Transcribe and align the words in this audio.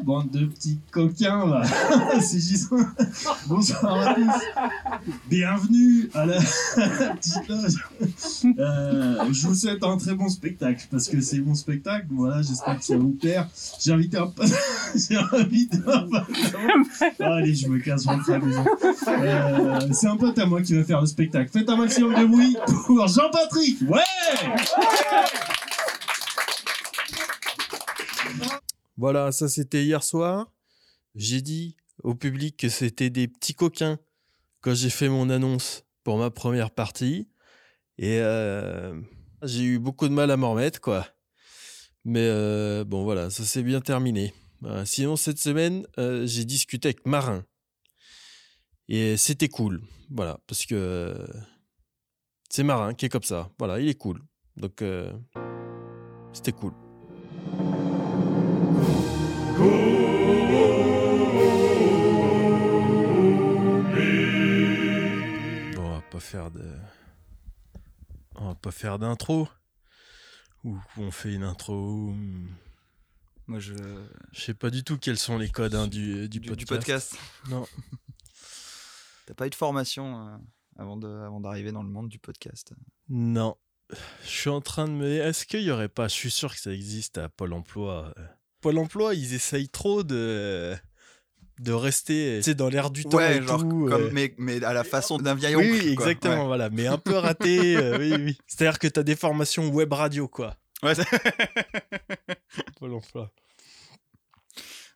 bande 0.00 0.30
de 0.30 0.46
petits 0.46 0.78
coquins 0.90 1.46
là. 1.46 1.62
C'est 2.20 2.38
Gisou. 2.38 2.84
Bonsoir 3.46 4.08
à 4.08 4.14
tous. 4.14 5.10
Bienvenue 5.28 6.10
à 6.14 6.26
la 6.26 6.38
petite 7.16 7.48
loge. 7.48 7.88
Euh, 8.58 9.32
je 9.32 9.46
vous 9.46 9.54
souhaite 9.54 9.82
un 9.82 9.96
très 9.96 10.14
bon 10.14 10.28
spectacle 10.28 10.86
parce 10.90 11.08
que 11.08 11.20
c'est 11.20 11.38
mon 11.40 11.54
spectacle. 11.54 12.06
Voilà, 12.10 12.42
j'espère 12.42 12.78
que 12.78 12.84
ça 12.84 12.96
vous 12.96 13.10
plaire. 13.10 13.48
J'ai 13.80 13.92
invité 13.92 14.16
un. 14.18 14.32
J'ai. 14.94 15.18
Oh, 17.20 17.24
allez, 17.24 17.54
je 17.54 17.68
me 17.68 17.78
casse, 17.78 18.04
je 18.04 18.08
rentre 18.08 18.30
à 18.30 18.38
la 18.38 18.44
maison. 18.44 18.64
Euh, 19.08 19.80
c'est 19.92 20.06
un 20.06 20.16
pote 20.16 20.38
à 20.38 20.46
moi 20.46 20.62
qui 20.62 20.74
va 20.74 20.84
faire 20.84 21.00
le 21.00 21.06
spectacle. 21.06 21.50
Faites 21.52 21.68
un 21.68 21.76
maximum 21.76 22.14
de 22.14 22.26
bruit 22.26 22.56
pour 22.86 23.06
Jean-Patrick. 23.06 23.78
Ouais! 23.88 23.98
Voilà, 28.98 29.30
ça 29.30 29.48
c'était 29.48 29.84
hier 29.84 30.02
soir. 30.02 30.52
J'ai 31.14 31.40
dit 31.40 31.76
au 32.02 32.16
public 32.16 32.56
que 32.56 32.68
c'était 32.68 33.10
des 33.10 33.28
petits 33.28 33.54
coquins 33.54 34.00
quand 34.60 34.74
j'ai 34.74 34.90
fait 34.90 35.08
mon 35.08 35.30
annonce 35.30 35.84
pour 36.02 36.18
ma 36.18 36.30
première 36.30 36.72
partie. 36.72 37.28
Et 37.96 38.18
euh, 38.18 39.00
j'ai 39.44 39.62
eu 39.62 39.78
beaucoup 39.78 40.08
de 40.08 40.12
mal 40.12 40.32
à 40.32 40.36
m'en 40.36 40.50
remettre, 40.50 40.80
quoi. 40.80 41.06
Mais 42.04 42.24
euh, 42.24 42.84
bon, 42.84 43.04
voilà, 43.04 43.30
ça 43.30 43.44
s'est 43.44 43.62
bien 43.62 43.80
terminé. 43.80 44.34
Sinon, 44.84 45.14
cette 45.14 45.38
semaine, 45.38 45.86
euh, 45.98 46.26
j'ai 46.26 46.44
discuté 46.44 46.88
avec 46.88 47.06
Marin. 47.06 47.44
Et 48.88 49.16
c'était 49.16 49.48
cool. 49.48 49.80
Voilà, 50.10 50.40
parce 50.48 50.66
que 50.66 51.24
c'est 52.50 52.64
Marin 52.64 52.94
qui 52.94 53.06
est 53.06 53.10
comme 53.10 53.22
ça. 53.22 53.48
Voilà, 53.60 53.78
il 53.78 53.88
est 53.88 53.94
cool. 53.94 54.20
Donc, 54.56 54.82
c'était 56.32 56.52
cool. 56.52 56.72
Bon, 65.74 65.82
on 65.84 65.90
va 65.94 66.00
pas 66.10 66.20
faire 66.20 66.50
de. 66.50 66.64
On 68.36 68.48
va 68.48 68.54
pas 68.54 68.70
faire 68.70 68.98
d'intro. 68.98 69.48
Ou 70.64 70.76
on 70.96 71.10
fait 71.10 71.32
une 71.34 71.42
intro. 71.44 72.12
Moi, 73.46 73.58
je. 73.60 73.74
Je 74.32 74.40
sais 74.40 74.54
pas 74.54 74.70
du 74.70 74.84
tout 74.84 74.98
quels 74.98 75.18
sont 75.18 75.38
les 75.38 75.48
codes 75.48 75.74
hein, 75.74 75.86
du, 75.86 76.28
du, 76.28 76.40
Du, 76.40 76.48
podcast. 76.48 76.60
du 76.60 76.66
podcast. 76.66 77.18
Non. 77.48 77.66
T'as 79.26 79.34
pas 79.34 79.46
eu 79.46 79.50
de 79.50 79.54
formation 79.54 80.26
euh, 80.26 80.36
avant 80.76 80.96
de, 80.96 81.06
avant 81.08 81.40
d'arriver 81.40 81.70
dans 81.72 81.82
le 81.82 81.90
monde 81.90 82.08
du 82.08 82.18
podcast? 82.18 82.72
Non. 83.08 83.56
Je 84.22 84.28
suis 84.28 84.50
en 84.50 84.60
train 84.60 84.86
de 84.86 84.92
me 84.92 85.08
dire, 85.08 85.26
est-ce 85.26 85.46
qu'il 85.46 85.62
y 85.62 85.70
aurait 85.70 85.88
pas, 85.88 86.08
je 86.08 86.14
suis 86.14 86.30
sûr 86.30 86.52
que 86.54 86.60
ça 86.60 86.72
existe 86.72 87.16
à 87.18 87.28
Pôle 87.30 87.52
emploi. 87.54 88.12
euh. 88.18 88.26
Pôle 88.60 88.78
emploi, 88.78 89.14
ils 89.14 89.34
essayent 89.34 89.68
trop 89.68 90.02
de, 90.02 90.74
de 91.60 91.72
rester 91.72 92.40
dans 92.54 92.68
l'air 92.68 92.90
du 92.90 93.04
temps. 93.04 93.18
ouais, 93.18 93.38
et 93.38 93.42
genre 93.42 93.60
tout, 93.60 93.86
comme, 93.88 94.02
euh. 94.02 94.10
mais, 94.12 94.34
mais 94.38 94.62
à 94.64 94.72
la 94.72 94.84
façon 94.84 95.18
d'un 95.18 95.34
vieil 95.34 95.56
Oui, 95.56 95.64
oncle. 95.72 95.84
oui, 95.86 95.94
quoi. 95.94 96.06
exactement, 96.06 96.46
voilà. 96.46 96.68
Mais 96.70 96.86
un 96.86 96.98
peu 96.98 97.14
raté, 97.16 97.76
euh, 97.76 97.98
oui, 97.98 98.12
oui. 98.24 98.38
C'est-à-dire 98.46 98.78
que 98.78 98.88
tu 98.88 98.98
as 98.98 99.02
des 99.02 99.16
formations 99.16 99.68
web 99.68 99.92
radio, 99.92 100.28
quoi. 100.28 100.56
Ouais, 100.82 100.92
Pôle 102.78 102.94
emploi. 102.94 103.32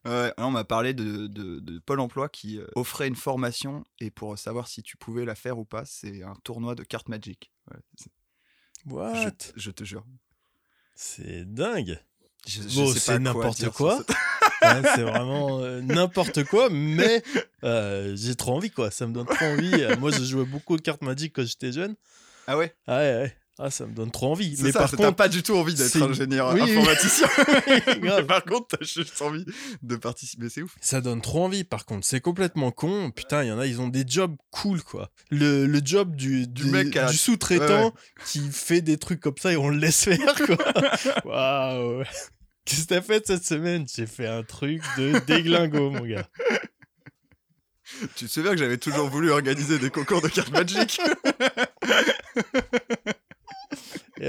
On 0.04 0.50
m'a 0.50 0.64
parlé 0.64 0.94
de, 0.94 1.26
de, 1.28 1.60
de 1.60 1.78
Pôle 1.78 2.00
emploi 2.00 2.28
qui 2.28 2.58
euh, 2.58 2.66
offrait 2.74 3.06
une 3.08 3.14
formation 3.16 3.84
et 4.00 4.10
pour 4.10 4.36
savoir 4.38 4.66
si 4.66 4.82
tu 4.82 4.97
pouvais 4.97 5.24
la 5.24 5.34
faire 5.36 5.58
ou 5.58 5.64
pas, 5.64 5.84
c'est 5.84 6.22
un 6.24 6.34
tournoi 6.42 6.74
de 6.74 6.82
cartes 6.82 7.08
Magic. 7.08 7.52
Ouais, 7.70 7.78
What? 8.86 9.32
Je 9.54 9.70
te 9.70 9.84
jure. 9.84 10.04
C'est 10.97 11.44
dingue. 11.44 12.00
Je, 12.46 12.60
je 12.68 12.80
Bon, 12.80 12.92
c'est 12.92 13.18
n'importe 13.18 13.68
quoi. 13.70 14.02
c'est 14.94 15.02
vraiment 15.02 15.60
euh, 15.60 15.80
n'importe 15.80 16.44
quoi, 16.44 16.68
mais 16.70 17.22
euh, 17.64 18.14
j'ai 18.16 18.34
trop 18.34 18.54
envie, 18.56 18.70
quoi. 18.70 18.90
Ça 18.90 19.06
me 19.06 19.12
donne 19.12 19.26
trop 19.26 19.44
envie. 19.44 19.72
Euh, 19.74 19.96
moi, 19.96 20.10
je 20.10 20.22
jouais 20.22 20.44
beaucoup 20.44 20.74
aux 20.74 20.78
cartes 20.78 21.02
Magic 21.02 21.32
quand 21.34 21.44
j'étais 21.44 21.72
jeune. 21.72 21.94
Ah 22.47 22.56
ouais? 22.56 22.75
Ah 22.86 22.98
ouais, 22.98 23.14
ouais. 23.22 23.36
Ah, 23.58 23.70
ça 23.70 23.86
me 23.86 23.92
donne 23.94 24.10
trop 24.10 24.32
envie. 24.32 24.56
Mais 24.62 24.72
ça, 24.72 24.80
par 24.80 24.90
t'as 24.90 24.96
contre, 24.96 25.14
pas 25.16 25.28
du 25.28 25.42
tout 25.42 25.54
envie 25.54 25.74
d'être 25.74 26.00
ingénieur 26.02 26.54
Oui, 26.54 26.62
informaticien. 26.62 27.28
Mais 28.00 28.22
par 28.24 28.42
contre, 28.44 28.78
t'as 28.78 28.84
juste 28.84 29.20
envie 29.20 29.44
de 29.82 29.96
participer, 29.96 30.48
c'est 30.48 30.62
ouf. 30.62 30.74
ça 30.80 31.02
donne 31.02 31.20
trop 31.20 31.44
envie. 31.44 31.62
Par 31.62 31.84
contre, 31.84 32.06
c'est 32.06 32.20
complètement 32.20 32.70
con. 32.70 33.10
Putain, 33.10 33.44
il 33.44 33.48
y 33.48 33.52
en 33.52 33.58
a, 33.58 33.66
ils 33.66 33.80
ont 33.80 33.88
des 33.88 34.04
jobs 34.06 34.34
cool, 34.50 34.82
quoi. 34.82 35.10
Le, 35.30 35.66
le 35.66 35.80
job 35.84 36.16
du, 36.16 36.46
Du 36.48 36.74
à- 36.98 37.10
du 37.10 37.16
sous-traitant 37.16 37.88
Ouais, 37.88 37.92
qui 38.26 38.40
fait 38.50 38.80
des 38.80 38.96
trucs 38.96 39.20
comme 39.20 39.36
ça 39.38 39.52
et 39.52 39.56
on 39.56 39.69
le 39.69 39.76
laisse 39.76 40.04
faire, 40.04 40.34
quoi. 40.46 40.56
Waouh. 41.26 42.04
Qu'est-ce 42.64 42.82
que 42.84 42.94
t'as 42.94 43.02
fait 43.02 43.26
cette 43.26 43.44
semaine? 43.44 43.84
J'ai 43.94 44.06
fait 44.06 44.26
un 44.28 44.44
truc 44.44 44.82
de 44.96 45.19
déglingo, 45.26 45.90
mon 45.90 46.06
gars. 46.06 46.26
Tu 48.16 48.24
te 48.24 48.30
souviens 48.30 48.52
que 48.52 48.56
j'avais 48.56 48.78
toujours 48.78 49.10
voulu 49.10 49.30
organiser 49.30 49.78
des 49.78 49.90
concours 49.90 50.22
de 50.22 50.28
cartes 50.28 50.50
Magic 50.52 50.98
Et 52.54 52.60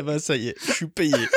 ben, 0.04 0.20
ça 0.20 0.36
y 0.36 0.50
est, 0.50 0.56
je 0.66 0.72
suis 0.72 0.88
payé. 0.88 1.14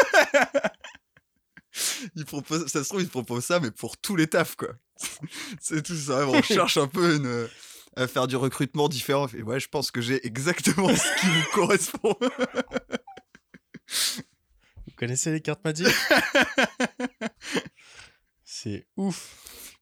il 2.16 2.24
propose, 2.24 2.66
Ça 2.66 2.82
se 2.82 2.88
trouve, 2.88 3.02
il 3.02 3.08
propose 3.08 3.44
ça, 3.44 3.60
mais 3.60 3.70
pour 3.70 3.96
tous 3.98 4.16
les 4.16 4.26
tafs, 4.26 4.56
quoi. 4.56 4.70
C'est 5.60 5.82
tout 5.82 5.96
ça. 5.96 6.26
On 6.26 6.42
cherche 6.42 6.76
un 6.76 6.88
peu 6.88 7.16
une, 7.16 7.48
à 7.96 8.06
faire 8.06 8.26
du 8.26 8.36
recrutement 8.36 8.88
différent. 8.88 9.28
Et 9.36 9.42
ouais, 9.42 9.60
je 9.60 9.68
pense 9.68 9.90
que 9.90 10.00
j'ai 10.00 10.24
exactement 10.26 10.88
ce 10.94 11.20
qui 11.20 11.26
vous 11.26 11.44
correspond. 11.52 12.16
Vous 14.86 14.92
connaissez 14.96 15.30
les 15.30 15.40
cartes 15.40 15.64
Magic 15.64 15.86
C'est 18.44 18.86
ouf. 18.96 19.36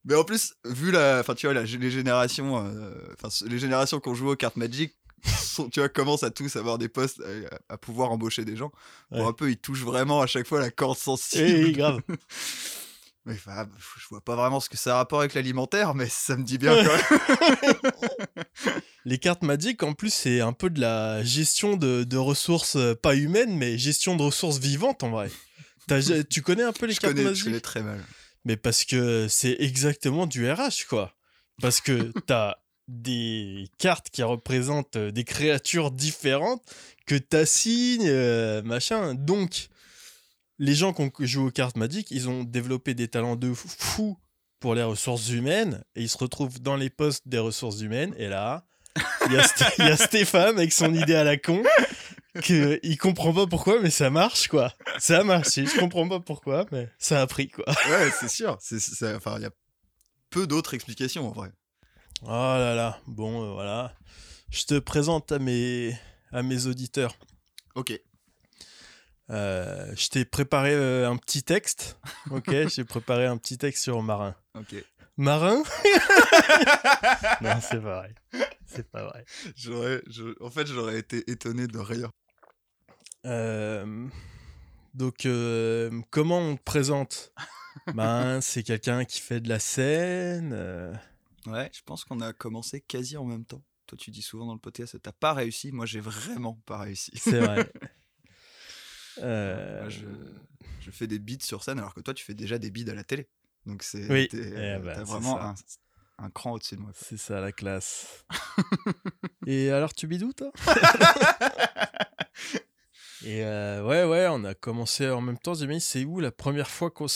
Mais 0.05 0.15
en 0.15 0.25
plus, 0.25 0.55
vu 0.65 0.91
la, 0.91 1.21
enfin 1.21 1.35
tu 1.35 1.47
vois, 1.47 1.55
la- 1.55 1.63
les 1.63 1.91
générations, 1.91 2.67
euh, 2.67 2.95
enfin 3.15 3.29
les 3.49 3.59
générations 3.59 4.01
qui 4.01 4.09
ont 4.09 4.15
joué 4.15 4.31
aux 4.33 4.37
cartes 4.37 4.57
Magic, 4.57 4.95
sont, 5.31 5.69
tu 5.69 5.81
vois, 5.81 5.89
commencent 5.89 6.23
à 6.25 6.31
tous 6.31 6.55
avoir 6.57 6.79
des 6.79 6.89
postes 6.89 7.21
à, 7.69 7.75
à 7.75 7.79
pouvoir 7.79 8.11
embaucher 8.11 8.45
des 8.45 8.57
gens. 8.57 8.71
Bon, 9.11 9.23
Ouais. 9.23 9.29
un 9.29 9.33
peu, 9.33 9.51
ils 9.51 9.57
touchent 9.59 9.83
vraiment 9.85 10.21
à 10.21 10.27
chaque 10.27 10.47
fois 10.47 10.61
la 10.61 10.71
corde 10.71 10.99
sensible. 10.99 11.73
Grave. 11.73 12.01
Mais 13.27 13.33
enfin, 13.33 13.67
je 13.99 14.07
vois 14.11 14.21
pas 14.21 14.37
vraiment 14.37 14.61
ce 14.61 14.69
que 14.69 14.77
ça 14.77 14.93
a 14.95 14.97
rapport 14.99 15.21
avec 15.21 15.33
l'alimentaire, 15.33 15.95
mais 15.95 16.11
ça 16.11 16.37
me 16.37 16.45
dit 16.45 16.59
bien 16.59 16.75
quand 16.85 16.93
même. 16.93 17.75
Les 19.07 19.17
cartes 19.17 19.43
Magic, 19.43 19.83
en 19.83 19.95
plus, 19.95 20.13
c'est 20.13 20.43
un 20.43 20.53
peu 20.53 20.69
de 20.69 20.79
la 20.79 21.23
gestion 21.25 21.79
de, 21.79 22.05
de 22.05 22.17
ressources, 22.19 22.77
euh, 22.77 22.95
pas 22.95 23.15
humaines, 23.15 23.57
mais 23.57 23.79
gestion 23.79 24.15
de 24.17 24.23
ressources 24.23 24.59
vivantes, 24.59 25.03
en 25.03 25.11
vrai. 25.11 25.31
Tu 26.29 26.43
connais 26.43 26.65
un 26.65 26.73
peu 26.73 26.85
les 26.85 26.93
je, 26.95 27.01
cartes 27.01 27.15
connais, 27.15 27.35
je 27.35 27.45
connais 27.45 27.61
très 27.61 27.83
mal. 27.83 28.05
Mais 28.45 28.57
parce 28.59 28.85
que 28.85 29.27
c'est 29.29 29.57
exactement 29.59 30.27
du 30.27 30.51
RH, 30.51 30.85
quoi. 30.89 31.15
Parce 31.63 31.81
que 31.81 32.13
t'as 32.27 32.57
des 32.89 33.69
cartes 33.79 34.11
qui 34.11 34.23
représentent 34.23 34.97
euh, 34.97 35.11
des 35.11 35.25
créatures 35.25 35.91
différentes 35.91 36.63
que 37.07 37.15
t'assignes, 37.15 38.07
euh, 38.07 38.63
machin. 38.63 39.15
Donc, 39.15 39.69
les 40.59 40.75
gens 40.75 40.93
qui 40.93 41.27
joué 41.27 41.47
aux 41.47 41.51
cartes 41.51 41.77
Magic, 41.77 42.11
ils 42.11 42.29
ont 42.29 42.45
développé 42.45 42.95
des 42.95 43.09
talents 43.09 43.37
de 43.37 43.53
fou 43.55 44.19
pour 44.61 44.75
les 44.75 44.83
ressources 44.83 45.31
humaines 45.31 45.85
et 45.95 46.03
ils 46.03 46.09
se 46.09 46.19
retrouvent 46.19 46.61
dans 46.61 46.77
les 46.77 46.91
postes 46.91 47.27
des 47.27 47.39
ressources 47.39 47.81
humaines. 47.81 48.15
Et 48.17 48.29
là, 48.29 48.65
il 49.27 49.33
y, 49.33 49.89
a 49.89 49.97
Stéphane 49.97 50.57
avec 50.57 50.73
son 50.73 50.95
idée 50.95 51.15
à 51.15 51.25
la 51.25 51.37
con 51.37 51.63
que 52.43 52.79
il 52.83 52.97
comprend 52.97 53.33
pas 53.33 53.47
pourquoi, 53.47 53.81
mais 53.81 53.91
ça 53.91 54.11
marche, 54.11 54.49
quoi. 54.49 54.73
Ça 54.99 55.21
a 55.21 55.25
marché. 55.25 55.67
Je 55.67 55.79
comprends 55.79 56.09
pas 56.09 56.21
pourquoi, 56.21 56.67
mais 56.73 56.89
ça 56.99 57.21
a 57.21 57.27
pris, 57.27 57.49
quoi. 57.49 57.65
Ouais, 57.67 58.11
c'est 58.19 58.29
sûr. 58.29 58.59
Il 58.71 59.43
y 59.43 59.47
a 59.47 59.51
peu 60.31 60.47
d'autres 60.47 60.75
explications 60.75 61.29
en 61.29 61.33
vrai. 61.33 61.51
Oh 62.23 62.27
là 62.29 62.75
là, 62.75 62.99
bon 63.07 63.43
euh, 63.45 63.53
voilà. 63.53 63.95
Je 64.51 64.65
te 64.65 64.79
présente 64.79 65.33
à 65.33 65.39
mes, 65.39 65.97
à 66.33 66.43
mes 66.43 66.67
auditeurs. 66.67 67.15
Ok. 67.75 68.01
Euh, 69.31 69.93
je 69.97 70.09
t'ai 70.09 70.25
préparé 70.25 70.73
euh, 70.75 71.09
un 71.11 71.17
petit 71.17 71.43
texte. 71.43 71.99
Ok, 72.31 72.51
j'ai 72.69 72.85
préparé 72.85 73.27
un 73.27 73.37
petit 73.37 73.59
texte 73.59 73.83
sur 73.83 74.03
Marin. 74.03 74.35
Ok. 74.55 74.75
Marin 75.17 75.63
Non, 77.41 77.61
c'est 77.61 77.81
pas 77.81 78.01
vrai. 78.01 78.15
C'est 78.67 78.91
pas 78.91 79.05
vrai. 79.05 79.25
J'aurais, 79.57 80.03
je- 80.09 80.35
en 80.43 80.51
fait, 80.51 80.67
j'aurais 80.67 80.99
été 80.99 81.31
étonné 81.31 81.67
de 81.67 81.79
rien. 81.79 82.11
Euh, 83.27 84.07
donc, 84.95 85.27
euh, 85.27 85.91
comment 86.11 86.39
on 86.39 86.57
te 86.57 86.63
présente? 86.63 87.33
Ben, 87.95 88.41
c'est 88.41 88.63
quelqu'un 88.63 89.05
qui 89.05 89.21
fait 89.21 89.41
de 89.41 89.49
la 89.49 89.59
scène. 89.59 90.53
euh, 90.55 90.95
Ouais, 91.47 91.71
je 91.75 91.83
pense 91.85 92.05
qu'on 92.05 92.21
a 92.21 92.33
commencé 92.33 92.81
quasi 92.81 93.17
en 93.17 93.25
même 93.25 93.45
temps. 93.45 93.63
Toi, 93.87 93.99
tu 93.99 94.11
dis 94.11 94.23
souvent 94.23 94.47
dans 94.47 94.55
le 94.55 94.59
podcast, 94.61 94.97
t'as 95.03 95.13
pas 95.13 95.35
réussi. 95.35 95.73
Moi, 95.73 95.85
j'ai 95.87 96.01
vraiment 96.01 96.55
pas 96.67 96.79
réussi. 96.79 97.13
c'est 97.17 97.41
vrai. 97.41 97.71
Euh, 99.19 99.83
Moi, 99.83 99.91
je, 99.91 100.07
je 100.81 100.91
fais 100.91 101.07
des 101.07 101.21
bides 101.21 101.45
sur 101.45 101.63
scène, 101.63 101.79
alors 101.79 101.95
que 101.95 102.01
toi, 102.01 102.15
tu 102.15 102.25
fais 102.25 102.35
déjà 102.35 102.59
des 102.59 102.73
bides 102.73 102.89
à 102.91 102.95
la 102.95 103.05
télé. 103.05 103.29
Donc, 103.65 103.85
c'est, 103.85 104.11
Oui. 104.11 104.29
Eh 104.33 104.37
ben, 104.79 105.05
vraiment 105.05 105.41
un, 105.41 105.55
un 106.19 106.31
cran 106.31 106.55
au-dessus 106.55 106.75
de 106.75 106.81
moi. 106.81 106.91
C'est 106.95 107.17
ça 107.17 107.41
la 107.41 107.53
classe. 107.53 108.25
Et 109.47 109.71
alors 109.71 109.95
tu 109.95 110.09
bidous 110.09 110.33
toi? 110.33 110.51
Et 113.25 113.43
euh, 113.45 113.83
ouais, 113.85 114.05
ouais, 114.05 114.27
on 114.31 114.45
a 114.45 114.55
commencé 114.55 115.09
en 115.09 115.21
même 115.21 115.39
temps. 115.39 115.55
J'ai 115.55 115.67
dit, 115.67 115.81
c'est 115.81 116.05
où 116.05 116.21
la 116.21 116.31
première 116.33 116.69
fois 116.69 116.91
qu'on 116.91 117.07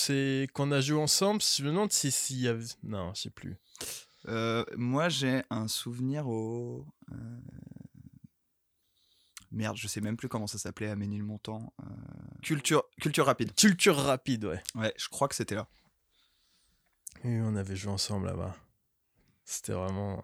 qu'on 0.55 0.73
a 0.73 0.81
joué 0.81 0.99
ensemble? 1.01 1.43
Je 1.43 1.63
me 1.65 1.69
demande 1.69 1.93
si 1.93 2.11
s'il 2.11 2.41
y 2.41 2.49
avait. 2.49 2.65
Non, 2.83 3.13
je 3.15 3.23
sais 3.23 3.31
plus. 3.31 3.57
Euh, 4.29 4.65
moi, 4.77 5.09
j'ai 5.09 5.43
un 5.51 5.69
souvenir 5.69 6.29
au. 6.29 6.87
euh, 7.13 7.15
Merde, 9.51 9.77
je 9.77 9.89
sais 9.89 10.01
même 10.03 10.17
plus 10.17 10.29
comment 10.29 10.47
ça 10.47 10.59
s'appelait 10.59 10.89
à 10.91 10.97
Ménilmontant. 10.97 11.73
Euh, 11.83 11.85
Culture, 12.43 12.85
culture 13.01 13.25
rapide. 13.27 13.55
Culture 13.55 13.97
rapide, 13.97 14.45
ouais. 14.45 14.63
Ouais, 14.75 14.93
je 14.99 15.09
crois 15.09 15.27
que 15.29 15.35
c'était 15.35 15.55
là. 15.55 15.67
Et 17.25 17.41
on 17.41 17.57
avait 17.57 17.75
joué 17.77 17.91
ensemble 17.91 18.27
là-bas. 18.27 18.55
C'était 19.45 19.73
vraiment. 19.73 20.23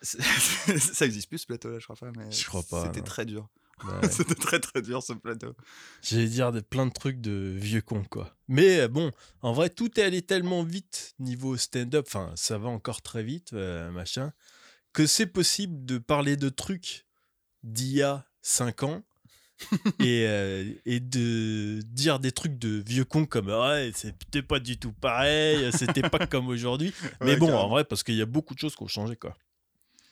C'est- 0.00 0.22
ça 0.78 1.04
existe 1.04 1.28
plus 1.28 1.38
ce 1.38 1.46
plateau-là, 1.46 1.78
je 1.78 1.84
crois 1.84 1.96
pas. 1.96 2.10
Mais 2.16 2.30
Je 2.32 2.46
crois 2.46 2.62
pas, 2.62 2.86
C'était 2.86 3.02
très 3.02 3.26
dur. 3.26 3.48
Ouais. 3.84 4.08
c'était 4.10 4.34
très 4.34 4.60
très 4.60 4.82
dur 4.82 5.02
ce 5.02 5.12
plateau. 5.12 5.54
J'allais 6.02 6.28
dire 6.28 6.52
des, 6.52 6.62
plein 6.62 6.86
de 6.86 6.92
trucs 6.92 7.20
de 7.20 7.54
vieux 7.56 7.82
cons, 7.82 8.04
quoi. 8.04 8.36
Mais 8.48 8.80
euh, 8.80 8.88
bon, 8.88 9.10
en 9.42 9.52
vrai, 9.52 9.70
tout 9.70 9.98
est 9.98 10.02
allé 10.02 10.22
tellement 10.22 10.62
vite 10.62 11.14
niveau 11.18 11.56
stand-up, 11.56 12.06
enfin, 12.06 12.32
ça 12.36 12.58
va 12.58 12.68
encore 12.68 13.02
très 13.02 13.22
vite, 13.22 13.52
euh, 13.52 13.90
machin, 13.90 14.32
que 14.92 15.06
c'est 15.06 15.26
possible 15.26 15.84
de 15.84 15.98
parler 15.98 16.36
de 16.36 16.48
trucs 16.48 17.06
d'il 17.62 17.92
y 17.92 18.02
a 18.02 18.26
5 18.42 18.82
ans 18.84 19.02
et, 20.00 20.24
euh, 20.26 20.72
et 20.86 21.00
de 21.00 21.80
dire 21.82 22.18
des 22.18 22.32
trucs 22.32 22.58
de 22.58 22.82
vieux 22.86 23.04
cons 23.04 23.26
comme 23.26 23.48
ouais, 23.48 23.92
c'était 23.94 24.42
pas 24.42 24.58
du 24.58 24.78
tout 24.78 24.92
pareil, 24.92 25.70
c'était 25.72 26.08
pas 26.08 26.26
comme 26.26 26.48
aujourd'hui. 26.48 26.94
Mais 27.20 27.32
Ouais, 27.32 27.36
bon, 27.36 27.54
en 27.54 27.68
vrai, 27.68 27.84
parce 27.84 28.02
qu'il 28.02 28.14
y 28.14 28.22
a 28.22 28.26
beaucoup 28.26 28.54
de 28.54 28.58
choses 28.58 28.74
qui 28.74 28.82
ont 28.82 28.88
changé, 28.88 29.16
quoi. 29.16 29.34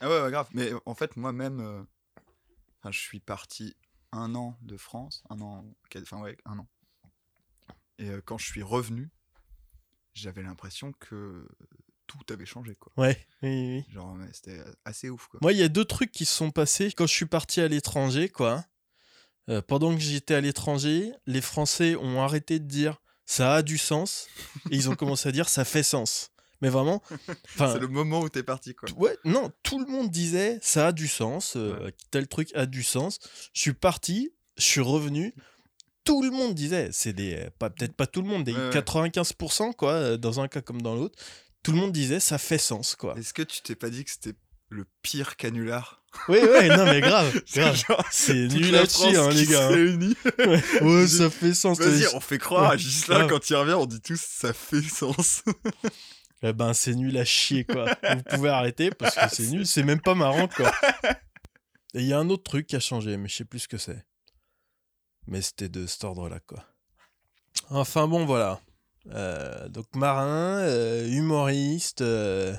Ah 0.00 0.08
ouais, 0.08 0.22
ouais, 0.22 0.30
grave. 0.30 0.48
Mais 0.52 0.70
en 0.86 0.94
fait, 0.94 1.16
moi-même, 1.16 1.60
euh, 1.60 1.82
enfin, 2.78 2.92
je 2.92 2.98
suis 2.98 3.20
parti 3.20 3.76
un 4.12 4.34
an 4.34 4.56
de 4.62 4.76
France, 4.76 5.22
un 5.30 5.40
an, 5.40 5.64
enfin 5.96 6.20
ouais, 6.20 6.36
un 6.44 6.58
an. 6.58 6.68
Et 7.98 8.08
euh, 8.08 8.20
quand 8.24 8.38
je 8.38 8.46
suis 8.46 8.62
revenu, 8.62 9.10
j'avais 10.14 10.42
l'impression 10.42 10.92
que 10.92 11.46
tout 12.06 12.24
avait 12.30 12.46
changé, 12.46 12.74
quoi. 12.74 12.92
Ouais, 12.96 13.26
oui. 13.42 13.84
Genre, 13.90 14.16
c'était 14.32 14.62
assez 14.84 15.10
ouf, 15.10 15.26
quoi. 15.28 15.40
Moi, 15.42 15.52
il 15.52 15.58
y 15.58 15.62
a 15.62 15.68
deux 15.68 15.84
trucs 15.84 16.10
qui 16.10 16.24
se 16.24 16.32
sont 16.32 16.50
passés 16.50 16.92
quand 16.92 17.06
je 17.06 17.12
suis 17.12 17.26
parti 17.26 17.60
à 17.60 17.68
l'étranger, 17.68 18.28
quoi. 18.28 18.64
Euh, 19.48 19.62
pendant 19.62 19.94
que 19.94 20.00
j'étais 20.00 20.34
à 20.34 20.40
l'étranger, 20.40 21.12
les 21.26 21.40
Français 21.40 21.96
ont 21.96 22.20
arrêté 22.22 22.58
de 22.58 22.66
dire 22.66 23.00
ça 23.24 23.54
a 23.54 23.62
du 23.62 23.78
sens 23.78 24.28
et 24.70 24.76
ils 24.76 24.90
ont 24.90 24.96
commencé 24.96 25.28
à 25.28 25.32
dire 25.32 25.48
ça 25.48 25.64
fait 25.64 25.82
sens. 25.82 26.32
Mais 26.60 26.68
vraiment, 26.70 27.02
C'est 27.56 27.78
le 27.78 27.86
moment 27.88 28.20
où 28.20 28.28
t'es 28.28 28.42
parti, 28.42 28.74
quoi. 28.74 28.88
ouais, 28.96 29.16
non, 29.24 29.50
tout 29.62 29.78
le 29.78 29.86
monde 29.86 30.10
disait 30.10 30.58
ça 30.60 30.88
a 30.88 30.92
du 30.92 31.06
sens, 31.08 31.54
euh, 31.56 31.90
tel 32.10 32.26
truc 32.26 32.50
a 32.54 32.66
du 32.66 32.82
sens. 32.82 33.18
Je 33.54 33.60
suis 33.60 33.74
parti, 33.74 34.32
je 34.56 34.64
suis 34.64 34.80
revenu. 34.80 35.34
Tout 36.04 36.22
le 36.22 36.30
monde 36.30 36.54
disait, 36.54 36.88
c'est 36.90 37.12
des, 37.12 37.48
pas 37.58 37.68
peut-être 37.70 37.94
pas 37.94 38.06
tout 38.06 38.22
le 38.22 38.28
monde, 38.28 38.42
des 38.44 38.52
Ouais, 38.54 38.58
ouais. 38.58 38.70
95% 38.70 39.72
quoi, 39.74 39.92
euh, 39.92 40.16
dans 40.16 40.40
un 40.40 40.48
cas 40.48 40.60
comme 40.62 40.80
dans 40.82 40.94
l'autre. 40.96 41.16
Tout 41.62 41.72
le 41.72 41.78
monde 41.78 41.92
disait 41.92 42.18
ça 42.20 42.38
fait 42.38 42.58
sens 42.58 42.96
quoi. 42.96 43.14
Est-ce 43.18 43.34
que 43.34 43.42
tu 43.42 43.60
t'es 43.62 43.74
pas 43.74 43.90
dit 43.90 44.04
que 44.04 44.10
c'était 44.10 44.34
le 44.70 44.84
pire 45.02 45.36
canular? 45.36 46.02
Oui, 46.28 46.38
ouais, 46.38 46.68
non 46.74 46.86
mais 46.86 47.00
grave, 47.02 47.38
grave. 47.54 47.84
C'est 48.10 48.48
nul 48.48 48.74
à 48.74 48.86
chier, 48.86 49.16
hein, 49.16 49.28
les 49.30 49.44
gars. 49.46 49.68
hein. 49.68 49.98
Ouais, 50.38 50.80
ouais, 50.82 51.06
ça 51.06 51.28
fait 51.28 51.52
sens. 51.52 51.78
Vas-y, 51.78 52.06
on 52.14 52.20
fait 52.20 52.38
croire 52.38 52.64
à 52.64 52.70
Ouais, 52.70 52.78
Gislain 52.78 53.18
grave. 53.18 53.28
quand 53.30 53.50
il 53.50 53.56
revient, 53.56 53.74
on 53.74 53.84
dit 53.86 54.00
tous 54.00 54.18
ça 54.20 54.52
fait 54.54 54.80
sens. 54.82 55.42
Eh 56.42 56.52
ben, 56.52 56.72
c'est 56.72 56.94
nul 56.94 57.16
à 57.18 57.24
chier, 57.24 57.64
quoi. 57.64 57.86
Vous 58.14 58.22
pouvez 58.36 58.48
arrêter 58.50 58.90
parce 58.90 59.14
que 59.16 59.28
c'est 59.34 59.48
nul, 59.50 59.66
c'est 59.66 59.82
même 59.82 60.00
pas 60.00 60.14
marrant, 60.14 60.46
quoi. 60.48 60.70
Et 61.94 62.00
il 62.00 62.06
y 62.06 62.12
a 62.12 62.18
un 62.18 62.28
autre 62.30 62.44
truc 62.44 62.66
qui 62.66 62.76
a 62.76 62.80
changé, 62.80 63.16
mais 63.16 63.28
je 63.28 63.36
sais 63.36 63.44
plus 63.44 63.60
ce 63.60 63.68
que 63.68 63.78
c'est. 63.78 64.04
Mais 65.26 65.42
c'était 65.42 65.68
de 65.68 65.86
cet 65.86 66.04
ordre-là, 66.04 66.38
quoi. 66.46 66.64
Enfin 67.70 68.06
bon, 68.06 68.24
voilà. 68.24 68.60
Euh, 69.10 69.68
donc 69.68 69.86
marin, 69.96 70.58
euh, 70.58 71.08
humoriste, 71.08 72.02
euh, 72.02 72.54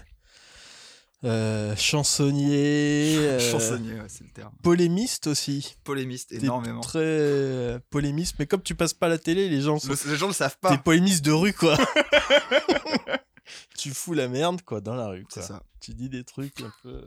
chansonnier, 1.77 3.37
Chansonnier, 3.51 3.93
ouais, 3.93 4.07
c'est 4.09 4.23
le 4.23 4.31
terme. 4.31 4.51
polémiste 4.63 5.27
aussi. 5.27 5.75
Polémiste, 5.83 6.29
T'es 6.29 6.37
énormément. 6.37 6.81
Très 6.81 7.79
polémiste, 7.91 8.35
mais 8.39 8.45
comme 8.47 8.61
tu 8.63 8.75
passes 8.75 8.93
pas 8.93 9.07
la 9.07 9.17
télé, 9.19 9.47
les 9.47 9.61
gens 9.61 9.79
sont 9.79 9.89
Le- 9.89 10.11
les 10.11 10.17
gens 10.17 10.27
le 10.27 10.33
savent 10.33 10.57
T'es 10.61 10.69
pas. 10.69 10.77
polémiste 10.79 11.23
de 11.23 11.31
rue, 11.31 11.53
quoi. 11.53 11.77
tu 13.78 13.94
fous 13.94 14.13
la 14.13 14.28
merde, 14.28 14.62
quoi, 14.62 14.81
dans 14.81 14.96
la 14.96 15.07
rue, 15.07 15.25
C'est 15.30 15.42
ça. 15.42 15.63
Tu 15.80 15.94
dis 15.94 16.10
des 16.10 16.24
trucs 16.24 16.62
un 16.62 16.72
peu. 16.84 17.04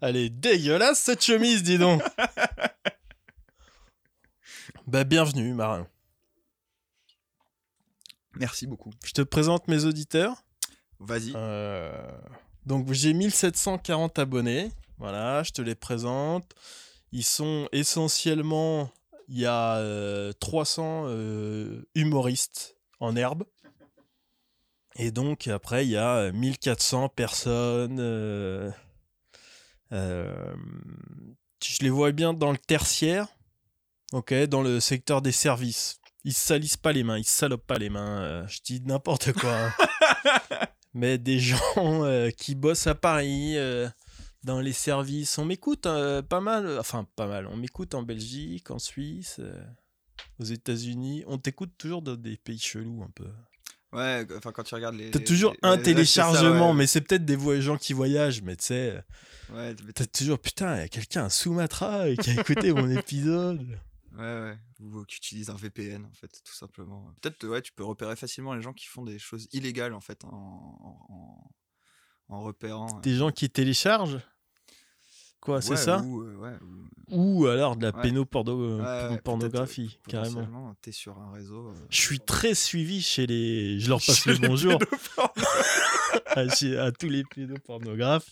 Elle 0.00 0.16
est 0.16 0.30
dégueulasse, 0.30 0.98
cette 0.98 1.22
chemise, 1.22 1.62
dis 1.62 1.78
donc. 1.78 2.02
bah, 4.86 5.04
bienvenue, 5.04 5.54
Marin. 5.54 5.86
Merci 8.34 8.66
beaucoup. 8.66 8.90
Je 9.04 9.12
te 9.12 9.22
présente 9.22 9.68
mes 9.68 9.84
auditeurs. 9.84 10.42
Vas-y. 10.98 11.32
Euh, 11.34 11.92
Donc, 12.66 12.90
j'ai 12.92 13.12
1740 13.12 14.18
abonnés. 14.18 14.70
Voilà, 14.98 15.42
je 15.42 15.52
te 15.52 15.62
les 15.62 15.74
présente. 15.74 16.54
Ils 17.12 17.24
sont 17.24 17.68
essentiellement. 17.72 18.90
Il 19.28 19.38
y 19.38 19.46
a 19.46 19.76
euh, 19.76 20.32
300 20.40 21.04
euh, 21.06 21.82
humoristes 21.94 22.76
en 23.00 23.16
herbe. 23.16 23.44
Et 24.96 25.10
donc, 25.10 25.48
après, 25.48 25.86
il 25.86 25.90
y 25.90 25.96
a 25.96 26.16
euh, 26.16 26.32
1400 26.32 27.08
personnes. 27.08 27.98
euh, 28.00 28.70
euh, 29.92 30.54
je 31.64 31.78
les 31.82 31.90
vois 31.90 32.12
bien 32.12 32.34
dans 32.34 32.52
le 32.52 32.58
tertiaire. 32.58 33.28
Ok, 34.12 34.34
dans 34.44 34.62
le 34.62 34.80
secteur 34.80 35.22
des 35.22 35.32
services. 35.32 35.98
Ils 36.24 36.34
se 36.34 36.40
salissent 36.46 36.76
pas 36.76 36.92
les 36.92 37.02
mains, 37.02 37.18
ils 37.18 37.24
se 37.24 37.36
salopent 37.36 37.66
pas 37.66 37.78
les 37.78 37.88
mains. 37.90 38.20
euh, 38.22 38.46
je 38.48 38.60
dis 38.62 38.80
n'importe 38.82 39.32
quoi. 39.32 39.54
hein. 39.56 39.72
Mais 40.94 41.16
des 41.18 41.38
gens 41.38 41.58
euh, 41.78 42.30
qui 42.30 42.54
bossent 42.54 42.86
à 42.86 42.94
Paris, 42.94 43.56
euh, 43.56 43.88
dans 44.44 44.60
les 44.60 44.72
services. 44.74 45.38
On 45.38 45.44
m'écoute 45.46 45.86
euh, 45.86 46.20
pas 46.20 46.40
mal, 46.40 46.66
euh, 46.66 46.80
enfin 46.80 47.06
pas 47.16 47.26
mal, 47.26 47.46
on 47.46 47.56
m'écoute 47.56 47.94
en 47.94 48.02
Belgique, 48.02 48.70
en 48.70 48.78
Suisse, 48.78 49.36
euh, 49.40 49.64
aux 50.38 50.44
États-Unis. 50.44 51.24
On 51.26 51.38
t'écoute 51.38 51.72
toujours 51.78 52.02
dans 52.02 52.16
des 52.16 52.36
pays 52.36 52.58
chelous 52.58 53.02
un 53.02 53.10
peu. 53.14 53.28
Ouais, 53.92 54.26
enfin 54.36 54.52
quand 54.52 54.62
tu 54.62 54.74
regardes 54.74 54.94
les. 54.96 55.10
T'as 55.10 55.20
toujours 55.20 55.52
les- 55.52 55.58
un 55.62 55.76
ça, 55.76 55.82
téléchargement, 55.82 56.70
ouais. 56.70 56.76
mais 56.76 56.86
c'est 56.86 57.00
peut-être 57.02 57.24
des 57.24 57.60
gens 57.60 57.76
qui 57.76 57.92
voyagent, 57.92 58.40
mais 58.42 58.56
tu 58.56 58.64
sais, 58.66 58.90
euh, 58.96 59.00
Ouais, 59.54 59.74
t'as 59.94 60.06
toujours 60.06 60.38
putain, 60.38 60.76
il 60.76 60.80
y 60.80 60.84
a 60.84 60.88
quelqu'un 60.88 61.24
à 61.26 61.30
Sumatra 61.30 62.06
euh, 62.06 62.16
qui 62.16 62.30
a 62.30 62.40
écouté 62.40 62.72
mon 62.72 62.88
épisode. 62.98 63.60
Ouais, 64.16 64.18
ouais. 64.22 64.58
Ou 64.80 65.04
qui 65.04 65.16
utilise 65.16 65.50
un 65.50 65.54
VPN, 65.56 66.04
en 66.06 66.12
fait, 66.14 66.28
tout 66.44 66.54
simplement. 66.54 67.12
Peut-être, 67.20 67.46
ouais, 67.46 67.60
tu 67.60 67.72
peux 67.72 67.84
repérer 67.84 68.16
facilement 68.16 68.54
les 68.54 68.62
gens 68.62 68.72
qui 68.72 68.86
font 68.86 69.04
des 69.04 69.18
choses 69.18 69.46
illégales, 69.52 69.92
en 69.94 70.00
fait, 70.00 70.24
en, 70.24 71.48
en, 72.28 72.40
repérant. 72.42 72.96
euh, 72.96 73.00
Des 73.02 73.14
gens 73.16 73.30
qui 73.30 73.50
téléchargent? 73.50 74.20
Quoi, 75.42 75.60
c'est 75.60 75.70
ouais, 75.72 75.76
ça 75.76 76.00
Ou, 76.02 76.22
euh, 76.22 76.36
ouais, 76.36 76.56
ou- 76.62 77.40
Ou 77.42 77.46
alors 77.48 77.76
de 77.76 77.82
la 77.86 77.92
pénoporno- 77.92 78.78
peut-être, 78.78 79.22
pornographie, 79.24 79.98
euh, 80.06 80.10
carrément. 80.10 80.74
T'es 80.80 80.92
sur 80.92 81.18
un 81.18 81.32
réseau. 81.32 81.68
euh, 81.70 81.74
Je 81.90 82.00
suis 82.00 82.20
très 82.20 82.54
suivi 82.54 83.02
chez 83.02 83.26
les. 83.26 83.78
Je 83.80 83.88
leur 83.88 83.98
passe 83.98 84.22
chez 84.22 84.32
le 84.34 84.46
bonjour 84.48 84.78
à, 86.36 86.48
chez- 86.56 86.78
à 86.78 86.92
tous 86.92 87.08
les 87.08 87.24
pédopornographes. 87.24 88.30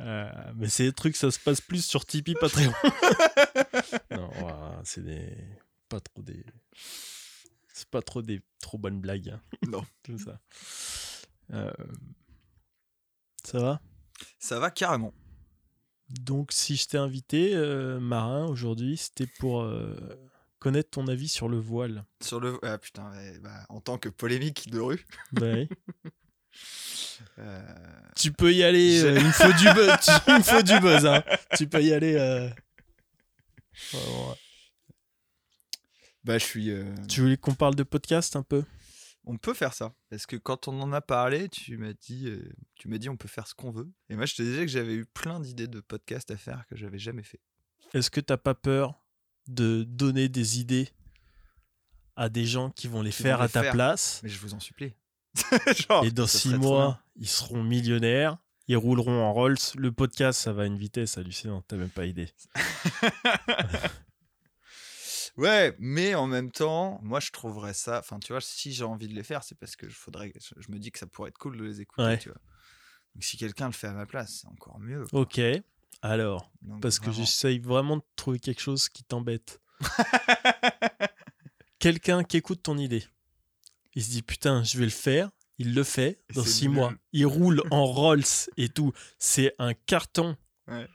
Euh, 0.00 0.30
mais 0.56 0.68
c'est 0.68 0.84
des 0.84 0.92
trucs, 0.92 1.16
ça 1.16 1.30
se 1.30 1.38
passe 1.38 1.60
plus 1.62 1.84
sur 1.84 2.04
Tipeee, 2.06 2.34
Patreon. 2.38 2.72
non, 4.12 4.30
c'est 4.84 5.02
des. 5.04 5.34
Pas 5.88 6.00
trop 6.00 6.22
des. 6.22 6.44
C'est 7.72 7.88
pas 7.88 8.02
trop 8.02 8.20
des 8.22 8.42
trop 8.60 8.76
bonnes 8.78 9.00
blagues. 9.00 9.30
hein, 9.30 9.40
Non. 9.66 9.82
Tout 10.02 10.18
ça. 10.18 10.38
Euh, 11.52 11.72
Ça 13.44 13.58
va? 13.60 13.80
Ça 14.38 14.58
va 14.60 14.70
carrément. 14.70 15.12
Donc, 16.10 16.50
si 16.52 16.76
je 16.76 16.86
t'ai 16.88 16.98
invité, 16.98 17.54
euh, 17.54 18.00
Marin, 18.00 18.46
aujourd'hui, 18.46 18.96
c'était 18.96 19.26
pour 19.38 19.62
euh, 19.62 19.94
connaître 20.58 20.90
ton 20.90 21.06
avis 21.06 21.28
sur 21.28 21.48
le 21.48 21.58
voile. 21.58 22.04
Sur 22.20 22.40
le. 22.40 22.58
Ah 22.62 22.78
putain, 22.78 23.10
ouais, 23.12 23.38
bah, 23.38 23.64
en 23.68 23.80
tant 23.80 23.96
que 23.98 24.08
polémique 24.08 24.70
de 24.70 24.80
rue. 24.80 25.06
Euh, 27.38 27.62
Tu 28.16 28.32
peux 28.32 28.52
y 28.52 28.64
aller, 28.64 28.98
il 29.00 29.24
me 29.26 29.30
faut 29.32 29.52
du 29.52 29.64
buzz. 29.74 29.92
tu- 30.02 30.10
il 30.28 30.34
me 30.38 30.42
faut 30.42 30.62
du 30.62 30.78
buzz, 30.80 31.06
hein. 31.06 31.22
Tu 31.56 31.66
peux 31.68 31.82
y 31.82 31.92
aller. 31.92 32.16
ouais. 32.16 32.52
Bah, 36.24 36.38
je 36.38 36.44
suis. 36.44 36.70
euh, 36.70 36.84
Tu 37.08 37.20
voulais 37.20 37.36
qu'on 37.36 37.54
parle 37.54 37.74
de 37.74 37.82
podcast 37.82 38.36
un 38.36 38.42
peu? 38.42 38.64
On 39.24 39.36
peut 39.36 39.54
faire 39.54 39.74
ça. 39.74 39.92
Parce 40.08 40.26
que 40.26 40.36
quand 40.36 40.66
on 40.68 40.80
en 40.80 40.92
a 40.92 41.00
parlé, 41.00 41.48
tu 41.48 41.76
m'as 41.76 41.92
dit, 41.92 42.26
euh, 42.28 42.52
tu 42.74 42.88
m'as 42.88 42.98
dit 42.98 43.08
on 43.08 43.16
peut 43.16 43.28
faire 43.28 43.46
ce 43.46 43.54
qu'on 43.54 43.70
veut. 43.70 43.90
Et 44.08 44.16
moi, 44.16 44.26
je 44.26 44.34
te 44.34 44.42
disais 44.42 44.62
que 44.62 44.72
j'avais 44.72 44.94
eu 44.94 45.06
plein 45.06 45.40
d'idées 45.40 45.68
de 45.68 45.80
podcasts 45.80 46.30
à 46.30 46.36
faire 46.36 46.64
que 46.68 46.76
j'avais 46.76 46.98
jamais 46.98 47.22
fait. 47.22 47.40
Est-ce 47.92 48.10
que 48.10 48.20
t'as 48.20 48.36
pas 48.38 48.54
peur 48.54 49.00
de 49.46 49.84
donner 49.84 50.28
des 50.28 50.58
idées 50.60 50.88
à 52.16 52.28
des 52.28 52.44
gens 52.46 52.70
qui 52.70 52.88
vont 52.88 53.02
les 53.02 53.10
Qui 53.10 53.22
faire 53.22 53.38
vont 53.38 53.44
à 53.44 53.48
ta 53.48 53.62
faire. 53.62 53.72
place? 53.72 54.20
Mais 54.22 54.28
je 54.28 54.38
vous 54.38 54.54
en 54.54 54.60
supplie. 54.60 54.94
Genre, 55.88 56.04
Et 56.04 56.10
dans 56.10 56.26
six 56.26 56.54
mois, 56.54 57.00
ils 57.16 57.28
seront 57.28 57.62
millionnaires. 57.62 58.38
Ils 58.68 58.76
rouleront 58.76 59.22
en 59.24 59.32
Rolls. 59.32 59.56
Le 59.76 59.90
podcast, 59.92 60.40
ça 60.40 60.52
va 60.52 60.62
à 60.62 60.66
une 60.66 60.78
vitesse 60.78 61.18
hallucinante. 61.18 61.64
T'as 61.68 61.76
même 61.76 61.88
pas 61.90 62.06
idée. 62.06 62.28
Ouais, 65.36 65.74
mais 65.78 66.14
en 66.14 66.26
même 66.26 66.50
temps, 66.50 66.98
moi 67.02 67.20
je 67.20 67.30
trouverais 67.30 67.74
ça. 67.74 67.98
Enfin, 68.00 68.18
tu 68.18 68.32
vois, 68.32 68.40
si 68.40 68.72
j'ai 68.72 68.84
envie 68.84 69.08
de 69.08 69.14
les 69.14 69.22
faire, 69.22 69.42
c'est 69.44 69.56
parce 69.58 69.76
que 69.76 69.88
je 69.88 69.94
faudrait. 69.94 70.32
Je, 70.56 70.70
me 70.72 70.78
dis 70.78 70.90
que 70.92 70.98
ça 70.98 71.06
pourrait 71.06 71.28
être 71.30 71.38
cool 71.38 71.56
de 71.56 71.64
les 71.64 71.80
écouter, 71.80 72.02
Ouais. 72.02 72.18
tu 72.18 72.28
vois. 72.30 72.38
Donc 73.14 73.24
si 73.24 73.36
quelqu'un 73.36 73.66
le 73.66 73.72
fait 73.72 73.86
à 73.88 73.92
ma 73.92 74.06
place, 74.06 74.40
c'est 74.42 74.48
encore 74.48 74.78
mieux. 74.80 75.04
Ok. 75.12 75.40
Alors, 76.02 76.50
Donc, 76.62 76.80
parce 76.80 76.98
que 76.98 77.10
j'essaye 77.12 77.58
vraiment 77.58 77.96
de 77.98 78.02
trouver 78.16 78.38
quelque 78.38 78.60
chose 78.60 78.88
qui 78.88 79.02
t'embête. 79.04 79.60
Quelqu'un 81.78 82.24
qui 82.24 82.36
écoute 82.36 82.62
ton 82.62 82.76
idée. 82.78 83.04
Il 83.94 84.04
se 84.04 84.10
dit 84.10 84.22
putain, 84.22 84.62
je 84.62 84.78
vais 84.78 84.84
le 84.84 84.90
faire. 84.90 85.30
Il 85.58 85.74
le 85.74 85.82
fait 85.84 86.22
Et 86.30 86.34
dans 86.34 86.44
six 86.44 86.66
nul. 86.68 86.76
mois. 86.76 86.94
Il 87.12 87.26
roule 87.26 87.62
en 87.70 87.84
Rolls 87.92 88.22
et 88.56 88.68
tout. 88.68 88.92
C'est 89.18 89.54
un 89.58 89.74
carton 89.74 90.36
Ouais. 90.68 90.86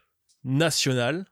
national. 0.43 1.25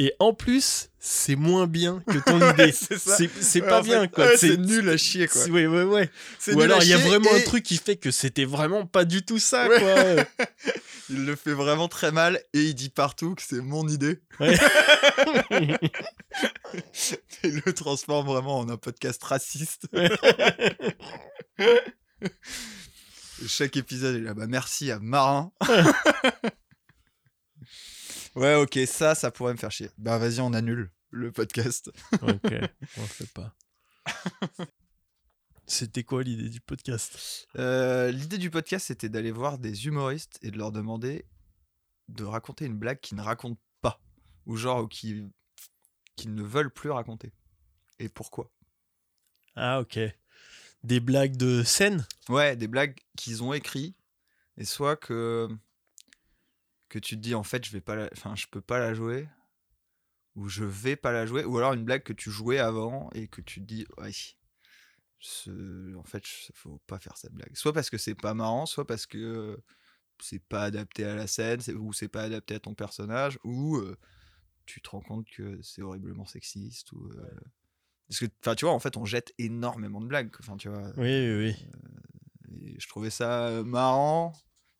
Et 0.00 0.14
en 0.20 0.32
plus, 0.32 0.90
c'est 1.00 1.34
moins 1.34 1.66
bien 1.66 2.02
que 2.06 2.18
ton 2.18 2.38
idée. 2.54 2.72
c'est 2.72 3.60
pas 3.60 3.82
fait, 3.82 3.88
bien 3.88 4.06
quoi. 4.06 4.26
ouais, 4.26 4.36
c'est 4.36 4.56
nul 4.56 4.88
à 4.88 4.96
chier 4.96 5.26
quoi. 5.26 5.44
Ouais, 5.46 5.66
ouais, 5.66 5.82
ouais. 5.82 6.08
Ou 6.54 6.60
alors 6.60 6.82
il 6.84 6.88
y 6.88 6.94
a 6.94 6.98
vraiment 6.98 7.32
un 7.32 7.38
et 7.38 7.44
truc 7.44 7.64
qui 7.64 7.78
fait 7.78 7.96
que 7.96 8.12
c'était 8.12 8.44
vraiment 8.44 8.86
pas 8.86 9.04
du 9.04 9.24
tout 9.24 9.40
ça 9.40 9.68
Ouais. 9.68 9.78
quoi. 9.80 10.46
Il 11.10 11.24
le 11.24 11.34
fait 11.36 11.54
vraiment 11.54 11.88
très 11.88 12.12
mal 12.12 12.38
et 12.52 12.62
il 12.64 12.74
dit 12.74 12.90
partout 12.90 13.34
que 13.34 13.40
c'est 13.42 13.62
mon 13.62 13.88
idée. 13.88 14.20
Ouais. 14.40 14.58
Il 17.42 17.62
le 17.64 17.72
transforme 17.72 18.26
vraiment 18.26 18.58
en 18.58 18.68
un 18.68 18.76
podcast 18.76 19.24
raciste. 19.24 19.88
Et 23.40 23.48
chaque 23.48 23.78
épisode, 23.78 24.16
il 24.16 24.20
est 24.20 24.24
là, 24.24 24.34
bah 24.34 24.46
merci 24.48 24.90
à 24.90 24.98
Marin. 24.98 25.50
Ouais, 28.38 28.54
ok, 28.54 28.78
ça, 28.86 29.14
ça 29.14 29.30
pourrait 29.30 29.52
me 29.52 29.58
faire 29.58 29.70
chier. 29.70 29.90
Bah 29.98 30.18
vas-y, 30.18 30.40
on 30.40 30.52
annule 30.52 30.90
le 31.10 31.32
podcast. 31.32 31.90
ok, 32.22 32.22
on 32.96 33.02
le 33.02 33.06
fait 33.06 33.32
pas. 33.32 33.54
C'était 35.66 36.02
quoi 36.04 36.22
l'idée 36.22 36.48
du 36.48 36.60
podcast? 36.62 37.46
Euh, 37.56 38.10
L'idée 38.10 38.38
du 38.38 38.50
podcast, 38.50 38.86
c'était 38.86 39.10
d'aller 39.10 39.32
voir 39.32 39.58
des 39.58 39.86
humoristes 39.86 40.38
et 40.40 40.50
de 40.50 40.56
leur 40.56 40.72
demander 40.72 41.26
de 42.08 42.24
raconter 42.24 42.64
une 42.64 42.78
blague 42.78 43.00
qu'ils 43.00 43.18
ne 43.18 43.22
racontent 43.22 43.60
pas. 43.82 44.00
Ou 44.46 44.56
genre, 44.56 44.84
ou 44.84 44.88
qui, 44.88 45.26
qui 46.16 46.28
ne 46.28 46.42
veulent 46.42 46.72
plus 46.72 46.88
raconter. 46.90 47.34
Et 47.98 48.08
pourquoi? 48.08 48.50
Ah 49.56 49.80
ok. 49.80 49.98
Des 50.84 51.00
blagues 51.00 51.36
de 51.36 51.62
scène? 51.62 52.06
Ouais, 52.30 52.56
des 52.56 52.66
blagues 52.68 52.96
qu'ils 53.18 53.42
ont 53.42 53.52
écrit 53.52 53.94
et 54.56 54.64
soit 54.64 54.96
que 54.96 55.48
que 56.88 56.98
tu 56.98 57.16
te 57.16 57.20
dis 57.20 57.34
en 57.34 57.42
fait 57.42 57.64
je 57.66 57.72
vais 57.72 57.80
pas 57.80 57.94
la... 57.96 58.08
enfin 58.12 58.34
je 58.36 58.46
peux 58.50 58.60
pas 58.60 58.78
la 58.78 58.94
jouer 58.94 59.28
ou 60.36 60.48
je 60.48 60.64
vais 60.64 60.96
pas 60.96 61.12
la 61.12 61.26
jouer 61.26 61.44
ou 61.44 61.58
alors 61.58 61.72
une 61.74 61.84
blague 61.84 62.02
que 62.02 62.12
tu 62.12 62.30
jouais 62.30 62.58
avant 62.58 63.10
et 63.14 63.28
que 63.28 63.40
tu 63.40 63.60
te 63.60 63.66
dis 63.66 63.86
ouais 63.98 64.10
ce- 65.20 65.94
en 65.96 66.04
fait 66.04 66.22
il 66.48 66.54
faut 66.54 66.80
pas 66.86 66.98
faire 66.98 67.16
cette 67.16 67.32
blague 67.32 67.54
soit 67.56 67.72
parce 67.72 67.90
que 67.90 67.98
c'est 67.98 68.14
pas 68.14 68.34
marrant 68.34 68.66
soit 68.66 68.86
parce 68.86 69.06
que 69.06 69.18
euh, 69.18 69.56
c'est 70.20 70.42
pas 70.42 70.62
adapté 70.64 71.04
à 71.04 71.14
la 71.14 71.26
scène 71.26 71.60
ou 71.76 71.92
c'est 71.92 72.08
pas 72.08 72.22
adapté 72.22 72.54
à 72.54 72.60
ton 72.60 72.74
personnage 72.74 73.38
ou 73.44 73.76
euh, 73.76 73.96
tu 74.66 74.80
te 74.80 74.90
rends 74.90 75.00
compte 75.00 75.28
que 75.28 75.60
c'est 75.62 75.82
horriblement 75.82 76.26
sexiste 76.26 76.92
ou 76.92 77.10
euh, 77.10 77.30
parce 78.08 78.20
que 78.20 78.26
enfin 78.42 78.54
tu 78.54 78.64
vois 78.64 78.74
en 78.74 78.78
fait 78.78 78.96
on 78.96 79.04
jette 79.04 79.34
énormément 79.38 80.00
de 80.00 80.06
blagues 80.06 80.30
enfin 80.40 80.56
tu 80.56 80.68
vois 80.68 80.90
Oui, 80.96 81.02
oui, 81.36 81.54
oui. 82.50 82.66
et 82.70 82.80
je 82.80 82.88
trouvais 82.88 83.10
ça 83.10 83.48
euh, 83.48 83.64
marrant. 83.64 84.32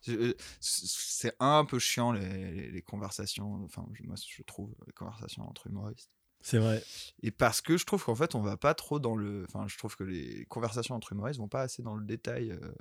Euh, 0.09 0.35
C'est 0.61 1.35
un 1.40 1.64
peu 1.64 1.78
chiant 1.78 2.12
les, 2.12 2.52
les- 2.52 2.71
les 2.71 2.83
conversations, 2.83 3.64
enfin 3.64 3.85
je- 3.95 4.05
moi 4.05 4.14
je 4.17 4.43
trouve 4.45 4.75
les 4.87 4.93
conversations 4.93 5.43
entre 5.49 5.67
humoristes. 5.67 6.11
C'est 6.40 6.59
vrai. 6.59 6.83
Et 7.23 7.33
parce 7.33 7.61
que 7.61 7.76
je 7.76 7.85
trouve 7.85 8.05
qu'en 8.05 8.14
fait 8.14 8.35
on 8.37 8.40
va 8.43 8.57
pas 8.57 8.75
trop 8.75 9.00
dans 9.00 9.17
le, 9.17 9.45
enfin 9.49 9.67
je 9.67 9.76
trouve 9.76 9.97
que 9.97 10.05
les 10.05 10.45
conversations 10.47 10.95
entre 10.95 11.12
humoristes 11.12 11.40
vont 11.40 11.49
pas 11.49 11.62
assez 11.62 11.83
dans 11.83 11.97
le 11.97 12.05
détail. 12.07 12.52
euh. 12.52 12.73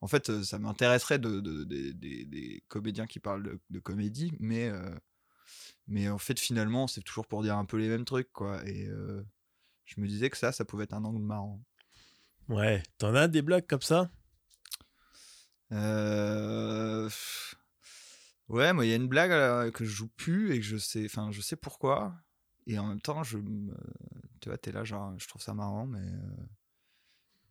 En 0.00 0.08
fait 0.08 0.28
euh, 0.28 0.42
ça 0.42 0.58
m'intéresserait 0.58 1.18
de, 1.20 1.38
de- 1.40 1.62
de- 1.64 1.92
des- 1.92 2.24
des 2.24 2.64
comédiens 2.68 3.06
qui 3.06 3.20
parlent 3.20 3.44
de, 3.44 3.60
de 3.70 3.78
comédie, 3.78 4.32
mais 4.40 4.68
euh, 4.68 4.94
mais 5.86 6.08
en 6.08 6.18
fait 6.18 6.38
finalement 6.40 6.88
c'est 6.88 7.02
toujours 7.02 7.26
pour 7.28 7.42
dire 7.44 7.56
un 7.56 7.64
peu 7.64 7.76
les 7.78 7.88
mêmes 7.88 8.04
trucs 8.04 8.32
quoi. 8.32 8.66
Et 8.68 8.86
euh, 8.88 9.22
je 9.84 10.00
me 10.00 10.08
disais 10.08 10.30
que 10.30 10.36
ça 10.36 10.50
ça 10.50 10.64
pouvait 10.64 10.84
être 10.84 10.94
un 10.94 11.04
angle 11.04 11.22
marrant. 11.22 11.62
Ouais. 12.48 12.82
T'en 12.98 13.14
as 13.14 13.28
des 13.28 13.40
blagues 13.40 13.66
comme 13.68 13.80
ça? 13.82 14.10
Euh, 15.74 17.08
Ouais, 18.48 18.72
moi, 18.74 18.84
il 18.84 18.90
y 18.90 18.92
a 18.92 18.96
une 18.96 19.08
blague 19.08 19.30
euh, 19.32 19.70
que 19.70 19.84
je 19.86 19.90
joue 19.90 20.08
plus 20.08 20.52
et 20.52 20.58
que 20.60 20.64
je 20.66 20.76
sais, 20.76 21.04
enfin, 21.06 21.30
je 21.32 21.40
sais 21.40 21.56
pourquoi. 21.56 22.14
Et 22.66 22.78
en 22.78 22.86
même 22.86 23.00
temps, 23.00 23.22
je, 23.22 23.38
me- 23.38 23.74
tu 24.40 24.50
vois, 24.50 24.58
t'es 24.58 24.70
là, 24.70 24.84
genre, 24.84 25.14
je 25.18 25.26
trouve 25.26 25.40
ça 25.40 25.54
marrant, 25.54 25.86
mais. 25.86 25.98
euh, 26.00 26.44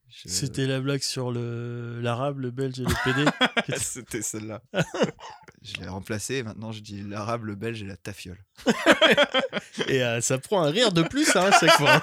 je- 0.08 0.30
C'était 0.30 0.68
la 0.68 0.80
blague 0.82 1.02
sur 1.02 1.32
le 1.32 2.00
l'arabe, 2.00 2.38
le 2.40 2.52
belge 2.52 2.80
et 2.80 2.84
le 2.86 2.94
PD. 3.04 3.26
C'était 3.80 4.22
celle-là. 4.22 4.62
je 5.64 5.74
l'ai 5.78 5.88
remplacée 5.88 6.36
et 6.36 6.44
maintenant 6.44 6.72
je 6.72 6.82
dis 6.82 7.02
l'arabe, 7.02 7.46
le 7.46 7.56
belge 7.56 7.82
et 7.82 7.88
la 7.88 7.98
tafiole. 7.98 8.44
et 9.88 10.04
euh, 10.04 10.22
ça 10.22 10.38
prend 10.38 10.62
un 10.64 10.70
rire 10.70 10.92
de 10.92 11.02
plus 11.02 11.36
hein, 11.36 11.50
à 11.52 11.60
chaque 11.60 11.72
fois. 11.72 12.02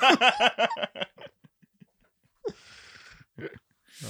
Oh. 4.03 4.07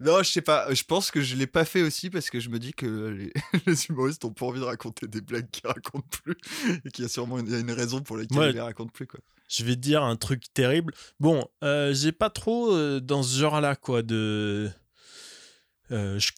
Non, 0.00 0.22
je 0.22 0.30
sais 0.30 0.42
pas. 0.42 0.72
Je 0.72 0.82
pense 0.84 1.10
que 1.10 1.20
je 1.20 1.34
l'ai 1.36 1.46
pas 1.46 1.64
fait 1.64 1.82
aussi 1.82 2.10
parce 2.10 2.30
que 2.30 2.38
je 2.40 2.48
me 2.48 2.58
dis 2.58 2.72
que 2.72 3.08
les, 3.08 3.32
les 3.66 3.86
humoristes 3.86 4.24
ont 4.24 4.32
pas 4.32 4.46
envie 4.46 4.60
de 4.60 4.64
raconter 4.64 5.06
des 5.08 5.20
blagues 5.20 5.50
qu'ils 5.50 5.66
racontent 5.66 6.06
plus 6.22 6.36
et 6.84 6.90
qu'il 6.90 7.02
y 7.02 7.06
a 7.06 7.08
sûrement 7.08 7.38
une, 7.38 7.46
il 7.46 7.52
y 7.52 7.56
a 7.56 7.58
une 7.60 7.70
raison 7.72 8.00
pour 8.00 8.16
laquelle 8.16 8.38
Ouais. 8.38 8.50
ils 8.50 8.54
les 8.54 8.60
racontent 8.60 8.92
plus, 8.92 9.06
quoi. 9.06 9.20
Je 9.48 9.64
vais 9.64 9.74
te 9.74 9.80
dire 9.80 10.02
un 10.02 10.16
truc 10.16 10.44
terrible. 10.54 10.94
Bon, 11.20 11.46
euh, 11.62 11.92
j'ai 11.92 12.12
pas 12.12 12.30
trop 12.30 12.72
euh, 12.74 13.00
dans 13.00 13.22
ce 13.22 13.38
genre-là, 13.38 13.76
quoi, 13.76 14.02
de. 14.02 14.70
euh, 15.90 16.18
je- 16.18 16.32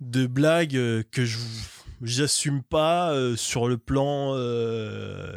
de 0.00 0.26
blagues 0.26 0.76
euh, 0.76 1.02
que 1.10 1.24
je 1.24 1.38
j'assume 2.02 2.62
pas 2.62 3.14
sur 3.36 3.66
le 3.68 3.78
plan 3.78 4.34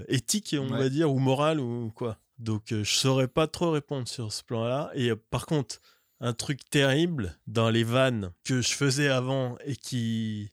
éthique, 0.10 0.56
on 0.60 0.70
Ouais. 0.72 0.80
va 0.80 0.90
dire, 0.90 1.12
ou 1.12 1.20
moral, 1.20 1.60
ou 1.60 1.92
quoi. 1.92 2.18
Donc, 2.40 2.64
je 2.70 2.84
saurais 2.84 3.28
pas 3.30 3.48
trop 3.48 3.72
répondre 3.72 4.08
sur 4.08 4.34
ce 4.34 4.44
plan-là. 4.44 4.92
Et 4.94 5.12
par 5.30 5.46
contre, 5.46 5.80
un 6.20 6.34
truc 6.34 6.68
terrible 6.70 7.38
dans 7.48 7.70
les 7.70 7.84
vannes 7.84 8.32
que 8.44 8.62
je 8.62 8.74
faisais 8.74 9.10
avant 9.10 9.58
et 9.66 9.76
qui. 9.76 10.52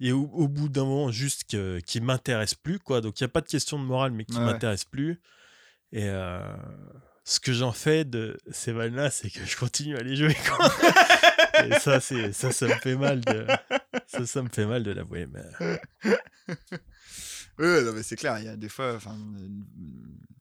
Et 0.00 0.12
au, 0.12 0.24
au 0.32 0.46
bout 0.46 0.68
d'un 0.68 0.84
moment, 0.84 1.10
juste 1.10 1.50
que, 1.50 1.80
qui 1.80 2.00
m'intéresse 2.00 2.54
plus, 2.54 2.78
quoi. 2.78 3.00
Donc, 3.00 3.18
il 3.18 3.24
n'y 3.24 3.26
a 3.26 3.30
pas 3.30 3.40
de 3.40 3.48
question 3.48 3.80
de 3.80 3.84
morale, 3.84 4.12
mais 4.12 4.24
qui 4.24 4.36
Ouais, 4.36 4.44
m'intéresse 4.44 4.84
plus. 4.84 5.20
Et 5.90 6.04
euh, 6.04 6.40
ce 7.24 7.40
que 7.40 7.52
j'en 7.52 7.72
fais 7.72 8.04
de 8.04 8.38
ces 8.50 8.72
vannes-là, 8.72 9.10
c'est 9.10 9.28
que 9.28 9.44
je 9.44 9.56
continue 9.56 9.96
à 9.96 10.00
les 10.00 10.14
jouer. 10.14 10.36
Quoi. 10.46 10.70
Et 11.66 11.72
ça, 11.80 12.00
c'est 12.00 12.32
ça, 12.32 12.52
ça 12.52 12.66
me 12.66 12.74
fait 12.74 12.94
mal 12.94 13.20
de 13.20 13.46
ça, 14.06 14.24
ça 14.26 14.42
me 14.42 14.48
fait 14.48 14.66
mal 14.66 14.84
de 14.84 14.92
l'avouer. 14.92 15.26
Mais 15.26 15.42
non, 17.58 17.92
mais 17.92 18.02
c'est 18.02 18.16
clair, 18.16 18.38
il 18.38 18.44
y 18.44 18.48
a 18.48 18.56
des 18.56 18.68
fois. 18.68 18.94
Enfin, 18.94 19.16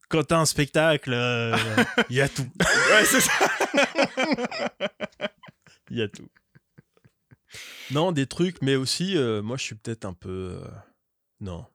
quand 0.10 0.24
t'as 0.24 0.40
un 0.40 0.46
spectacle, 0.46 1.12
euh, 1.14 1.58
il 2.10 2.16
y 2.18 2.22
a 2.22 2.30
tout, 2.30 2.48
ouais, 2.60 3.06
c'est 3.06 3.22
ça. 3.22 3.34
il 5.90 5.98
y 5.98 6.02
a 6.02 6.08
tout. 6.08 6.28
Non, 7.92 8.12
des 8.12 8.28
trucs, 8.28 8.62
mais 8.62 8.76
aussi, 8.76 9.18
euh, 9.18 9.42
moi, 9.42 9.58
je 9.58 9.64
suis 9.64 9.76
peut-être 9.76 10.06
un 10.06 10.14
peu 10.14 10.60
euh, 10.62 10.68
non. 11.40 11.66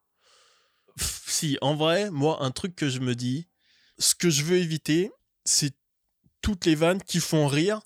Pff, 0.96 1.24
si, 1.26 1.58
en 1.60 1.74
vrai, 1.74 2.10
moi, 2.10 2.42
un 2.42 2.50
truc 2.50 2.76
que 2.76 2.88
je 2.88 3.00
me 3.00 3.14
dis, 3.14 3.48
ce 3.98 4.14
que 4.14 4.28
je 4.28 4.42
veux 4.44 4.58
éviter, 4.58 5.10
c'est 5.44 5.74
toutes 6.42 6.66
les 6.66 6.74
vannes 6.74 7.02
qui 7.02 7.20
font 7.20 7.46
rire 7.46 7.80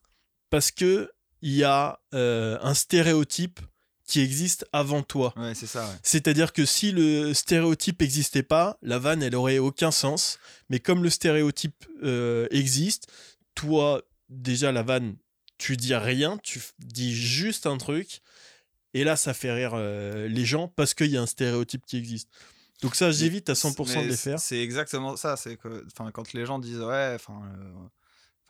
parce 0.51 0.71
que 0.71 1.11
il 1.43 1.53
y 1.53 1.65
a 1.65 2.01
euh, 2.15 2.59
un 2.63 2.75
stéréotype 2.75 3.61
qui 4.07 4.21
existe 4.21 4.67
avant 4.73 5.03
toi. 5.03 5.35
Ouais, 5.37 5.55
c'est 5.55 5.67
ça. 5.67 5.87
ouais. 5.89 5.95
C'est-à-dire 6.03 6.53
que 6.53 6.65
si 6.65 6.93
le 6.93 7.35
stéréotype 7.35 8.01
n'existait 8.01 8.43
pas, 8.45 8.79
la 8.83 8.99
vanne, 8.99 9.23
elle 9.23 9.35
aurait 9.35 9.59
aucun 9.59 9.91
sens. 9.91 10.39
Mais 10.71 10.79
comme 10.79 11.03
le 11.03 11.11
stéréotype 11.11 11.85
euh, 12.03 12.47
existe, 12.51 13.09
toi, 13.55 14.03
déjà, 14.29 14.71
la 14.73 14.83
vanne, 14.83 15.17
tu 15.59 15.77
dis 15.77 15.95
rien, 15.95 16.39
tu 16.43 16.61
dis 16.79 17.15
juste 17.15 17.67
un 17.67 17.79
truc. 17.79 18.21
Et 18.95 19.03
là, 19.05 19.17
ça 19.17 19.35
fait 19.35 19.53
rire 19.53 19.73
euh, 19.75 20.29
les 20.29 20.45
gens 20.45 20.69
parce 20.69 20.95
qu'il 20.95 21.11
y 21.11 21.17
a 21.17 21.23
un 21.23 21.27
stéréotype 21.27 21.85
qui 21.85 21.97
existe. 21.97 22.31
Donc 22.83 22.95
ça, 22.95 23.11
j'évite 23.11 23.49
à 23.51 23.55
100% 23.55 24.03
de 24.05 24.09
les 24.09 24.17
faire. 24.17 24.39
C'est 24.39 24.61
exactement 24.61 25.17
ça. 25.17 25.37
C'est 25.37 25.57
que, 25.57 25.85
enfin, 25.87 26.11
quand 26.13 26.33
les 26.33 26.47
gens 26.47 26.59
disent 26.59 26.81
ouais, 26.81 27.13
enfin, 27.15 27.43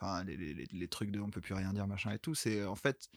euh, 0.03 0.23
les, 0.25 0.37
les- 0.37 0.67
les 0.71 0.87
trucs 0.87 1.11
de 1.11 1.19
on 1.19 1.29
peut 1.29 1.41
plus 1.41 1.53
rien 1.53 1.73
dire, 1.73 1.87
machin 1.87 2.11
et 2.11 2.19
tout, 2.19 2.35
c'est 2.35 2.63
en 2.65 2.75
fait 2.75 3.09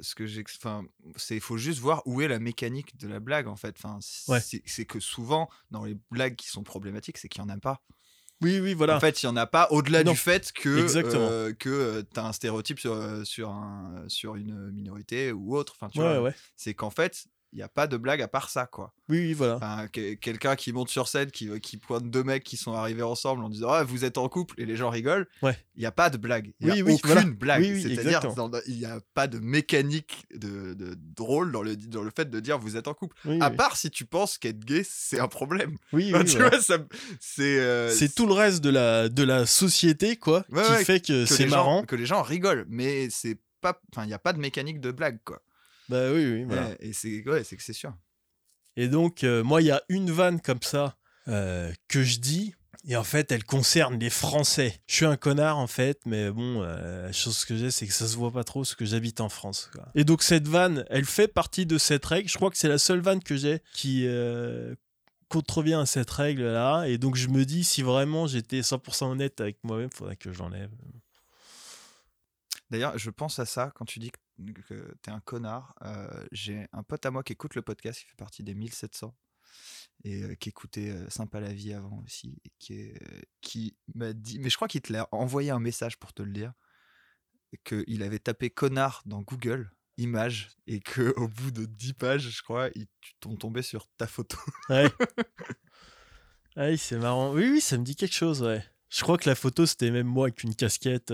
ce 0.00 0.14
que 0.14 0.26
j'ai, 0.26 0.44
enfin, 0.58 0.84
c'est 1.16 1.34
il 1.36 1.40
faut 1.40 1.56
juste 1.56 1.80
voir 1.80 2.02
où 2.06 2.20
est 2.20 2.28
la 2.28 2.38
mécanique 2.38 2.96
de 2.98 3.08
la 3.08 3.20
blague 3.20 3.48
en 3.48 3.56
fait. 3.56 3.74
Enfin, 3.78 3.98
c'est 4.00 4.30
Ouais. 4.30 4.40
c'est 4.40 4.84
que 4.84 5.00
souvent 5.00 5.48
dans 5.70 5.84
les 5.84 5.96
blagues 6.10 6.36
qui 6.36 6.48
sont 6.48 6.62
problématiques, 6.62 7.18
c'est 7.18 7.28
qu'il 7.28 7.42
y 7.42 7.44
en 7.44 7.48
a 7.48 7.58
pas. 7.58 7.82
Oui, 8.40 8.60
oui, 8.60 8.72
voilà. 8.74 8.96
En 8.96 9.00
fait, 9.00 9.22
il 9.22 9.26
y 9.26 9.28
en 9.28 9.36
a 9.36 9.46
pas 9.46 9.66
au-delà 9.72 10.04
du 10.04 10.14
fait 10.14 10.52
que 10.52 10.68
euh, 10.68 11.52
que 11.54 12.02
tu 12.02 12.20
as 12.20 12.26
un 12.26 12.32
stéréotype 12.32 12.78
sur, 12.78 12.92
euh, 12.92 13.24
sur 13.24 13.50
un 13.50 14.04
sur 14.06 14.36
une 14.36 14.70
minorité 14.70 15.32
ou 15.32 15.56
autre. 15.56 15.74
Enfin, 15.76 15.88
tu 15.88 15.98
ouais, 15.98 16.04
vois, 16.04 16.22
ouais. 16.22 16.34
c'est 16.56 16.74
qu'en 16.74 16.90
fait, 16.90 17.26
il 17.52 17.56
n'y 17.56 17.62
a 17.62 17.68
pas 17.68 17.86
de 17.86 17.96
blague 17.96 18.20
à 18.22 18.28
part 18.28 18.50
ça, 18.50 18.66
quoi. 18.66 18.92
Oui, 19.08 19.18
oui, 19.20 19.32
voilà. 19.32 19.56
Enfin, 19.56 19.88
que- 19.90 20.14
quelqu'un 20.14 20.54
qui 20.54 20.70
monte 20.72 20.90
sur 20.90 21.08
scène, 21.08 21.30
qui, 21.30 21.48
qui 21.60 21.78
pointe 21.78 22.10
deux 22.10 22.22
mecs 22.22 22.44
qui 22.44 22.56
sont 22.58 22.72
arrivés 22.74 23.02
ensemble 23.02 23.42
en 23.42 23.48
disant 23.48 23.70
ah, 23.70 23.82
vous 23.84 24.04
êtes 24.04 24.18
en 24.18 24.28
couple 24.28 24.54
et 24.60 24.66
les 24.66 24.76
gens 24.76 24.90
rigolent. 24.90 25.26
Ouais. 25.42 25.56
Il 25.76 25.80
n'y 25.80 25.86
a 25.86 25.92
pas 25.92 26.10
de 26.10 26.18
blague. 26.18 26.52
Il 26.60 26.66
n'y 26.66 26.72
a 26.72 26.74
Oui, 26.74 26.82
oui, 26.82 26.92
aucune 26.94 27.12
voilà. 27.12 27.24
blague. 27.30 27.62
Oui, 27.62 27.70
oui, 27.72 27.82
C'est-à-dire 27.82 28.20
il 28.66 28.76
n'y 28.78 28.84
a 28.84 29.00
pas 29.14 29.26
de 29.28 29.38
mécanique 29.38 30.26
de, 30.34 30.74
de 30.74 30.94
drôle 31.16 31.50
dans 31.52 31.62
le, 31.62 31.74
dans 31.76 32.02
le 32.02 32.10
fait 32.14 32.28
de 32.28 32.38
dire 32.40 32.58
vous 32.58 32.76
êtes 32.76 32.86
en 32.88 32.94
couple. 32.94 33.16
Oui, 33.24 33.38
À 33.40 33.48
oui. 33.50 33.56
part 33.56 33.76
si 33.76 33.90
tu 33.90 34.04
penses 34.04 34.36
qu'être 34.36 34.60
gay, 34.64 34.82
c'est 34.88 35.18
un 35.20 35.28
problème. 35.28 35.76
Oui, 35.94 36.10
Enfin, 36.14 36.24
oui, 36.24 36.30
tu 36.30 36.36
voilà. 36.38 36.58
vois, 36.58 36.78
c'est. 37.20 37.58
euh, 37.58 37.90
C'est 37.90 38.14
tout 38.14 38.26
le 38.26 38.34
reste 38.34 38.62
de 38.62 38.70
la, 38.70 39.08
de 39.08 39.22
la 39.22 39.46
société, 39.46 40.16
quoi, 40.16 40.44
Ouais, 40.50 40.62
qui 40.64 40.70
ouais, 40.70 40.84
fait 40.84 41.00
que, 41.00 41.24
que 41.24 41.26
c'est 41.26 41.44
gens- 41.48 41.56
marrant. 41.56 41.82
que 41.84 41.96
les 41.96 42.06
gens 42.06 42.22
rigolent, 42.22 42.66
mais 42.68 43.08
c'est 43.10 43.38
pas. 43.60 43.80
Enfin, 43.92 44.04
il 44.04 44.08
n'y 44.08 44.14
a 44.14 44.18
pas 44.18 44.32
de 44.32 44.38
mécanique 44.38 44.80
de 44.80 44.90
blague, 44.92 45.18
quoi. 45.24 45.40
Bah 45.88 46.12
oui, 46.12 46.24
oui, 46.24 46.44
voilà. 46.44 46.68
Ouais, 46.68 46.76
et 46.80 46.92
c'est 46.92 47.26
ouais, 47.28 47.44
c'est 47.44 47.56
que 47.56 47.62
c'est 47.62 47.72
sûr. 47.72 47.94
Et 48.76 48.88
donc, 48.88 49.24
euh, 49.24 49.42
moi, 49.42 49.62
il 49.62 49.66
y 49.66 49.70
a 49.70 49.82
une 49.88 50.10
vanne 50.10 50.40
comme 50.40 50.62
ça 50.62 50.96
euh, 51.28 51.72
que 51.88 52.02
je 52.02 52.20
dis. 52.20 52.54
Et 52.86 52.96
en 52.96 53.04
fait, 53.04 53.32
elle 53.32 53.44
concerne 53.44 53.98
les 53.98 54.08
Français. 54.08 54.80
Je 54.86 54.94
suis 54.94 55.04
un 55.04 55.16
connard, 55.16 55.58
en 55.58 55.66
fait, 55.66 56.00
mais 56.06 56.30
bon, 56.30 56.62
euh, 56.62 57.06
la 57.06 57.12
chose 57.12 57.44
que 57.44 57.56
j'ai, 57.56 57.70
c'est 57.70 57.86
que 57.86 57.92
ça 57.92 58.06
se 58.06 58.16
voit 58.16 58.30
pas 58.30 58.44
trop 58.44 58.64
ce 58.64 58.76
que 58.76 58.84
j'habite 58.84 59.20
en 59.20 59.28
France. 59.28 59.68
quoi. 59.72 59.88
Et 59.94 60.04
donc, 60.04 60.22
cette 60.22 60.46
vanne, 60.46 60.84
elle 60.88 61.04
fait 61.04 61.26
partie 61.26 61.66
de 61.66 61.76
cette 61.76 62.04
règle. 62.06 62.28
Je 62.28 62.36
crois 62.36 62.50
que 62.50 62.56
c'est 62.56 62.68
la 62.68 62.78
seule 62.78 63.00
vanne 63.00 63.22
que 63.22 63.36
j'ai 63.36 63.60
qui 63.74 64.06
contrevient 65.28 65.74
à 65.74 65.86
cette 65.86 66.10
règle-là. 66.10 66.84
Et 66.86 66.98
donc, 66.98 67.16
je 67.16 67.28
me 67.28 67.44
dis, 67.44 67.64
si 67.64 67.82
vraiment 67.82 68.26
j'étais 68.26 68.60
100% 68.60 69.06
honnête 69.06 69.40
avec 69.40 69.58
moi-même, 69.64 69.90
faudrait 69.90 70.16
que 70.16 70.32
je 70.32 70.38
l'enlève. 70.38 70.70
D'ailleurs, 72.70 72.96
je 72.98 73.10
pense 73.10 73.38
à 73.38 73.46
ça 73.46 73.72
quand 73.74 73.84
tu 73.84 73.98
dis 73.98 74.10
que, 74.10 74.18
que 74.66 74.94
t'es 75.02 75.10
un 75.10 75.20
connard. 75.20 75.74
Euh, 75.82 76.26
J'ai 76.32 76.66
un 76.72 76.82
pote 76.82 77.04
à 77.06 77.10
moi 77.10 77.22
qui 77.22 77.32
écoute 77.32 77.54
le 77.54 77.62
podcast, 77.62 78.00
qui 78.00 78.06
fait 78.06 78.16
partie 78.16 78.42
des 78.42 78.54
1700 78.54 79.14
et 80.04 80.22
euh, 80.22 80.34
qui 80.34 80.50
écoutait 80.50 80.90
euh, 80.90 81.08
Sympa 81.08 81.40
la 81.40 81.52
vie 81.52 81.72
avant 81.72 82.02
aussi, 82.04 82.40
et 82.44 82.52
qui, 83.40 83.76
m'a 83.94 84.12
dit, 84.12 84.38
mais 84.38 84.50
je 84.50 84.56
crois 84.56 84.68
qu'il 84.68 84.80
te 84.80 84.92
l'a 84.92 85.08
envoyé 85.12 85.50
un 85.50 85.58
message 85.58 85.98
pour 85.98 86.12
te 86.12 86.22
le 86.22 86.30
dire, 86.30 86.52
qu'il 87.64 88.02
avait 88.02 88.18
tapé 88.18 88.50
connard 88.50 89.02
dans 89.06 89.22
Google 89.22 89.70
Images 89.96 90.50
et 90.66 90.80
que 90.80 91.12
au 91.16 91.28
bout 91.28 91.50
de 91.50 91.64
10 91.64 91.94
pages, 91.94 92.30
je 92.30 92.42
crois, 92.42 92.70
il 92.74 92.86
tu 93.00 93.14
tombes 93.20 93.38
tombé 93.38 93.62
sur 93.62 93.88
ta 93.96 94.06
photo. 94.06 94.38
Ouais. 94.68 94.90
Ah 96.60 96.66
oui, 96.66 96.78
c'est 96.78 96.98
marrant. 96.98 97.32
Oui, 97.32 97.48
oui, 97.48 97.60
ça 97.60 97.78
me 97.78 97.84
dit 97.84 97.94
quelque 97.94 98.16
chose, 98.16 98.42
ouais. 98.42 98.64
Je 98.88 99.02
crois 99.02 99.16
que 99.16 99.28
la 99.28 99.36
photo, 99.36 99.64
c'était 99.64 99.92
même 99.92 100.08
moi 100.08 100.26
avec 100.26 100.42
une 100.42 100.56
casquette. 100.56 101.12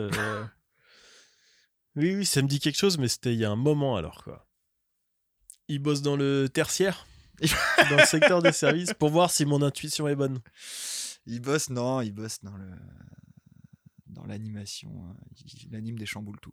Euh. 1.97 2.01
Oui, 2.01 2.15
oui, 2.17 2.27
ça 2.27 2.43
me 2.43 2.49
dit 2.49 2.61
quelque 2.61 2.77
chose, 2.79 2.99
mais 2.99 3.09
c'était 3.09 3.33
il 3.35 3.41
y 3.41 3.45
a 3.45 3.51
un 3.51 3.57
moment 3.57 3.97
alors, 3.97 4.23
quoi. 4.25 4.47
Il 5.69 5.79
bosse 5.79 6.03
dans 6.03 6.17
le 6.17 6.49
tertiaire, 6.53 7.07
dans 7.91 7.97
le 7.97 8.05
secteur 8.05 8.43
des 8.43 8.53
services, 8.53 8.93
pour 8.95 9.11
voir 9.11 9.31
si 9.31 9.45
mon 9.47 9.63
intuition 9.63 10.07
est 10.09 10.17
bonne. 10.17 10.41
Il 11.27 11.41
bosse, 11.41 11.71
non, 11.71 12.01
il 12.03 12.13
bosse 12.13 12.41
dans 12.43 12.57
le 12.57 12.71
dans 14.09 14.27
l'animation. 14.27 15.17
Il, 15.45 15.69
il 15.71 15.75
anime 15.77 15.99
des 15.99 16.07
chamboules 16.07 16.39
tout. 16.41 16.53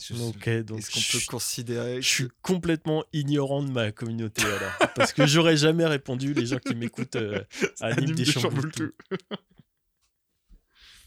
Je- 0.00 0.14
Ok, 0.14 0.48
donc 0.64 0.78
Est-ce 0.80 0.90
qu'on 0.90 1.00
je, 1.00 1.18
peut 1.18 1.24
considérer 1.28 2.02
je 2.02 2.08
suis 2.08 2.28
que- 2.28 2.34
complètement 2.42 3.04
ignorant 3.12 3.62
de 3.62 3.70
ma 3.70 3.92
communauté 3.92 4.42
alors. 4.44 4.92
Parce 4.96 5.12
que 5.12 5.26
j'aurais 5.26 5.56
jamais 5.56 5.86
répondu, 5.86 6.34
les 6.34 6.46
gens 6.46 6.58
qui 6.58 6.74
m'écoutent 6.74 7.16
euh, 7.16 7.42
animent 7.80 7.98
anime 7.98 8.14
des 8.16 8.24
des 8.24 8.30
chamboules 8.32 8.72
chamboules 8.72 8.72
tout. 8.72 8.92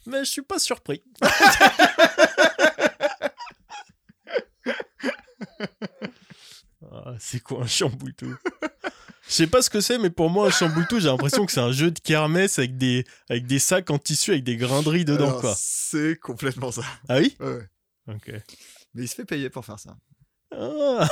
Mais 0.08 0.20
je 0.24 0.30
suis 0.30 0.42
pas 0.42 0.60
surpris. 0.60 1.04
Ah, 6.92 7.16
c'est 7.20 7.42
quoi 7.42 7.64
un 7.64 7.68
chamboultou? 7.68 8.36
Je 9.28 9.34
sais 9.34 9.48
pas 9.48 9.62
ce 9.62 9.70
que 9.70 9.82
c'est, 9.82 9.98
mais 9.98 10.10
pour 10.10 10.30
moi, 10.30 10.48
un 10.48 10.50
chamboultou, 10.52 11.00
j'ai 11.00 11.08
l'impression 11.08 11.46
que 11.46 11.52
c'est 11.52 11.60
un 11.60 11.72
jeu 11.72 11.92
de 11.92 12.00
kermesse 12.00 12.60
avec 12.60 12.78
des, 12.78 13.06
avec 13.30 13.48
des 13.48 13.60
sacs 13.60 13.90
en 13.90 13.98
tissu 13.98 14.32
avec 14.32 14.44
des 14.44 14.56
grainderies 14.56 15.04
dedans, 15.06 15.30
Alors, 15.30 15.42
quoi. 15.42 15.56
C'est 15.58 16.18
complètement 16.20 16.72
ça. 16.72 16.84
Ah 17.10 17.18
oui? 17.18 17.36
Ouais. 17.40 17.68
Ok. 18.08 18.32
Mais 18.94 19.04
il 19.04 19.08
se 19.08 19.16
fait 19.16 19.26
payer 19.26 19.50
pour 19.50 19.66
faire 19.66 19.80
ça. 19.80 19.96
Ah. 20.60 21.08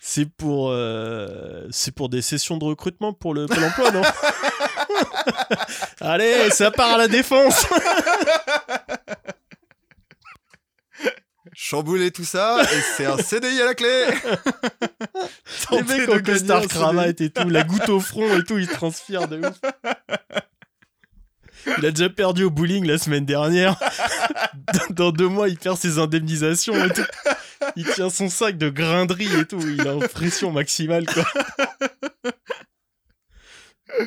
c'est 0.00 0.28
pour, 0.28 0.70
euh, 0.70 1.66
c'est 1.70 1.94
pour 1.94 2.08
des 2.08 2.22
sessions 2.22 2.56
de 2.56 2.64
recrutement 2.64 3.12
pour 3.12 3.34
le 3.34 3.46
Pôle 3.46 3.64
emploi, 3.64 3.90
non 3.92 4.02
Allez, 6.00 6.50
ça 6.50 6.70
part 6.70 6.94
à 6.94 6.98
la 6.98 7.08
défense 7.08 7.66
Chambouler 11.52 12.10
tout 12.10 12.24
ça, 12.24 12.62
et 12.62 12.80
c'est 12.96 13.06
un 13.06 13.18
CDI 13.18 13.60
à 13.60 13.66
la 13.66 13.74
clé 13.74 14.06
Les 15.72 15.82
mecs 15.82 16.08
en 16.08 16.20
costard 16.20 16.66
cravate 16.66 17.20
et 17.20 17.30
tout, 17.30 17.48
la 17.48 17.64
goutte 17.64 17.88
au 17.90 18.00
front 18.00 18.38
et 18.38 18.44
tout, 18.44 18.58
il 18.58 18.66
transpire 18.66 19.28
de 19.28 19.38
ouf. 19.38 19.60
Il 21.78 21.86
a 21.86 21.90
déjà 21.90 22.08
perdu 22.08 22.44
au 22.44 22.50
bowling 22.50 22.86
la 22.86 22.98
semaine 22.98 23.26
dernière. 23.26 23.76
Dans 24.90 25.12
deux 25.12 25.28
mois, 25.28 25.48
il 25.48 25.58
perd 25.58 25.78
ses 25.78 25.98
indemnisations 25.98 26.84
et 26.84 26.90
tout. 26.90 27.04
Il 27.76 27.84
tient 27.94 28.10
son 28.10 28.28
sac 28.28 28.56
de 28.58 28.68
grinderie 28.70 29.32
et 29.36 29.44
tout. 29.46 29.60
Il 29.60 29.80
est 29.80 29.88
en 29.88 29.98
pression 30.00 30.50
maximale, 30.52 31.06
quoi. 31.06 31.24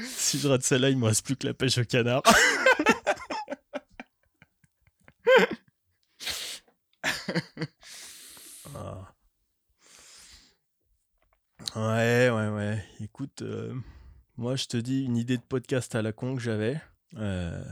Si 0.06 0.40
je 0.40 0.48
rate 0.48 0.64
celle-là, 0.64 0.90
il 0.90 0.98
me 0.98 1.06
reste 1.06 1.26
plus 1.26 1.36
que 1.36 1.46
la 1.46 1.54
pêche 1.54 1.78
au 1.78 1.84
canard. 1.86 2.24
Ah. 8.76 9.14
Ouais, 11.76 12.30
ouais, 12.30 12.48
ouais. 12.50 12.86
Écoute, 13.00 13.42
euh, 13.42 13.74
moi, 14.38 14.56
je 14.56 14.66
te 14.66 14.78
dis 14.78 15.04
une 15.04 15.18
idée 15.18 15.38
de 15.38 15.44
podcast 15.44 15.96
à 15.96 16.02
la 16.02 16.12
con 16.12 16.36
que 16.36 16.42
j'avais. 16.42 16.82
Euh, 17.18 17.64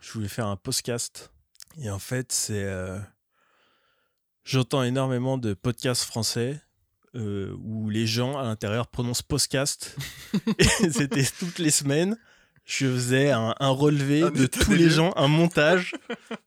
je 0.00 0.12
voulais 0.12 0.28
faire 0.28 0.46
un 0.46 0.56
podcast. 0.56 1.32
Et 1.78 1.90
en 1.90 1.98
fait, 1.98 2.32
c'est. 2.32 2.64
euh, 2.64 2.98
J'entends 4.46 4.84
énormément 4.84 5.38
de 5.38 5.54
podcasts 5.54 6.04
français 6.04 6.60
euh, 7.16 7.52
où 7.64 7.90
les 7.90 8.06
gens 8.06 8.38
à 8.38 8.44
l'intérieur 8.44 8.86
prononcent 8.86 9.22
podcast. 9.22 9.96
C'était 10.92 11.24
toutes 11.40 11.58
les 11.58 11.72
semaines. 11.72 12.16
Je 12.64 12.86
faisais 12.86 13.32
un, 13.32 13.56
un 13.58 13.70
relevé 13.70 14.22
Un 14.22 14.30
de 14.30 14.46
tous 14.46 14.72
les 14.72 14.88
gens, 14.88 15.12
un 15.16 15.26
montage 15.26 15.96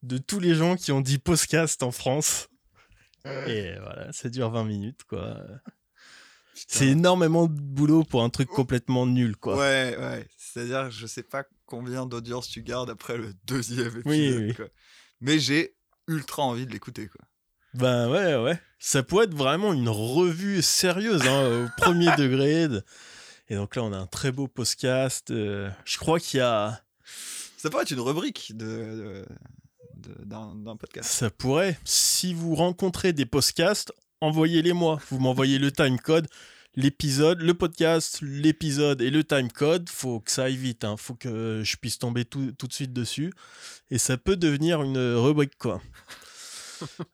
de 0.01 0.17
tous 0.17 0.39
les 0.39 0.55
gens 0.55 0.77
qui 0.77 0.93
ont 0.93 1.01
dit 1.01 1.17
podcast 1.17 1.83
en 1.83 1.91
France. 1.91 2.47
Et 3.47 3.73
voilà, 3.81 4.13
ça 4.13 4.29
dure 4.29 4.49
20 4.49 4.63
minutes, 4.63 5.03
quoi. 5.03 5.38
C'est 6.53 6.88
énormément 6.88 7.47
de 7.47 7.59
boulot 7.59 8.05
pour 8.05 8.23
un 8.23 8.29
truc 8.29 8.47
complètement 8.47 9.05
nul, 9.07 9.35
quoi. 9.35 9.57
Ouais, 9.57 9.97
ouais. 9.99 10.25
C'est-à-dire, 10.38 10.89
je 10.89 11.05
sais 11.05 11.23
pas 11.23 11.43
combien 11.65 12.05
d'audience 12.05 12.47
tu 12.47 12.63
gardes 12.63 12.89
après 12.89 13.17
le 13.17 13.33
deuxième 13.43 13.88
épisode. 13.88 14.05
Oui, 14.05 14.35
oui. 14.38 14.53
quoi. 14.53 14.67
Mais 15.19 15.38
j'ai 15.38 15.75
ultra 16.07 16.43
envie 16.43 16.65
de 16.65 16.71
l'écouter, 16.71 17.09
quoi. 17.09 17.28
Ben 17.73 18.10
ouais, 18.10 18.36
ouais. 18.36 18.60
Ça 18.79 19.03
pourrait 19.03 19.25
être 19.25 19.36
vraiment 19.36 19.73
une 19.73 19.89
revue 19.89 20.62
sérieuse, 20.62 21.21
hein, 21.27 21.65
au 21.65 21.67
premier 21.82 22.15
degré. 22.17 22.67
de- 22.67 22.84
Et 23.49 23.55
donc 23.55 23.75
là, 23.75 23.84
on 23.84 23.93
a 23.93 23.97
un 23.97 24.08
très 24.08 24.32
beau 24.32 24.47
podcast. 24.47 25.32
euh, 25.32 25.69
je 25.86 25.97
crois 25.97 26.19
qu'il 26.19 26.39
y 26.39 26.41
a... 26.41 26.82
Ça 27.58 27.69
pourrait 27.69 27.84
être 27.84 27.91
une 27.91 27.99
rubrique 27.99 28.53
de, 28.55 29.25
d'un, 30.23 30.77
podcast. 30.77 31.10
Ça 31.10 31.29
pourrait. 31.29 31.77
Si 31.84 32.34
vous 32.34 32.55
rencontrez 32.55 33.12
des 33.12 33.25
podcasts, 33.25 33.91
envoyez-les 34.21 34.71
moi. 34.71 34.99
Vous 35.10 35.19
m'envoyez 35.19 35.60
le 35.60 35.69
timecode, 35.71 36.27
l'épisode, 36.75 37.41
le 37.41 37.53
podcast, 37.53 38.19
l'épisode 38.21 39.01
et 39.01 39.10
le 39.10 39.25
timecode. 39.25 39.89
Faut 39.89 40.21
que 40.21 40.32
ça 40.32 40.43
aille 40.45 40.55
vite. 40.55 40.86
Hein. 40.86 40.95
Faut 40.95 41.15
que 41.15 41.62
je 41.65 41.75
puisse 41.75 41.99
tomber 41.99 42.23
tout, 42.23 42.53
tout 42.53 42.67
de 42.67 42.73
suite 42.73 42.93
dessus. 42.93 43.34
Et 43.91 43.97
ça 43.97 44.15
peut 44.17 44.38
devenir 44.38 44.82
une 44.82 45.15
rubrique, 45.15 45.58
quoi. 45.58 45.82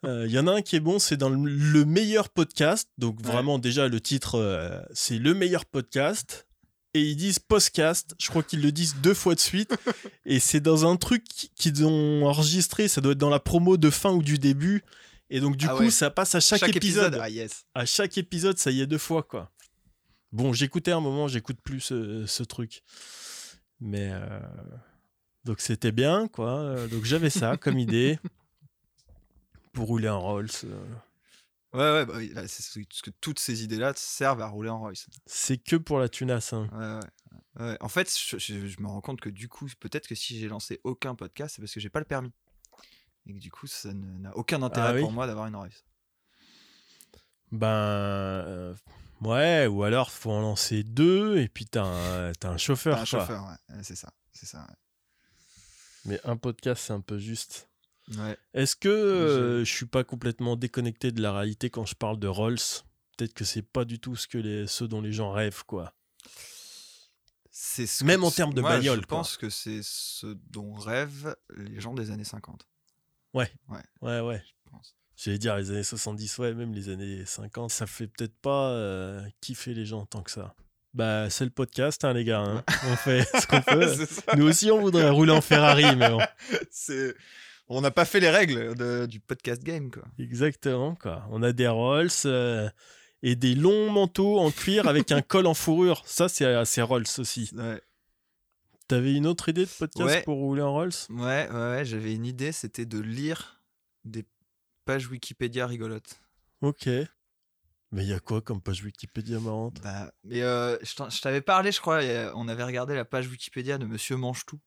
Il 0.03 0.27
y 0.31 0.39
en 0.39 0.47
a 0.47 0.51
un 0.53 0.61
qui 0.61 0.75
est 0.75 0.79
bon, 0.79 0.99
c'est 0.99 1.17
dans 1.17 1.29
le, 1.29 1.49
le 1.49 1.85
meilleur 1.85 2.29
podcast. 2.29 2.89
Donc 2.97 3.19
Ouais. 3.19 3.31
vraiment, 3.31 3.59
déjà, 3.59 3.87
le 3.87 3.99
titre, 4.01 4.35
euh, 4.35 4.81
c'est 4.93 5.17
le 5.17 5.33
meilleur 5.33 5.65
podcast. 5.65 6.47
Et 6.93 7.01
ils 7.01 7.15
disent 7.17 7.39
podcast. 7.39 8.15
Je 8.19 8.29
crois 8.29 8.41
qu'ils 8.43 8.61
le 8.61 8.71
disent 8.71 8.95
deux 9.01 9.13
fois 9.13 9.35
de 9.35 9.39
suite. 9.41 9.75
Et 10.25 10.39
c'est 10.39 10.61
dans 10.61 10.89
un 10.89 10.95
truc 10.95 11.25
qu'ils 11.55 11.85
ont 11.85 12.25
enregistré. 12.25 12.87
Ça 12.87 13.01
doit 13.01 13.11
être 13.11 13.17
dans 13.17 13.29
la 13.29 13.41
promo 13.41 13.75
de 13.75 13.89
fin 13.89 14.11
ou 14.11 14.23
du 14.23 14.37
début. 14.39 14.81
Et 15.29 15.39
donc, 15.41 15.57
du 15.57 15.65
Ah 15.67 15.73
coup, 15.75 15.83
ouais. 15.83 15.89
ça 15.89 16.09
passe 16.09 16.35
à 16.35 16.39
chaque, 16.39 16.63
épisode. 16.75 17.17
Ah 17.19 17.29
yes. 17.29 17.65
À 17.73 17.85
chaque 17.85 18.17
épisode, 18.17 18.57
ça 18.57 18.71
y 18.71 18.79
est 18.79 18.87
deux 18.87 18.97
fois, 18.97 19.23
quoi. 19.23 19.51
Bon, 20.31 20.53
j'écoutais 20.53 20.91
un 20.91 21.01
moment, 21.01 21.27
j'écoute 21.27 21.57
plus 21.63 21.79
ce, 21.81 22.25
ce 22.25 22.43
truc. 22.43 22.81
Mais. 23.81 24.11
euh, 24.13 24.39
Donc, 25.43 25.59
c'était 25.61 25.91
bien, 25.91 26.27
quoi. 26.29 26.59
Euh, 26.59 26.87
Donc, 26.87 27.03
j'avais 27.03 27.29
ça 27.29 27.57
comme 27.57 27.77
idée. 27.87 28.19
Pour 29.75 29.87
rouler 29.87 30.09
en 30.09 30.19
Rolls. 30.21 30.49
euh, 30.63 30.85
Ouais, 31.73 31.81
ouais, 31.91 32.05
bah 32.05 32.13
oui, 32.15 32.29
là, 32.33 32.47
c'est 32.47 32.63
c'est- 32.63 32.85
parce 32.87 33.01
que 33.01 33.09
toutes 33.19 33.37
ces 33.39 33.63
idées-là 33.65 33.91
servent 33.97 34.41
à 34.41 34.47
rouler 34.47 34.69
en 34.69 34.79
Royce. 34.79 35.07
C'est 35.25 35.57
que 35.57 35.75
pour 35.75 35.99
la 35.99 36.07
tunasse. 36.07 36.53
hein. 36.53 36.69
Ouais, 36.71 37.59
ouais. 37.59 37.67
Ouais. 37.71 37.77
En 37.81 37.89
fait, 37.89 38.09
je, 38.17 38.37
je- 38.37 38.67
je 38.67 38.81
me 38.81 38.87
rends 38.87 39.01
compte 39.01 39.19
que 39.19 39.27
du 39.29 39.49
coup, 39.49 39.67
peut-être 39.81 40.07
que 40.07 40.15
si 40.15 40.39
j'ai 40.39 40.47
lancé 40.47 40.79
aucun 40.85 41.15
podcast, 41.15 41.55
c'est 41.55 41.61
parce 41.61 41.73
que 41.73 41.79
j'ai 41.81 41.89
pas 41.89 41.99
le 41.99 42.05
permis. 42.05 42.31
Et 43.27 43.33
que 43.33 43.39
du 43.39 43.51
coup, 43.51 43.67
ça 43.67 43.93
ne- 43.93 44.19
n'a 44.19 44.35
aucun 44.37 44.61
intérêt 44.63 44.87
Ah 44.89 44.93
oui 44.93 45.01
pour 45.01 45.11
moi 45.11 45.27
d'avoir 45.27 45.47
une 45.47 45.55
Royce. 45.57 45.83
Ben. 47.51 47.67
euh, 47.67 48.73
ouais, 49.21 49.67
ou 49.67 49.83
alors 49.83 50.11
faut 50.11 50.31
en 50.31 50.41
lancer 50.41 50.83
deux 50.83 51.37
et 51.37 51.47
puis 51.49 51.65
t'as 51.65 51.83
un, 51.83 52.31
t'as 52.33 52.49
un 52.51 52.57
chauffeur. 52.57 52.95
T'as 52.95 53.01
un 53.01 53.05
quoi. 53.05 53.19
chauffeur, 53.19 53.43
ouais. 53.43 53.75
Ouais, 53.75 53.83
c'est 53.83 53.95
ça. 53.95 54.13
C'est 54.31 54.45
ça. 54.45 54.65
Mais 56.05 56.19
un 56.23 56.37
podcast, 56.37 56.83
c'est 56.85 56.93
un 56.93 57.01
peu 57.01 57.17
juste. 57.17 57.67
Ouais. 58.11 58.17
Ouais. 58.17 58.37
Est-ce 58.53 58.75
que 58.75 58.87
euh, 58.89 59.59
je 59.65 59.71
suis 59.73 59.85
pas 59.85 60.03
complètement 60.03 60.55
déconnecté 60.55 61.11
de 61.11 61.21
la 61.21 61.33
réalité 61.33 61.69
quand 61.69 61.85
je 61.85 61.95
parle 61.95 62.19
de 62.19 62.27
Rolls? 62.27 62.57
Peut-être 63.17 63.33
que 63.33 63.45
c'est 63.45 63.61
pas 63.61 63.85
du 63.85 63.99
tout 63.99 64.15
ce, 64.15 64.27
que 64.27 64.37
les, 64.37 64.67
ce 64.67 64.83
dont 64.83 65.01
les 65.01 65.11
gens 65.13 65.31
rêvent, 65.31 65.63
quoi. 65.65 65.93
C'est 67.51 67.87
ce 67.87 68.03
Même 68.03 68.23
en 68.23 68.31
termes 68.31 68.53
de 68.53 68.61
moi, 68.61 68.71
bagnole, 68.71 69.01
Je 69.01 69.05
quoi. 69.05 69.19
pense 69.19 69.37
que 69.37 69.49
c'est 69.49 69.79
ce 69.81 70.27
dont 70.51 70.73
rêvent 70.73 71.35
les 71.55 71.79
gens 71.79 71.93
des 71.93 72.11
années 72.11 72.25
50. 72.25 72.67
Ouais, 73.33 73.49
ouais. 73.69 73.81
Je 74.65 74.69
pense. 74.71 74.95
J'allais 75.15 75.37
dire 75.37 75.55
les 75.55 75.71
années 75.71 75.83
70, 75.83 76.37
ouais, 76.39 76.53
même 76.53 76.73
les 76.73 76.89
années 76.89 77.25
50, 77.25 77.71
ça 77.71 77.87
fait 77.87 78.07
peut-être 78.07 78.35
pas 78.41 78.71
euh, 78.71 79.21
kiffer 79.39 79.73
les 79.73 79.85
gens 79.85 80.05
tant 80.05 80.21
que 80.21 80.31
ça. 80.31 80.53
Bah, 80.93 81.29
c'est 81.29 81.45
le 81.45 81.51
podcast, 81.51 82.03
hein, 82.03 82.13
les 82.13 82.25
gars. 82.25 82.41
hein. 82.41 82.63
On 82.87 82.95
fait 82.97 83.23
ce 83.23 83.47
qu'on 83.47 83.61
peut. 83.61 84.37
Nous 84.37 84.45
aussi, 84.47 84.69
on 84.71 84.81
voudrait 84.81 85.09
rouler 85.09 85.31
en 85.31 85.41
Ferrari, 85.41 85.95
mais 85.95 86.09
bon. 86.09 86.19
C'est- 86.71 87.15
On 87.67 87.81
n'a 87.81 87.91
pas 87.91 88.05
fait 88.05 88.19
les 88.19 88.29
règles 88.29 88.75
de- 88.75 89.05
du 89.07 89.19
podcast 89.19 89.63
game, 89.63 89.89
quoi. 89.89 90.03
Exactement, 90.19 90.95
quoi. 90.95 91.25
On 91.31 91.41
a 91.41 91.51
des 91.51 91.67
Rolls 91.67 92.09
euh, 92.25 92.69
et 93.23 93.35
des 93.35 93.55
longs 93.55 93.89
manteaux 93.91 94.37
en 94.39 94.51
cuir 94.51 94.87
avec 94.87 95.11
un 95.11 95.21
col 95.21 95.47
en 95.47 95.53
fourrure. 95.55 96.03
Ça, 96.05 96.29
c'est 96.29 96.45
assez 96.45 96.81
Rolls 96.81 97.05
aussi. 97.17 97.49
Ouais. 97.55 97.81
T'avais 98.87 99.13
une 99.15 99.25
autre 99.25 99.49
idée 99.49 99.65
de 99.65 99.69
podcast 99.69 100.07
Ouais. 100.09 100.21
pour 100.23 100.37
rouler 100.37 100.61
en 100.61 100.71
Rolls? 100.73 100.91
Ouais, 101.09 101.49
ouais, 101.49 101.55
ouais, 101.71 101.85
j'avais 101.85 102.13
une 102.13 102.25
idée, 102.27 102.51
c'était 102.51 102.85
de 102.85 102.99
lire 102.99 103.63
des 104.03 104.25
pages 104.85 105.07
Wikipédia 105.09 105.65
rigolotes. 105.65 106.21
Ok. 106.61 106.85
Mais 107.91 108.03
il 108.03 108.09
y 108.09 108.13
a 108.13 108.19
quoi 108.19 108.41
comme 108.41 108.61
page 108.61 108.83
Wikipédia 108.83 109.39
marrante? 109.39 109.81
Bah, 109.81 110.11
mais 110.23 110.41
euh, 110.43 110.77
je 110.83 111.21
t'avais 111.21 111.41
parlé, 111.41 111.71
je 111.71 111.79
crois, 111.81 112.03
euh, 112.03 112.31
on 112.35 112.47
avait 112.47 112.63
regardé 112.63 112.93
la 112.93 113.05
page 113.05 113.27
Wikipédia 113.27 113.79
de 113.79 113.85
Monsieur 113.85 114.17
Mange-Tout. 114.17 114.59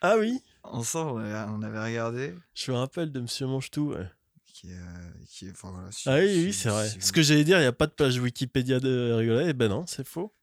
Ah 0.00 0.16
oui 0.18 0.40
Ensemble, 0.62 1.12
on 1.12 1.18
avait, 1.18 1.50
on 1.52 1.62
avait 1.62 1.82
regardé. 1.82 2.34
Je 2.54 2.72
me 2.72 2.76
rappelle 2.76 3.12
de 3.12 3.20
Monsieur 3.20 3.46
Mange-Tout. 3.46 3.92
ouais. 3.94 4.08
Qui, 4.52 4.70
est, 4.70 4.74
euh, 4.78 5.10
qui 5.28 5.46
est- 5.46 5.50
enfin, 5.50 5.70
voilà, 5.70 5.92
si- 5.92 6.08
Ah 6.08 6.16
oui, 6.18 6.28
si- 6.28 6.44
oui, 6.46 6.52
c'est 6.52 6.68
vrai. 6.70 6.88
si 6.88 7.00
Ce 7.00 7.12
que 7.12 7.22
j'allais 7.22 7.44
dire, 7.44 7.58
il 7.58 7.62
n'y 7.62 7.66
a 7.66 7.72
pas 7.72 7.86
de 7.86 7.92
page 7.92 8.18
Wikipédia 8.18 8.80
de 8.80 9.12
rigoler. 9.12 9.46
Eh 9.48 9.52
ben 9.52 9.68
non, 9.68 9.84
c'est 9.86 10.06
faux. 10.06 10.34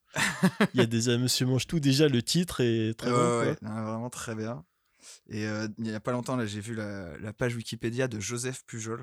Il 0.73 0.79
y 0.79 0.81
a 0.81 0.85
déjà 0.85 1.17
Monsieur 1.17 1.45
Mange-Tout. 1.47 1.79
Déjà, 1.79 2.07
le 2.07 2.21
titre 2.21 2.61
est 2.61 2.93
très 2.97 3.09
Ouais, 3.11 3.15
bon. 3.17 3.39
ouais, 3.39 3.55
quoi. 3.59 3.69
non, 3.69 3.83
vraiment 3.83 4.09
très 4.11 4.35
bien. 4.35 4.63
Et 5.27 5.47
euh, 5.47 5.67
il 5.79 5.83
n'y 5.85 5.93
a 5.95 5.99
pas 5.99 6.11
longtemps, 6.11 6.35
là, 6.35 6.45
j'ai 6.45 6.61
vu 6.61 6.75
la, 6.75 7.17
la 7.17 7.33
page 7.33 7.55
Wikipédia 7.55 8.07
de 8.07 8.19
Joseph 8.19 8.63
Pujol. 8.65 9.01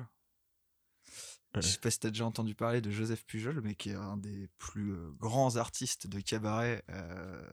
Ouais. 1.53 1.61
Je 1.61 1.67
sais 1.67 1.79
pas 1.79 1.91
si 1.91 1.99
t'as 1.99 2.09
déjà 2.09 2.25
entendu 2.25 2.55
parler 2.55 2.79
de 2.79 2.89
Joseph 2.91 3.25
Pujol, 3.25 3.59
mais 3.61 3.75
qui 3.75 3.89
est 3.89 3.95
un 3.95 4.15
des 4.15 4.47
plus 4.57 4.93
euh, 4.93 5.11
grands 5.19 5.57
artistes 5.57 6.07
de 6.07 6.21
cabaret 6.21 6.81
euh, 6.89 7.43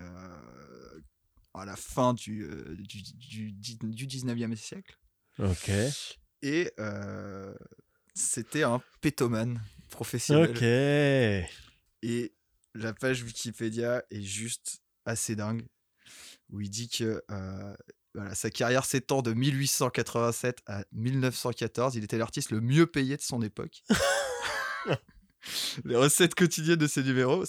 euh, 0.00 1.00
à 1.54 1.64
la 1.64 1.76
fin 1.76 2.14
du, 2.14 2.44
euh, 2.44 2.76
du, 2.78 3.02
du, 3.02 3.52
dix- 3.52 3.78
du 3.80 4.06
19e 4.06 4.54
siècle. 4.56 4.96
Ok. 5.38 5.70
Et 6.42 6.70
euh, 6.78 7.54
c'était 8.14 8.62
un 8.62 8.80
pétomane 9.00 9.60
professionnel. 9.90 10.50
Ok. 10.50 10.62
Et 12.02 12.32
la 12.74 12.92
page 12.92 13.22
Wikipédia 13.24 14.02
est 14.10 14.22
juste 14.22 14.80
assez 15.04 15.34
dingue, 15.36 15.66
où 16.50 16.60
il 16.60 16.70
dit 16.70 16.88
que 16.88 17.22
euh, 17.30 17.76
voilà, 18.14 18.34
sa 18.34 18.50
carrière 18.50 18.84
s'étend 18.84 19.22
de 19.22 19.32
1887 19.32 20.58
à 20.66 20.84
1914. 20.92 21.96
Il 21.96 22.04
était 22.04 22.18
l'artiste 22.18 22.50
le 22.52 22.60
mieux 22.60 22.86
payé 22.86 23.16
de 23.16 23.22
son 23.22 23.42
époque. 23.42 23.82
Les 25.84 25.96
recettes 25.96 26.34
quotidiennes 26.34 26.76
de 26.78 26.86
ses 26.86 27.02
numéros 27.02 27.44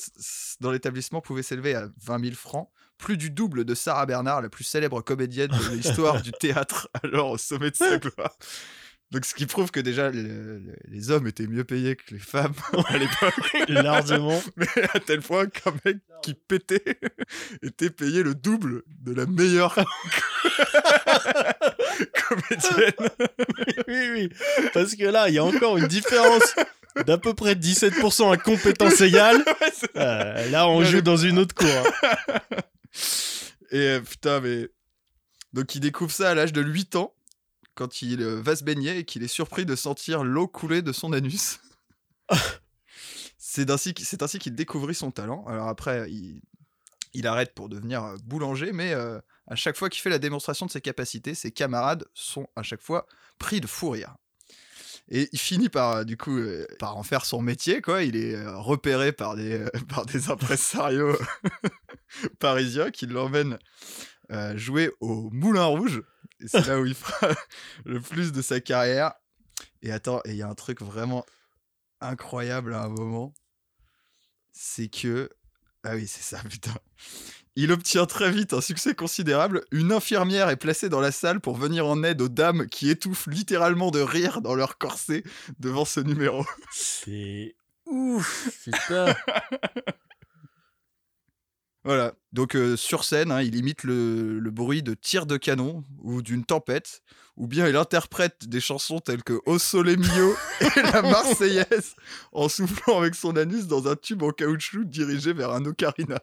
dans 0.61 0.71
l'établissement 0.71 1.19
pouvaient 1.21 1.43
s'élever 1.43 1.75
à 1.75 1.89
20 2.03 2.23
000 2.23 2.35
francs, 2.35 2.69
plus 3.01 3.17
du 3.17 3.29
double 3.31 3.65
de 3.65 3.75
Sarah 3.75 4.05
Bernard, 4.05 4.41
la 4.41 4.49
plus 4.49 4.63
célèbre 4.63 5.01
comédienne 5.01 5.49
de 5.51 5.75
l'histoire 5.75 6.21
du 6.21 6.31
théâtre, 6.31 6.87
alors 7.03 7.31
au 7.31 7.37
sommet 7.37 7.71
de 7.71 7.75
sa 7.75 7.97
gloire. 7.99 8.31
Donc, 9.11 9.25
ce 9.25 9.35
qui 9.35 9.45
prouve 9.45 9.71
que 9.71 9.81
déjà, 9.81 10.09
le- 10.09 10.21
le- 10.59 10.75
les 10.87 11.11
hommes 11.11 11.27
étaient 11.27 11.45
mieux 11.47 11.65
payés 11.65 11.97
que 11.97 12.13
les 12.13 12.19
femmes 12.19 12.53
à 12.87 12.97
l'époque 12.97 13.67
Largement. 13.67 14.41
mais 14.55 14.67
à 14.93 14.99
tel 15.01 15.19
point 15.19 15.47
qu'un 15.47 15.73
mec 15.83 15.97
qui 16.23 16.33
pétait 16.33 16.97
était 17.61 17.89
payé 17.89 18.23
le 18.23 18.33
double 18.35 18.83
de 19.01 19.13
la 19.13 19.25
meilleure 19.25 19.75
comédienne. 22.29 22.93
oui, 23.87 24.09
oui. 24.13 24.29
Parce 24.73 24.95
que 24.95 25.03
là, 25.05 25.27
il 25.27 25.35
y 25.35 25.39
a 25.39 25.43
encore 25.43 25.77
une 25.77 25.87
différence 25.87 26.55
d'à 27.05 27.17
peu 27.17 27.33
près 27.33 27.55
17% 27.55 28.31
à 28.33 28.37
compétence 28.37 29.01
égale. 29.01 29.43
Euh, 29.97 30.49
là, 30.51 30.67
on 30.69 30.83
joue 30.85 31.01
dans 31.01 31.17
une 31.17 31.37
autre 31.39 31.55
cour. 31.55 31.67
hein. 31.67 32.57
Et 33.71 33.77
euh, 33.77 34.01
putain, 34.01 34.39
mais. 34.39 34.69
Donc 35.53 35.75
il 35.75 35.81
découvre 35.81 36.11
ça 36.11 36.29
à 36.29 36.33
l'âge 36.33 36.53
de 36.53 36.61
8 36.61 36.95
ans, 36.95 37.13
quand 37.75 38.01
il 38.01 38.21
euh, 38.21 38.41
va 38.41 38.55
se 38.55 38.63
baigner 38.63 38.99
et 38.99 39.05
qu'il 39.05 39.23
est 39.23 39.27
surpris 39.27 39.65
de 39.65 39.75
sentir 39.75 40.23
l'eau 40.23 40.47
couler 40.47 40.81
de 40.81 40.91
son 40.93 41.11
anus. 41.11 41.59
C'est 43.37 43.69
ainsi 43.69 43.93
qu'il 43.93 44.55
découvrit 44.55 44.95
son 44.95 45.11
talent. 45.11 45.43
Alors 45.45 45.67
après, 45.67 46.09
il, 46.09 47.27
arrête 47.27 47.53
pour 47.53 47.67
devenir 47.67 48.03
euh, 48.03 48.15
boulanger, 48.23 48.71
mais 48.71 48.93
à 48.93 49.55
chaque 49.55 49.75
fois 49.75 49.89
qu'il 49.89 50.01
fait 50.01 50.09
la 50.09 50.19
démonstration 50.19 50.65
de 50.65 50.71
ses 50.71 50.79
capacités, 50.79 51.35
ses 51.35 51.51
camarades 51.51 52.05
sont 52.13 52.47
à 52.55 52.63
chaque 52.63 52.81
fois 52.81 53.07
pris 53.37 53.59
de 53.59 53.67
fou 53.67 53.89
rire. 53.89 54.15
Et 55.13 55.27
il 55.33 55.39
finit 55.39 55.67
par, 55.67 55.97
euh, 55.97 56.03
du 56.05 56.15
coup, 56.15 56.37
euh, 56.37 56.65
par 56.79 56.95
en 56.95 57.03
faire 57.03 57.25
son 57.25 57.41
métier, 57.41 57.81
quoi. 57.81 58.03
Il 58.03 58.15
est 58.15 58.33
euh, 58.33 58.57
repéré 58.57 59.11
par 59.11 59.35
des, 59.35 59.65
par 59.89 60.05
des 60.05 60.29
impresarios 60.29 61.17
parisiens 62.39 62.89
qui 62.89 63.05
l'emmènent 63.05 63.59
jouer 64.55 64.89
au 65.01 65.29
Moulin 65.31 65.65
Rouge. 65.65 66.01
C'est 66.47 66.65
là 66.65 66.79
où 66.79 66.85
il 66.85 66.95
fera 66.95 67.35
le 67.85 67.99
plus 67.99 68.31
de 68.31 68.41
sa 68.41 68.61
carrière. 68.61 69.11
Et 69.81 69.91
attends, 69.91 70.21
et 70.23 70.31
il 70.31 70.37
y 70.37 70.41
a 70.41 70.47
un 70.47 70.55
truc 70.55 70.81
vraiment 70.81 71.25
incroyable 71.99 72.73
à 72.73 72.83
un 72.83 72.87
moment. 72.87 73.33
C'est 74.53 74.87
que. 74.87 75.29
Ah 75.83 75.95
oui, 75.95 76.07
c'est 76.07 76.23
ça, 76.23 76.41
putain. 76.49 76.73
Il 77.57 77.71
obtient 77.71 78.05
très 78.05 78.31
vite 78.31 78.53
un 78.53 78.61
succès 78.61 78.95
considérable. 78.95 79.65
Une 79.71 79.91
infirmière 79.91 80.49
est 80.49 80.55
placée 80.55 80.87
dans 80.87 81.01
la 81.01 81.11
salle 81.11 81.41
pour 81.41 81.57
venir 81.57 81.85
en 81.85 82.01
aide 82.03 82.21
aux 82.21 82.29
dames 82.29 82.67
qui 82.67 82.89
étouffent 82.89 83.27
littéralement 83.27 83.91
de 83.91 83.99
rire 83.99 84.41
dans 84.41 84.55
leur 84.55 84.77
corset 84.77 85.23
devant 85.59 85.83
ce 85.83 85.99
numéro. 85.99 86.45
C'est 86.71 87.55
ouf, 87.85 88.59
putain. 88.63 89.13
Voilà. 91.83 92.13
Donc 92.31 92.55
euh, 92.55 92.77
sur 92.77 93.03
scène, 93.03 93.31
hein, 93.31 93.41
il 93.41 93.55
imite 93.55 93.83
le, 93.83 94.39
le 94.39 94.51
bruit 94.51 94.83
de 94.83 94.93
tirs 94.93 95.25
de 95.25 95.37
canon 95.37 95.83
ou 96.03 96.21
d'une 96.21 96.45
tempête, 96.45 97.01
ou 97.37 97.47
bien 97.47 97.67
il 97.67 97.75
interprète 97.75 98.47
des 98.47 98.59
chansons 98.59 98.99
telles 98.99 99.23
que 99.23 99.39
Au 99.47 99.57
Sole 99.57 99.97
Mio 99.97 100.35
et 100.59 100.81
la 100.93 101.01
Marseillaise 101.01 101.95
en 102.33 102.49
soufflant 102.49 102.99
avec 102.99 103.15
son 103.15 103.35
anus 103.35 103.65
dans 103.65 103.87
un 103.87 103.95
tube 103.95 104.21
en 104.21 104.29
caoutchouc 104.29 104.85
dirigé 104.85 105.33
vers 105.33 105.51
un 105.51 105.65
ocarina. 105.65 106.19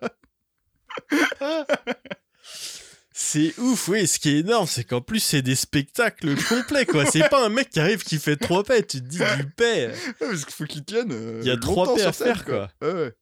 C'est 3.12 3.58
ouf, 3.58 3.88
oui. 3.88 4.06
Ce 4.06 4.18
qui 4.18 4.28
est 4.30 4.38
énorme, 4.38 4.66
c'est 4.66 4.84
qu'en 4.84 5.00
plus, 5.00 5.18
c'est 5.20 5.42
des 5.42 5.56
spectacles 5.56 6.36
complets, 6.44 6.86
quoi. 6.86 7.04
C'est 7.04 7.28
pas 7.28 7.44
un 7.44 7.48
mec 7.48 7.70
qui 7.70 7.80
arrive 7.80 8.04
qui 8.04 8.18
fait 8.18 8.36
trois 8.36 8.62
paix. 8.62 8.82
Tu 8.84 9.00
te 9.00 9.06
dis 9.06 9.18
du 9.18 9.50
paix. 9.50 9.88
Ouais, 9.88 10.14
Parce 10.20 10.44
qu'il 10.44 10.54
faut 10.54 10.64
qu'il 10.66 10.84
tienne. 10.84 11.10
euh, 11.12 11.40
Il 11.42 11.48
y 11.48 11.50
a 11.50 11.56
trois 11.56 11.94
paix 11.94 12.00
sur 12.00 12.08
à 12.10 12.12
scène, 12.12 12.26
faire, 12.34 12.44
quoi. 12.44 12.70
Ouais, 12.80 12.92
ouais. 12.94 13.12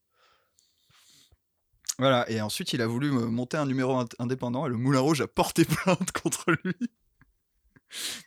Voilà, 1.99 2.31
et 2.31 2.43
ensuite 2.43 2.75
il 2.75 2.83
a 2.83 2.87
voulu 2.87 3.11
monter 3.11 3.57
un 3.57 3.65
numéro 3.65 3.95
ind- 3.99 4.13
indépendant 4.19 4.67
et 4.67 4.69
le 4.69 4.77
Moulin 4.77 5.01
Rouge 5.01 5.23
a 5.23 5.27
porté 5.27 5.65
plainte 5.85 6.13
contre 6.13 6.53
lui. 6.63 6.75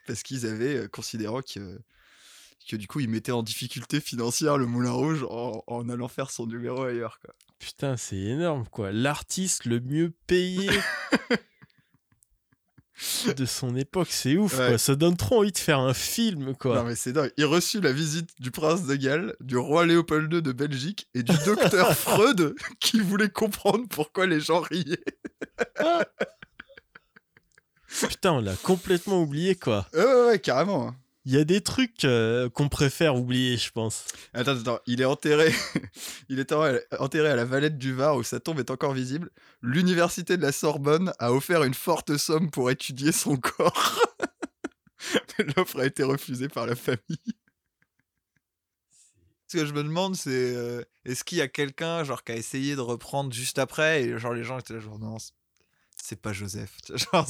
Parce 0.07 0.23
qu'ils 0.23 0.47
avaient, 0.47 0.75
euh, 0.75 0.87
considérant 0.87 1.41
que, 1.43 1.79
que 2.69 2.75
du 2.75 2.87
coup 2.87 2.99
il 2.99 3.09
mettait 3.09 3.31
en 3.31 3.41
difficulté 3.43 3.99
financière 3.99 4.57
le 4.57 4.65
Moulin 4.67 4.91
Rouge 4.91 5.25
en, 5.29 5.63
en 5.67 5.89
allant 5.89 6.07
faire 6.07 6.29
son 6.29 6.45
numéro 6.45 6.83
ailleurs. 6.83 7.19
Quoi. 7.19 7.33
Putain, 7.57 7.97
c'est 7.97 8.15
énorme, 8.17 8.65
quoi. 8.71 8.91
L'artiste 8.91 9.65
le 9.65 9.79
mieux 9.79 10.13
payé 10.27 10.69
de 13.35 13.45
son 13.45 13.75
époque, 13.75 14.09
c'est 14.11 14.35
ouf, 14.37 14.57
Ouais. 14.59 14.67
quoi. 14.69 14.77
Ça 14.77 14.95
donne 14.95 15.15
trop 15.17 15.39
envie 15.39 15.51
de 15.51 15.57
faire 15.57 15.79
un 15.79 15.93
film, 15.93 16.53
quoi. 16.55 16.75
Non 16.77 16.83
mais 16.83 16.95
c'est 16.95 17.11
dingue. 17.13 17.31
Il 17.37 17.45
reçut 17.45 17.79
la 17.81 17.91
visite 17.91 18.29
du 18.39 18.51
prince 18.51 18.85
de 18.85 18.95
Galles, 18.95 19.35
du 19.39 19.57
roi 19.57 19.85
Léopold 19.85 20.31
II 20.31 20.41
de 20.41 20.51
Belgique 20.51 21.07
et 21.13 21.23
du 21.23 21.35
docteur 21.45 21.93
Freud 21.97 22.55
qui 22.79 22.99
voulait 22.99 23.29
comprendre 23.29 23.85
pourquoi 23.89 24.25
les 24.27 24.39
gens 24.41 24.59
riaient. 24.61 25.03
Putain, 28.07 28.33
on 28.33 28.41
l'a 28.41 28.55
complètement 28.55 29.21
oublié, 29.21 29.55
quoi. 29.55 29.87
Ouais, 29.93 30.03
ouais, 30.05 30.25
ouais, 30.27 30.39
carrément. 30.39 30.93
Il 31.29 31.35
y 31.35 31.37
a 31.37 31.43
des 31.43 31.61
trucs 31.61 32.05
euh, 32.05 32.49
qu'on 32.49 32.69
préfère 32.69 33.15
oublier, 33.15 33.55
je 33.55 33.69
pense. 33.71 34.03
Attends, 34.33 34.57
attends, 34.59 34.79
il 34.87 34.99
est 34.99 35.05
enterré. 35.05 35.53
il 36.29 36.39
est 36.39 36.51
en- 36.53 36.73
enterré 36.97 37.29
à 37.29 37.35
la 37.35 37.45
Valette 37.45 37.77
du 37.77 37.93
Var 37.93 38.15
où 38.15 38.23
sa 38.23 38.39
tombe 38.39 38.57
est 38.57 38.71
encore 38.71 38.93
visible. 38.93 39.29
L'université 39.61 40.37
de 40.37 40.41
la 40.41 40.51
Sorbonne 40.51 41.13
a 41.19 41.31
offert 41.31 41.63
une 41.63 41.75
forte 41.75 42.17
somme 42.17 42.49
pour 42.49 42.71
étudier 42.71 43.11
son 43.11 43.37
corps. 43.37 44.01
Mais 45.37 45.45
L'offre 45.55 45.79
a 45.81 45.85
été 45.85 46.01
refusée 46.01 46.47
par 46.49 46.65
la 46.65 46.75
famille. 46.75 47.35
Ce 49.49 49.57
que 49.57 49.65
je 49.67 49.73
me 49.73 49.83
demande, 49.83 50.15
c'est 50.15 50.31
euh, 50.55 50.81
est-ce 51.05 51.23
qu'il 51.23 51.37
y 51.37 51.41
a 51.41 51.47
quelqu'un 51.47 52.03
genre 52.03 52.23
qui 52.23 52.31
a 52.31 52.35
essayé 52.37 52.75
de 52.75 52.81
reprendre 52.81 53.31
juste 53.31 53.59
après 53.59 54.01
et 54.01 54.17
genre 54.17 54.33
les 54.33 54.43
gens 54.43 54.57
étaient 54.57 54.73
là 54.73 54.79
genre 54.79 54.97
non, 54.97 55.19
c'est- 55.19 55.33
c'est 56.01 56.19
pas 56.19 56.33
Joseph. 56.33 56.75
Genre. 56.95 57.27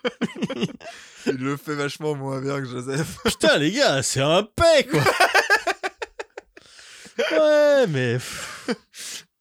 il 1.26 1.36
le 1.36 1.56
fait 1.56 1.74
vachement 1.74 2.14
moins 2.14 2.40
bien 2.40 2.60
que 2.60 2.66
Joseph. 2.66 3.18
Putain, 3.24 3.58
les 3.58 3.72
gars, 3.72 4.02
c'est 4.02 4.20
un 4.20 4.42
paix, 4.42 4.86
quoi. 4.90 5.02
Ouais, 7.30 7.86
mais. 7.88 8.16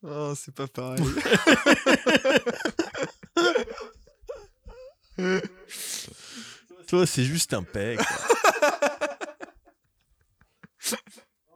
Oh, 0.04 0.34
c'est 0.36 0.54
pas 0.54 0.68
pareil. 0.68 1.02
Toi, 6.88 7.08
c'est 7.08 7.24
juste 7.24 7.54
un 7.54 7.64
paix, 7.64 7.98
quoi. 7.98 8.06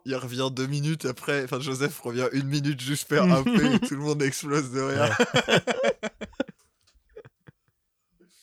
Il 0.05 0.15
revient 0.15 0.49
deux 0.51 0.67
minutes 0.67 1.05
après. 1.05 1.43
Enfin, 1.43 1.59
Joseph 1.59 1.99
revient 1.99 2.27
une 2.31 2.47
minute 2.47 2.79
juste 2.79 3.09
faire 3.09 3.23
un 3.23 3.43
P 3.43 3.51
et 3.73 3.79
tout 3.79 3.95
le 3.95 4.01
monde 4.01 4.21
explose 4.21 4.71
de 4.71 4.81
rire. 4.81 5.17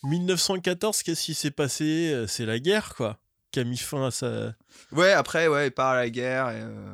1914, 0.03 1.03
qu'est-ce 1.03 1.23
qui 1.23 1.33
s'est 1.33 1.51
passé 1.51 2.11
Euh, 2.13 2.27
C'est 2.27 2.45
la 2.45 2.59
guerre, 2.59 2.93
quoi. 2.95 3.19
Qui 3.51 3.59
a 3.59 3.63
mis 3.63 3.77
fin 3.77 4.07
à 4.07 4.11
sa. 4.11 4.53
Ouais, 4.91 5.11
après, 5.11 5.47
ouais, 5.47 5.67
il 5.67 5.71
part 5.71 5.89
à 5.89 5.95
la 5.95 6.09
guerre 6.09 6.49
et. 6.49 6.61
euh, 6.61 6.93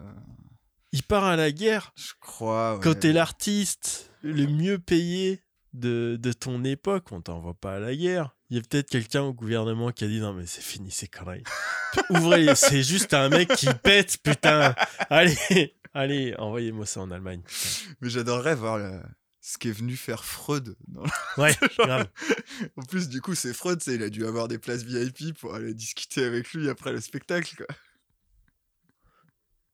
Il 0.91 1.03
part 1.03 1.23
à 1.23 1.35
la 1.35 1.51
guerre. 1.51 1.91
je 1.95 2.11
crois. 2.19 2.75
ouais. 2.75 2.81
Quand 2.83 2.99
t'es 2.99 3.13
l'artiste 3.13 4.11
le 4.21 4.45
mieux 4.47 4.77
payé 4.79 5.41
de, 5.73 6.17
de 6.19 6.33
ton 6.33 6.63
époque, 6.63 7.11
on 7.11 7.21
t'envoie 7.21 7.53
pas 7.53 7.75
à 7.75 7.79
la 7.79 7.95
guerre. 7.95 8.35
Il 8.49 8.57
y 8.57 8.59
a 8.59 8.63
peut-être 8.63 8.89
quelqu'un 8.89 9.21
au 9.21 9.33
gouvernement 9.33 9.91
qui 9.91 10.03
a 10.03 10.07
dit 10.07 10.19
non 10.19 10.33
mais 10.33 10.47
c'est 10.47 10.63
fini 10.63 10.89
ces 10.91 11.07
conneries. 11.07 11.43
Ouvrez, 12.09 12.55
c'est 12.55 12.81
juste 12.83 13.13
un 13.13 13.29
mec 13.29 13.47
qui 13.55 13.67
pète, 13.83 14.17
putain. 14.23 14.73
Allez, 15.11 15.75
allez, 15.93 16.35
envoyez-moi 16.39 16.85
ça 16.87 17.01
en 17.01 17.11
Allemagne. 17.11 17.41
putain. 17.45 17.93
Mais 18.01 18.09
j'adorerais 18.09 18.55
voir 18.55 18.79
le- 18.79 19.01
ce 19.41 19.57
qu'est 19.57 19.71
venu 19.71 19.95
faire 19.95 20.25
Freud. 20.25 20.75
dans 20.87 21.03
Ouais, 21.37 21.55
grave. 21.77 22.07
En 22.75 22.83
plus, 22.83 23.09
du 23.09 23.21
coup, 23.21 23.35
c'est 23.35 23.53
Freud, 23.53 23.81
il 23.87 24.03
a 24.03 24.09
dû 24.09 24.25
avoir 24.25 24.47
des 24.47 24.57
places 24.57 24.83
VIP 24.83 25.37
pour 25.37 25.55
aller 25.55 25.73
discuter 25.73 26.23
avec 26.23 26.51
lui 26.53 26.69
après 26.69 26.91
le 26.91 27.01
spectacle. 27.01 27.55
Quoi. 27.55 27.67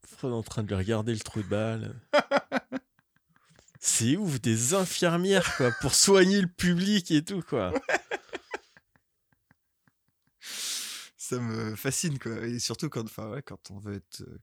Freud 0.08 0.34
en 0.34 0.44
train 0.44 0.64
de 0.64 0.68
lui 0.68 0.76
regarder 0.76 1.14
le 1.14 1.20
trou 1.20 1.42
de 1.42 1.48
balle. 1.48 2.00
C'est 3.80 4.18
ouf, 4.18 4.42
des 4.42 4.74
infirmières 4.74 5.56
quoi, 5.58 5.72
pour 5.80 5.94
soigner 5.94 6.42
le 6.42 6.48
public 6.48 7.12
et 7.12 7.24
tout 7.24 7.44
quoi. 7.44 7.72
Ça 11.28 11.40
me 11.40 11.76
fascine, 11.76 12.20
quoi. 12.20 12.46
Et 12.46 12.60
surtout 12.60 12.88
quand, 12.88 13.04
ouais, 13.18 13.42
quand 13.42 13.72
on 13.72 13.80
veut 13.80 13.96
être 13.96 14.22
euh, 14.22 14.38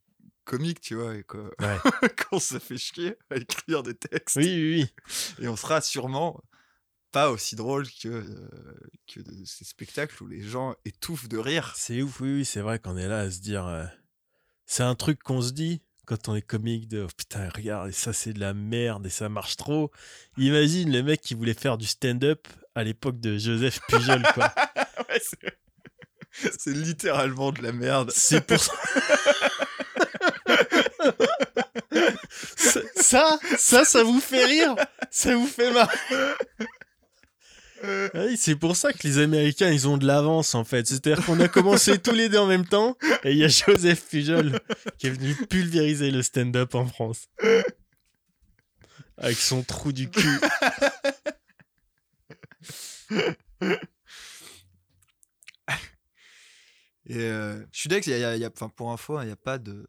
comique, 0.44 0.80
tu 0.80 0.94
vois, 0.96 1.14
et 1.16 1.22
quoi- 1.24 1.50
Ouais. 1.60 1.78
qu'on 2.30 2.38
se 2.40 2.58
fait 2.58 2.78
chier 2.78 3.16
à 3.30 3.36
écrire 3.36 3.82
des 3.82 3.94
textes. 3.94 4.36
Oui, 4.36 4.44
oui, 4.46 4.90
oui. 5.38 5.44
Et 5.44 5.48
on 5.48 5.56
sera 5.56 5.80
sûrement 5.80 6.42
pas 7.10 7.30
aussi 7.30 7.56
drôle 7.56 7.86
que, 7.90 8.08
euh, 8.08 8.48
que 9.12 9.20
de 9.20 9.44
ces 9.44 9.64
spectacles 9.64 10.22
où 10.22 10.26
les 10.26 10.40
gens 10.42 10.74
étouffent 10.84 11.28
de 11.28 11.38
rire. 11.38 11.72
C'est 11.76 12.00
ouf, 12.02 12.20
oui, 12.20 12.36
oui, 12.36 12.44
c'est 12.44 12.60
vrai 12.60 12.78
qu'on 12.78 12.96
est 12.96 13.08
là 13.08 13.20
à 13.20 13.30
se 13.30 13.40
dire. 13.40 13.66
euh, 13.66 13.84
c'est 14.66 14.82
un 14.82 14.94
truc 14.94 15.22
qu'on 15.22 15.42
se 15.42 15.52
dit 15.52 15.82
quand 16.06 16.28
on 16.28 16.34
est 16.34 16.42
comique 16.42 16.88
de 16.88 17.02
oh, 17.02 17.08
putain, 17.16 17.48
regarde, 17.54 17.90
et 17.90 17.92
ça 17.92 18.12
c'est 18.12 18.32
de 18.32 18.40
la 18.40 18.54
merde 18.54 19.06
et 19.06 19.10
ça 19.10 19.28
marche 19.28 19.56
trop. 19.56 19.90
Imagine 20.38 20.90
le 20.90 21.02
mec 21.02 21.20
qui 21.20 21.34
voulait 21.34 21.54
faire 21.54 21.76
du 21.78 21.86
stand-up 21.86 22.48
à 22.74 22.82
l'époque 22.82 23.20
de 23.20 23.36
Joseph 23.38 23.78
Pujol, 23.88 24.22
quoi. 24.34 24.52
Ouais, 25.08 25.20
c'est 26.58 26.72
littéralement 26.72 27.52
de 27.52 27.60
la 27.62 27.72
merde. 27.72 28.10
C'est 28.14 28.40
pour 28.46 28.58
ça. 28.58 28.72
ça, 33.12 33.38
ça, 33.58 33.84
ça, 33.84 34.02
vous 34.02 34.20
fait 34.20 34.44
rire 34.44 34.74
Ça 35.10 35.34
vous 35.36 35.46
fait 35.46 35.70
marrer 35.72 35.96
Oui, 38.14 38.36
c'est 38.36 38.56
pour 38.56 38.76
ça 38.76 38.92
que 38.92 39.00
les 39.06 39.18
Américains, 39.18 39.70
ils 39.70 39.86
ont 39.88 39.98
de 39.98 40.06
l'avance, 40.06 40.54
en 40.54 40.64
fait. 40.64 40.86
C'est-à-dire 40.86 41.24
qu'on 41.24 41.38
a 41.40 41.48
commencé 41.48 41.98
tous 41.98 42.12
les 42.14 42.28
deux 42.28 42.38
en 42.38 42.46
même 42.46 42.64
temps, 42.66 42.96
et 43.24 43.32
il 43.32 43.38
y 43.38 43.44
a 43.44 43.48
Joseph 43.48 44.08
Pujol 44.08 44.58
qui 44.98 45.08
est 45.08 45.10
venu 45.10 45.34
pulvériser 45.34 46.10
le 46.10 46.22
stand-up 46.22 46.74
en 46.74 46.86
France. 46.86 47.28
Avec 49.18 49.36
son 49.36 49.62
trou 49.62 49.92
du 49.92 50.08
cul. 50.10 50.38
Et 57.06 57.16
euh, 57.18 57.60
je 57.72 57.80
suis 57.80 57.88
d'accord, 57.88 58.04
il 58.08 58.10
y 58.12 58.14
a, 58.14 58.18
il 58.18 58.22
y 58.22 58.24
a- 58.24 58.36
y 58.36 58.44
a- 58.44 58.50
enfin, 58.52 58.68
pour 58.68 58.92
info, 58.92 59.16
hein, 59.18 59.22
il 59.24 59.26
n'y 59.26 59.32
a 59.32 59.36
pas 59.36 59.58
de. 59.58 59.84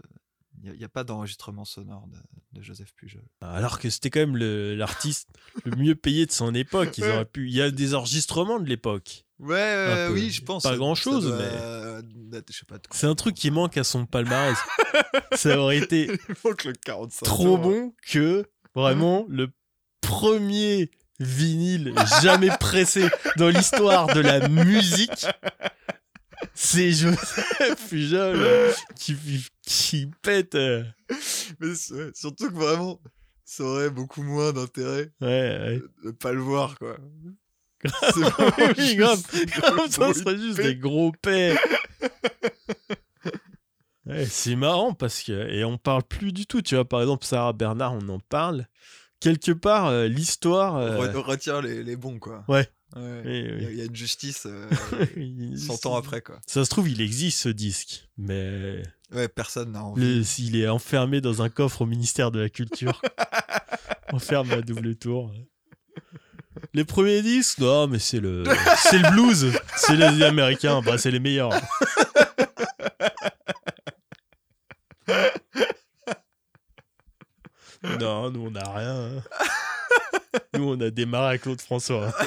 Il 0.62 0.68
y 0.68 0.72
a- 0.72 0.74
il 0.74 0.82
y 0.82 0.84
a, 0.84 0.90
pas 0.90 1.04
d'enregistrement 1.04 1.66
sonore 1.66 2.08
de, 2.08 2.18
de 2.54 2.62
Joseph 2.62 2.94
Pujol. 2.96 3.24
Alors 3.42 3.80
que 3.80 3.90
c'était 3.90 4.10
quand 4.10 4.20
même 4.20 4.38
l'artiste 4.38 5.30
le 5.66 5.76
mieux 5.76 5.96
payé 5.96 6.26
de 6.26 6.32
son 6.32 6.54
époque. 6.54 6.98
Ils 6.98 7.06
auraient 7.06 7.26
pu... 7.26 7.48
Il 7.48 7.56
y 7.56 7.62
a 7.62 7.72
des 7.72 7.96
enregistrements 7.96 8.60
de 8.60 8.68
l'époque. 8.68 9.26
Ouais, 9.40 9.58
euh, 9.58 10.10
oui, 10.12 10.32
je 10.32 10.42
pense. 10.42 10.64
Pas 10.64 10.70
ça 10.70 10.78
doit 10.78 10.94
mais-. 12.32 12.42
C'est 12.92 13.08
un 13.08 13.16
truc 13.16 13.36
qui 13.36 13.52
manque 13.52 13.78
à 13.78 13.84
son 13.84 14.06
palmarès. 14.06 14.58
Ça 15.34 15.58
aurait 15.58 15.78
été 15.80 16.06
Il 16.30 16.36
manque 16.46 16.64
le 16.64 16.74
45 16.74 17.26
trop 17.26 17.56
ans. 17.56 17.58
bon 17.58 17.94
que 18.08 18.46
vraiment 18.74 19.26
le 19.28 19.50
premier 20.02 20.92
vinyle 21.20 21.94
jamais 22.22 22.50
pressé 22.60 23.08
dans 23.38 23.50
l'histoire 23.50 24.08
de 24.14 24.22
la 24.22 24.48
musique. 24.48 25.26
C'est 26.56 26.92
Joseph 26.92 27.88
Pujol 27.90 28.36
euh, 28.38 28.72
qui, 28.96 29.16
qui 29.66 30.10
pète. 30.22 30.56
Mais 31.60 31.68
ouais, 31.92 32.12
surtout 32.14 32.50
que 32.50 32.54
vraiment, 32.56 33.00
ça 33.44 33.64
aurait 33.64 33.90
beaucoup 33.90 34.22
moins 34.24 34.54
d'intérêt 34.54 35.12
Ouais, 35.22 35.28
ouais. 35.28 35.82
de 36.04 36.08
ne 36.08 36.12
pas 36.12 36.32
le 36.32 36.42
voir, 36.42 36.78
quoi. 36.78 36.98
C'est 37.84 38.78
oui, 38.80 38.96
grave. 38.96 39.22
ça 39.90 40.14
serait 40.14 40.38
juste 40.38 40.62
des 40.62 40.76
gros. 40.76 41.12
Ouais, 44.06 44.26
c'est 44.26 44.56
marrant 44.58 44.94
parce 44.94 45.24
que. 45.24 45.32
Et 45.50 45.64
on 45.64 45.78
parle 45.78 46.04
plus 46.04 46.34
du 46.34 46.46
tout. 46.46 46.62
Tu 46.62 46.76
vois, 46.76 46.84
par 46.84 47.00
exemple, 47.02 47.26
Sarah 47.26 47.54
Bernard, 47.54 47.94
on 47.94 48.10
en 48.10 48.20
parle. 48.20 48.68
Quelque 49.22 49.52
part, 49.54 49.88
euh, 49.88 50.08
l'histoire. 50.08 50.76
euh, 50.76 50.98
Re- 50.98 51.16
Retire 51.20 51.62
les, 51.62 51.84
les 51.84 51.96
bons, 51.96 52.20
quoi. 52.20 52.44
Ouais. 52.50 52.68
Ouais. 52.96 53.22
oui, 53.26 53.40
Il 53.40 53.46
y, 53.46 53.50
a- 53.50 53.56
oui. 53.56 53.68
il 53.72 53.78
y 53.78 53.82
a 53.82 53.86
une 53.86 53.96
justice 53.96 54.46
euh, 54.46 54.70
Il- 55.18 55.58
100 55.60 55.86
ans 55.88 55.96
après, 55.96 56.22
quoi. 56.22 56.40
Ça 56.48 56.64
se 56.64 56.70
trouve, 56.70 56.90
il 56.90 57.02
existe 57.02 57.40
ce 57.40 57.50
disque, 57.50 58.08
mais 58.18 58.84
Ouais, 59.12 59.28
personne 59.28 59.72
n'a 59.72 59.84
envie. 59.84 60.02
le- 60.20 60.24
il 60.40 60.56
est 60.56 60.68
enfermé 60.68 61.20
dans 61.22 61.42
un 61.42 61.50
coffre 61.50 61.82
au 61.82 61.86
ministère 61.86 62.30
de 62.32 62.40
la 62.40 62.50
Culture. 62.50 63.02
enfermé 64.14 64.54
à 64.54 64.62
double 64.62 64.96
tour. 64.96 65.32
Les 66.76 66.86
premiers 66.86 67.22
disques, 67.24 67.58
non, 67.60 67.88
mais 67.88 67.98
c'est 68.00 68.20
le, 68.20 68.44
c'est 68.78 69.00
le 69.00 69.10
blues, 69.12 69.52
c'est 69.76 69.96
les 69.96 70.22
Américains, 70.22 70.82
bah, 70.82 70.98
c'est 71.00 71.10
les 71.12 71.20
meilleurs. 71.20 71.52
Non, 78.00 78.32
nous 78.32 78.48
on 78.48 78.52
n'a 78.52 78.70
rien. 78.70 78.96
hein. 79.18 79.24
Nous 80.58 80.64
on 80.64 80.80
a 80.82 80.90
démarré 80.90 81.30
avec 81.30 81.42
Claude 81.44 81.62
François. 81.62 82.14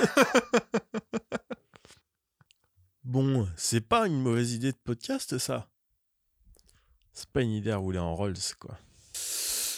Bon, 3.05 3.49
c'est 3.57 3.83
pas 3.83 4.09
une 4.09 4.21
mauvaise 4.21 4.53
idée 4.53 4.73
de 4.73 4.79
podcast 4.83 5.38
ça. 5.38 5.71
C'est 7.12 7.29
pas 7.31 7.42
une 7.42 7.53
idée 7.53 7.71
à 7.71 7.77
rouler 7.77 8.01
en 8.01 8.16
Rolls 8.16 8.35
quoi. 8.59 8.77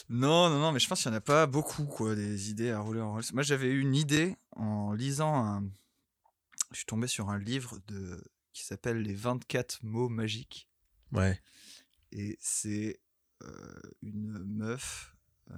Non, 0.08 0.48
non, 0.48 0.58
non, 0.58 0.72
mais 0.72 0.80
je 0.80 0.88
pense 0.88 1.02
qu'il 1.02 1.10
n'y 1.10 1.16
en 1.16 1.18
a 1.18 1.22
pas 1.22 1.46
beaucoup, 1.46 1.84
quoi, 1.84 2.14
des 2.14 2.50
idées 2.50 2.70
à 2.70 2.80
rouler 2.80 3.00
en 3.00 3.12
Rolls. 3.12 3.24
Moi, 3.34 3.42
j'avais 3.42 3.66
eu 3.66 3.80
une 3.80 3.94
idée 3.94 4.36
en 4.52 4.94
lisant 4.94 5.34
un. 5.34 5.70
Je 6.70 6.76
suis 6.76 6.86
tombé 6.86 7.06
sur 7.06 7.28
un 7.28 7.38
livre 7.38 7.78
de... 7.88 8.22
qui 8.52 8.64
s'appelle 8.64 9.02
Les 9.02 9.14
24 9.14 9.80
mots 9.82 10.08
magiques. 10.08 10.68
Ouais. 11.12 11.40
Et 12.10 12.38
c'est 12.40 13.00
euh, 13.42 13.80
une 14.02 14.38
meuf 14.44 15.14
euh, 15.50 15.54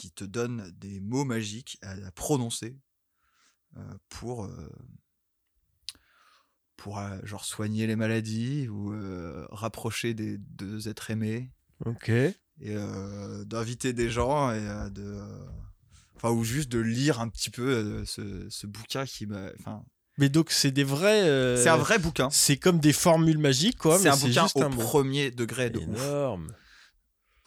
qui 0.00 0.10
te 0.10 0.24
donne 0.24 0.70
des 0.78 1.00
mots 1.00 1.24
magiques 1.24 1.78
à, 1.82 1.90
à 1.92 2.10
prononcer 2.12 2.76
euh, 3.76 3.80
pour, 4.08 4.44
euh, 4.46 4.68
pour 6.76 6.98
euh, 6.98 7.18
genre 7.24 7.44
soigner 7.44 7.86
les 7.86 7.96
maladies 7.96 8.68
ou 8.68 8.92
rapprocher 9.50 10.14
des 10.14 10.38
deux 10.38 10.88
êtres 10.88 11.10
aimés 11.10 11.50
Ok. 11.84 12.08
et 12.08 12.34
d'inviter 13.46 13.92
des 13.92 14.10
gens 14.10 14.50
et 14.52 14.90
de 14.90 15.18
enfin 16.16 16.30
ou 16.30 16.44
juste 16.44 16.70
de 16.70 16.78
lire 16.78 17.20
un 17.20 17.28
petit 17.28 17.50
peu 17.50 18.04
ce, 18.04 18.46
ce 18.50 18.66
bouquin 18.66 19.06
qui 19.06 19.26
m'a 19.26 19.50
enfin 19.58 19.82
Mais 20.18 20.28
donc 20.28 20.50
c'est 20.50 20.70
des 20.70 20.84
vrais. 20.84 21.22
euh, 21.22 21.56
c'est 21.56 21.70
un 21.70 21.78
vrai 21.78 21.98
bouquin 21.98 22.28
C'est 22.30 22.58
comme 22.58 22.78
des 22.80 22.92
formules 22.92 23.38
magiques 23.38 23.78
quoi. 23.78 23.98
c'est 23.98 24.08
un 24.08 24.16
bouquin 24.16 24.46
au 24.54 24.68
premier 24.70 25.30
degré 25.30 25.70
de 25.70 25.78
ouf. 25.78 25.98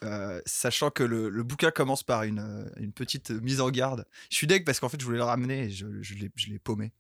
Euh, 0.04 0.42
sachant 0.46 0.90
que 0.92 1.04
le, 1.04 1.30
le 1.30 1.44
bouquin 1.44 1.72
commence 1.72 2.04
par 2.04 2.24
une, 2.24 2.70
une 2.78 2.92
petite 2.92 3.30
mise 3.32 3.62
en 3.62 3.70
garde. 3.72 4.06
Je 4.30 4.36
suis 4.36 4.48
deg 4.48 4.66
parce 4.66 4.80
qu'en 4.80 4.90
fait 4.90 5.00
je 5.00 5.06
voulais 5.06 5.18
le 5.18 5.24
ramener 5.24 5.64
et 5.66 5.70
je, 5.70 5.86
je 6.02 6.16
l'ai 6.16 6.60
paumé. 6.60 6.92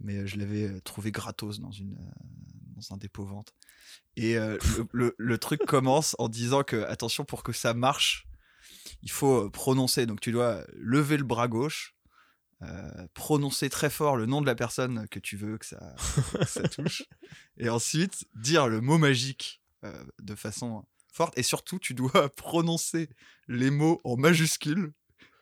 Mais 0.00 0.18
euh, 0.18 0.26
je 0.26 0.36
l'avais 0.36 0.68
euh, 0.68 0.80
trouvé 0.80 1.10
gratos 1.10 1.58
dans 1.60 1.72
une, 1.72 1.96
dans 2.76 2.94
un 2.94 2.96
dépôt 2.98 3.24
vente. 3.24 3.52
Et 4.16 4.36
euh, 4.38 4.58
le, 4.76 4.86
le- 4.92 5.14
le 5.18 5.38
truc 5.38 5.64
commence 5.66 6.14
en 6.18 6.28
disant 6.28 6.62
que, 6.62 6.84
attention, 6.84 7.24
pour 7.24 7.42
que 7.42 7.52
ça 7.52 7.74
marche, 7.74 8.26
il 9.02 9.10
faut 9.10 9.50
prononcer. 9.50 10.06
Donc 10.06 10.20
tu 10.20 10.30
dois 10.30 10.64
lever 10.74 11.16
le 11.16 11.24
bras 11.24 11.48
gauche, 11.48 11.96
euh, 12.62 13.06
prononcer 13.14 13.68
très 13.70 13.90
fort 13.90 14.16
le 14.16 14.26
nom 14.26 14.40
de 14.40 14.46
la 14.46 14.54
personne 14.54 15.08
que 15.08 15.18
tu 15.18 15.36
veux 15.36 15.58
que 15.58 15.66
ça, 15.66 15.94
que 16.38 16.46
ça 16.46 16.62
touche, 16.68 17.02
et 17.58 17.68
ensuite 17.68 18.26
dire 18.34 18.68
le 18.68 18.80
mot 18.80 18.98
magique 18.98 19.60
de 20.20 20.34
façon 20.34 20.84
forte. 21.16 21.36
Et 21.38 21.42
surtout, 21.42 21.78
tu 21.78 21.94
dois 21.94 22.28
prononcer 22.36 23.08
les 23.48 23.70
mots 23.70 24.00
en 24.04 24.16
majuscules 24.16 24.92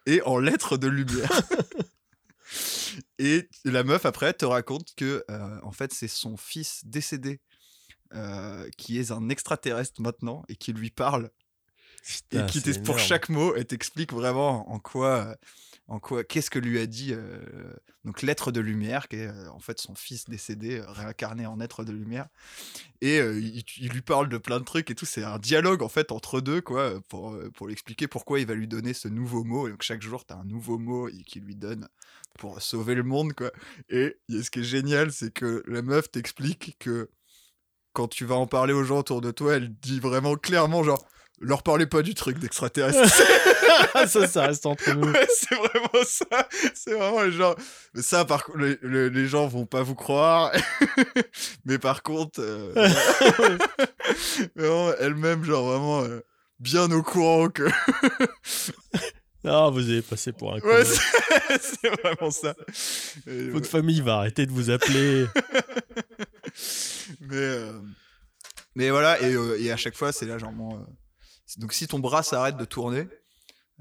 et 0.06 0.22
en 0.22 0.38
lettres 0.38 0.76
de 0.76 0.88
lumière. 0.88 1.42
et 3.18 3.48
la 3.64 3.84
meuf 3.84 4.06
après 4.06 4.32
te 4.32 4.44
raconte 4.44 4.94
que 4.96 5.24
euh, 5.30 5.58
en 5.62 5.72
fait 5.72 5.92
c'est 5.92 6.08
son 6.08 6.36
fils 6.36 6.82
décédé 6.84 7.40
euh, 8.12 8.68
qui 8.76 8.98
est 8.98 9.10
un 9.10 9.28
extraterrestre 9.28 10.00
maintenant 10.00 10.44
et 10.48 10.56
qui 10.56 10.72
lui 10.72 10.90
parle 10.90 11.30
Putain, 12.06 12.46
et 12.46 12.50
qui 12.50 12.60
pour 12.80 12.98
chaque 12.98 13.28
mot 13.30 13.56
et 13.56 13.64
t'explique 13.64 14.12
vraiment 14.12 14.70
en 14.70 14.78
quoi 14.78 15.36
en 15.88 15.98
quoi 15.98 16.24
qu'est-ce 16.24 16.50
que 16.50 16.58
lui 16.58 16.78
a 16.78 16.86
dit 16.86 17.12
euh, 17.12 17.40
donc 18.04 18.20
l'être 18.20 18.52
de 18.52 18.60
lumière 18.60 19.08
qui 19.08 19.16
est 19.16 19.28
euh, 19.28 19.50
en 19.50 19.58
fait 19.58 19.78
son 19.80 19.94
fils 19.94 20.26
décédé 20.26 20.78
euh, 20.78 20.90
réincarné 20.90 21.46
en 21.46 21.60
être 21.60 21.84
de 21.84 21.92
lumière. 21.92 22.28
Et 23.00 23.18
euh, 23.18 23.38
il, 23.40 23.64
il 23.78 23.88
lui 23.90 24.02
parle 24.02 24.28
de 24.28 24.36
plein 24.36 24.60
de 24.60 24.64
trucs 24.64 24.90
et 24.90 24.94
tout 24.94 25.06
c'est 25.06 25.24
un 25.24 25.38
dialogue 25.38 25.82
en 25.82 25.88
fait 25.88 26.12
entre 26.12 26.40
deux 26.40 26.60
quoi 26.60 27.00
pour 27.08 27.38
pour 27.54 27.66
lui 27.66 27.72
expliquer 27.72 28.06
pourquoi 28.06 28.40
il 28.40 28.46
va 28.46 28.54
lui 28.54 28.68
donner 28.68 28.92
ce 28.92 29.08
nouveau 29.08 29.44
mot. 29.44 29.68
Et 29.68 29.70
donc 29.70 29.82
chaque 29.82 30.02
jour 30.02 30.24
t'as 30.24 30.36
un 30.36 30.44
nouveau 30.44 30.78
mot 30.78 31.08
et 31.08 31.22
qui 31.22 31.40
lui 31.40 31.56
donne 31.56 31.88
pour 32.38 32.60
sauver 32.60 32.94
le 32.94 33.02
monde 33.02 33.32
quoi. 33.32 33.50
Et 33.88 34.16
a 34.30 34.42
ce 34.42 34.50
qui 34.50 34.60
est 34.60 34.64
génial 34.64 35.10
c'est 35.12 35.32
que 35.32 35.62
la 35.66 35.80
meuf 35.80 36.10
t'explique 36.10 36.76
que 36.78 37.08
quand 37.94 38.08
tu 38.08 38.26
vas 38.26 38.36
en 38.36 38.46
parler 38.46 38.74
aux 38.74 38.84
gens 38.84 38.98
autour 38.98 39.22
de 39.22 39.30
toi 39.30 39.54
elle 39.54 39.72
dit 39.74 40.00
vraiment 40.00 40.36
clairement 40.36 40.82
genre 40.82 41.06
leur 41.40 41.62
parlez 41.62 41.86
pas 41.86 42.02
du 42.02 42.14
truc 42.14 42.38
d'extraterrestre 42.38 43.00
ça, 44.06 44.26
ça 44.26 44.46
reste 44.46 44.66
entre 44.66 44.92
nous. 44.94 45.10
Ouais, 45.10 45.26
c'est 45.28 45.54
vraiment 45.54 46.04
ça. 46.04 46.48
C'est 46.74 46.94
vraiment 46.94 47.22
le 47.22 47.30
genre. 47.30 47.56
Mais 47.94 48.02
ça, 48.02 48.24
par 48.24 48.44
contre, 48.44 48.58
les, 48.82 49.26
gens 49.26 49.46
vont 49.46 49.66
pas 49.66 49.82
vous 49.82 49.94
croire. 49.94 50.52
mais 51.64 51.78
par 51.78 52.02
contre, 52.02 52.40
euh, 52.40 52.72
vraiment, 54.56 54.92
elle-même, 55.00 55.44
genre 55.44 55.64
vraiment 55.64 56.02
euh, 56.02 56.20
bien 56.58 56.90
au 56.90 57.02
courant 57.02 57.48
que. 57.48 57.64
Ah, 59.46 59.68
vous 59.70 59.90
avez 59.90 60.00
passé 60.02 60.32
pour 60.32 60.54
un 60.54 60.60
con. 60.60 60.68
Ouais, 60.68 60.84
c'est 60.84 61.00
c'est 61.60 61.90
vraiment 62.02 62.30
ça. 62.30 62.54
Et, 63.26 63.50
Votre 63.50 63.68
famille 63.68 64.00
va 64.00 64.16
arrêter 64.16 64.46
de 64.46 64.52
vous 64.52 64.70
appeler. 64.70 65.26
mais, 67.20 67.36
euh, 67.36 67.72
mais 68.74 68.88
voilà, 68.88 69.20
et, 69.20 69.34
euh, 69.34 69.60
et 69.60 69.70
à 69.70 69.76
chaque 69.76 69.96
fois, 69.96 70.12
c'est 70.12 70.24
là, 70.24 70.38
genre. 70.38 70.52
c'est- 70.56 71.03
donc, 71.58 71.72
si 71.72 71.86
ton 71.86 71.98
bras 71.98 72.22
s'arrête 72.22 72.56
de 72.56 72.64
tourner. 72.64 73.06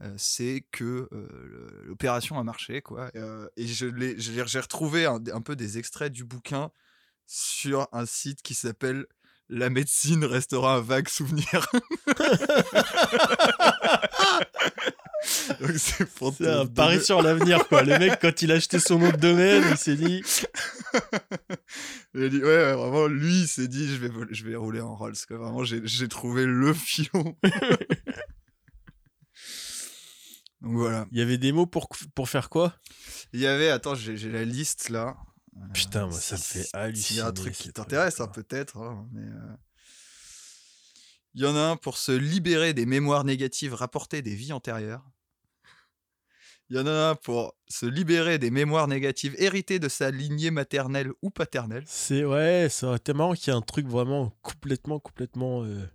euh, 0.02 0.14
c'est 0.18 0.66
que 0.72 1.08
euh, 1.12 1.84
l'opération 1.86 2.40
a 2.40 2.44
marché 2.44 2.82
quoi 2.82 3.10
Et, 3.14 3.20
euh, 3.20 3.48
j'ai 3.58 4.60
retrouvé 4.60 5.06
un, 5.06 5.20
un 5.32 5.42
peu 5.42 5.56
des 5.56 5.78
extraits 5.78 6.12
du 6.12 6.24
bouquin 6.24 6.72
sur 7.28 7.88
un 7.92 8.06
site 8.06 8.42
qui 8.42 8.56
s'appelle 8.56 9.06
la 9.50 9.70
médecine 9.70 10.26
restera 10.26 10.76
un 10.76 10.82
vague 10.82 11.10
souvenir 11.10 11.68
c'est 15.78 16.06
pour 16.16 16.34
C'est 16.36 16.48
un 16.48 16.66
pari 16.66 17.02
sur 17.04 17.22
l'avenir, 17.22 17.68
quoi. 17.68 17.84
Le 17.84 17.98
mec, 18.00 18.20
quand 18.22 18.42
il 18.42 18.52
a 18.52 18.56
acheté 18.56 18.80
son 18.80 19.00
nom 19.00 19.10
de 19.12 19.18
domaine, 19.18 19.64
il 19.72 19.78
s'est 19.78 19.96
dit 19.96 20.22
Il 22.16 22.24
a 22.24 22.30
dit, 22.30 22.38
ouais, 22.38 22.46
ouais, 22.46 22.74
vraiment, 22.74 23.08
lui, 23.08 23.42
il 23.42 23.48
s'est 23.48 23.68
dit, 23.68 23.88
je 23.88 23.96
vais, 24.06 24.10
je 24.32 24.44
vais 24.46 24.56
rouler 24.56 24.82
en 24.82 24.96
Rolls. 24.96 25.16
Quoi. 25.28 25.38
Vraiment, 25.38 25.64
j'ai 25.64 25.82
j'ai 25.86 26.08
trouvé 26.08 26.46
le 26.46 26.74
filon. 26.74 27.36
Donc 30.62 30.74
voilà. 30.78 31.06
il 31.12 31.18
y 31.20 31.22
avait 31.22 31.38
des 31.38 31.52
mots 31.52 31.66
pour, 31.66 31.90
pour 32.16 32.30
faire 32.30 32.50
quoi? 32.50 32.76
Il 33.34 33.40
y 33.40 33.48
avait, 33.48 33.70
attends, 33.70 33.96
j'ai 33.96 34.16
la 34.32 34.46
liste 34.46 34.90
là. 34.90 35.18
Euh, 35.58 35.60
Putain, 35.74 36.08
moi, 36.08 36.18
ça 36.20 36.36
me 36.36 36.42
fait 36.42 36.64
S'il 36.64 36.70
y 36.72 36.78
a 36.78 36.80
halluciner, 36.84 37.22
un 37.22 37.32
truc 37.34 37.54
qui 37.54 37.72
t'intéresse, 37.72 38.20
hein, 38.22 38.28
peut-être. 38.28 38.78
hein, 38.78 39.06
mais, 39.12 39.22
euh, 39.24 39.56
Il 41.34 41.42
y 41.42 41.46
en 41.46 41.56
a 41.56 41.60
un 41.62 41.76
pour 41.76 41.98
se 41.98 42.12
libérer 42.12 42.74
des 42.74 42.86
mémoires 42.86 43.24
négatives 43.26 43.74
rapportées 43.74 44.22
des 44.22 44.36
vies 44.36 44.54
antérieures. 44.54 45.04
Il 46.70 46.78
y 46.78 46.80
en 46.80 46.88
a 46.88 47.10
un 47.10 47.16
pour 47.16 47.54
se 47.68 47.86
libérer 47.86 48.40
des 48.40 48.50
mémoires 48.50 48.88
négatives 48.88 49.36
héritées 49.38 49.80
de 49.80 49.90
sa 49.90 50.12
lignée 50.12 50.50
maternelle 50.50 51.12
ou 51.22 51.30
paternelle. 51.30 51.84
C'est 51.86 52.24
ouais, 52.24 52.68
ça 52.70 52.88
aurait 52.88 52.98
été 52.98 53.14
marrant 53.14 53.34
qu'il 53.34 53.52
y 53.52 53.56
ait 53.56 53.58
un 53.58 53.62
truc 53.62 53.88
vraiment 53.88 54.34
complètement, 54.42 55.00
complètement 55.00 55.64
euh, 55.64 55.86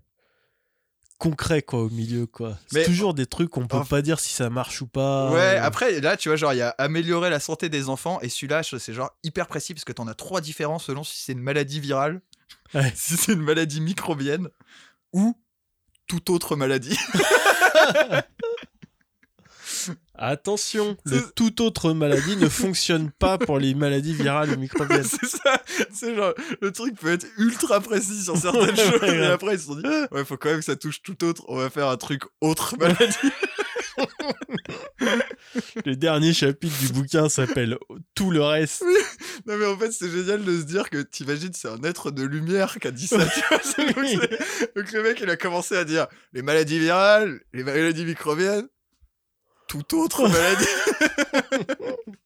concret 1.18 1.62
quoi 1.62 1.80
au 1.80 1.90
milieu 1.90 2.26
quoi. 2.26 2.58
C'est 2.70 2.84
toujours 2.84 3.14
des 3.14 3.26
trucs 3.26 3.50
qu'on 3.50 3.66
peut 3.66 3.84
pas 3.84 4.02
dire 4.02 4.20
si 4.20 4.32
ça 4.32 4.50
marche 4.50 4.82
ou 4.82 4.86
pas. 4.86 5.30
Ouais, 5.32 5.56
euh. 5.56 5.62
après, 5.62 6.00
là, 6.00 6.16
tu 6.16 6.28
vois, 6.28 6.36
genre, 6.36 6.52
il 6.52 6.58
y 6.58 6.62
a 6.62 6.74
améliorer 6.78 7.30
la 7.30 7.40
santé 7.40 7.68
des 7.68 7.88
enfants, 7.88 8.20
et 8.20 8.28
celui-là, 8.28 8.62
c'est 8.62 8.92
genre 8.92 9.10
hyper 9.24 9.46
précis, 9.48 9.74
parce 9.74 9.84
que 9.84 9.92
t'en 9.92 10.06
as 10.06 10.14
trois 10.14 10.40
différents 10.40 10.78
selon 10.78 11.02
si 11.02 11.18
c'est 11.22 11.32
une 11.32 11.40
maladie 11.40 11.80
virale, 11.80 12.20
Ouais. 12.74 12.92
si 12.94 13.16
c'est 13.16 13.32
une 13.32 13.42
maladie 13.42 13.80
microbienne, 13.80 14.48
ou 15.12 15.34
toute 16.06 16.30
autre 16.30 16.56
maladie. 16.56 16.96
Attention, 20.20 20.96
le 21.04 21.20
toute 21.36 21.60
autre 21.60 21.92
maladie 21.92 22.36
ne 22.36 22.48
fonctionne 22.48 23.10
pas 23.12 23.38
pour 23.38 23.58
les 23.60 23.74
maladies 23.74 24.14
virales 24.14 24.50
ou 24.50 24.56
microbiennes. 24.58 25.04
c'est 25.08 25.26
ça, 25.28 25.62
c'est 25.94 26.14
genre, 26.16 26.34
le 26.60 26.72
truc 26.72 26.98
peut 26.98 27.12
être 27.12 27.26
ultra 27.38 27.80
précis 27.80 28.24
sur 28.24 28.36
certaines 28.36 28.76
choses, 28.76 29.02
et 29.04 29.26
après, 29.26 29.54
ils 29.54 29.60
se 29.60 29.66
sont 29.66 29.76
dit, 29.76 29.86
ouais, 30.10 30.24
faut 30.24 30.36
quand 30.36 30.48
même 30.50 30.58
que 30.58 30.64
ça 30.64 30.74
touche 30.76 31.02
tout 31.02 31.22
autre, 31.24 31.44
on 31.48 31.56
va 31.56 31.70
faire 31.70 31.88
un 31.88 31.96
truc 31.96 32.22
autre 32.40 32.74
maladie. 32.78 33.14
Le 35.84 35.94
dernier 35.96 36.32
chapitre 36.32 36.76
du 36.80 36.88
bouquin 36.92 37.28
s'appelle 37.28 37.78
Tout 38.14 38.30
le 38.30 38.42
reste. 38.42 38.82
non, 39.46 39.56
mais 39.56 39.66
en 39.66 39.76
fait, 39.78 39.90
c'est 39.92 40.10
génial 40.10 40.44
de 40.44 40.58
se 40.60 40.64
dire 40.64 40.88
que 40.90 40.98
t'imagines, 40.98 41.52
c'est 41.52 41.68
un 41.68 41.82
être 41.82 42.10
de 42.10 42.22
lumière 42.24 42.76
qui 42.80 42.88
a 42.88 42.90
dit 42.90 43.06
ça, 43.06 43.24
tu 43.26 43.40
vois, 43.48 43.60
c'est- 43.62 43.94
donc, 43.94 44.04
c'est- 44.06 44.76
Donc 44.76 44.92
le 44.92 45.02
mec, 45.02 45.18
il 45.20 45.30
a 45.30 45.36
commencé 45.36 45.76
à 45.76 45.84
dire 45.84 46.06
les 46.32 46.42
maladies 46.42 46.78
virales, 46.78 47.40
les 47.52 47.64
maladies 47.64 48.04
microbiennes, 48.04 48.68
toute 49.68 49.92
autre 49.94 50.26
maladie. 50.28 50.66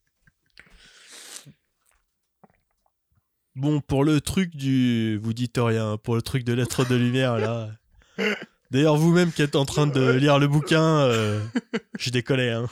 Bon, 3.55 3.81
pour 3.81 4.02
le 4.05 4.20
truc 4.20 4.57
du. 4.57 5.18
Vous 5.18 5.35
dites 5.35 5.59
rien, 5.59 5.98
pour 5.98 6.14
le 6.14 6.22
truc 6.22 6.42
de 6.44 6.55
lettres 6.55 6.87
de 6.87 6.94
lumière, 6.94 7.37
là. 7.37 7.70
D'ailleurs, 8.70 8.96
vous-même 8.96 9.31
qui 9.31 9.42
êtes 9.42 9.57
en 9.57 9.66
train 9.66 9.87
de 9.87 10.11
lire 10.12 10.38
le 10.38 10.48
bouquin, 10.48 11.00
euh, 11.00 11.44
je 11.98 12.09
décollais, 12.11 12.50
hein. 12.50 12.66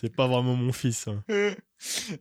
C'est 0.00 0.14
pas 0.14 0.28
vraiment 0.28 0.54
mon 0.54 0.72
fils. 0.72 1.08
hein. 1.08 1.24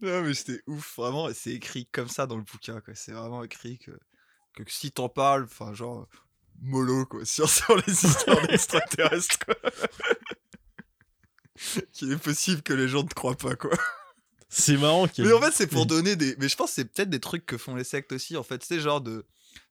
non, 0.02 0.24
mais 0.24 0.34
c'était 0.34 0.62
ouf, 0.66 0.96
vraiment. 0.98 1.30
C'est 1.34 1.52
écrit 1.52 1.86
comme 1.92 2.08
ça 2.10 2.26
dans 2.26 2.38
le 2.38 2.44
bouquin, 2.44 2.82
quoi. 2.82 2.96
C'est 2.96 3.12
vraiment 3.12 3.44
écrit 3.44 3.78
que, 3.78 3.92
que 4.56 4.64
si 4.68 4.92
t'en 4.92 5.08
parles, 5.10 5.44
enfin, 5.44 5.74
genre, 5.76 6.08
mollo, 6.62 7.06
quoi, 7.06 7.26
sur, 7.26 7.48
sur 7.48 7.78
les 7.86 8.06
histoires 8.06 8.42
d'extraterrestres, 8.48 9.38
quoi. 9.46 9.56
Qu'il 11.94 12.12
est 12.12 12.18
possible 12.18 12.62
que 12.62 12.74
les 12.74 12.88
gens 12.88 13.04
ne 13.04 13.08
te 13.08 13.14
croient 13.14 13.38
pas, 13.38 13.56
quoi. 13.56 13.72
C'est 14.50 14.76
marrant 14.78 15.08
Mais 15.18 15.32
en 15.32 15.40
fait, 15.40 15.52
c'est 15.54 15.68
pour 15.68 15.86
donner 15.86 16.16
des. 16.18 16.36
Mais 16.38 16.50
je 16.50 16.58
pense 16.58 16.72
que 16.72 16.76
c'est 16.76 16.86
peut-être 16.86 17.10
des 17.10 17.22
trucs 17.22 17.46
que 17.46 17.58
font 17.58 17.76
les 17.76 17.86
sectes 17.86 18.12
aussi. 18.12 18.36
En 18.36 18.44
fait, 18.44 18.64
c'est 18.66 18.80
genre 18.82 19.00
de 19.02 19.26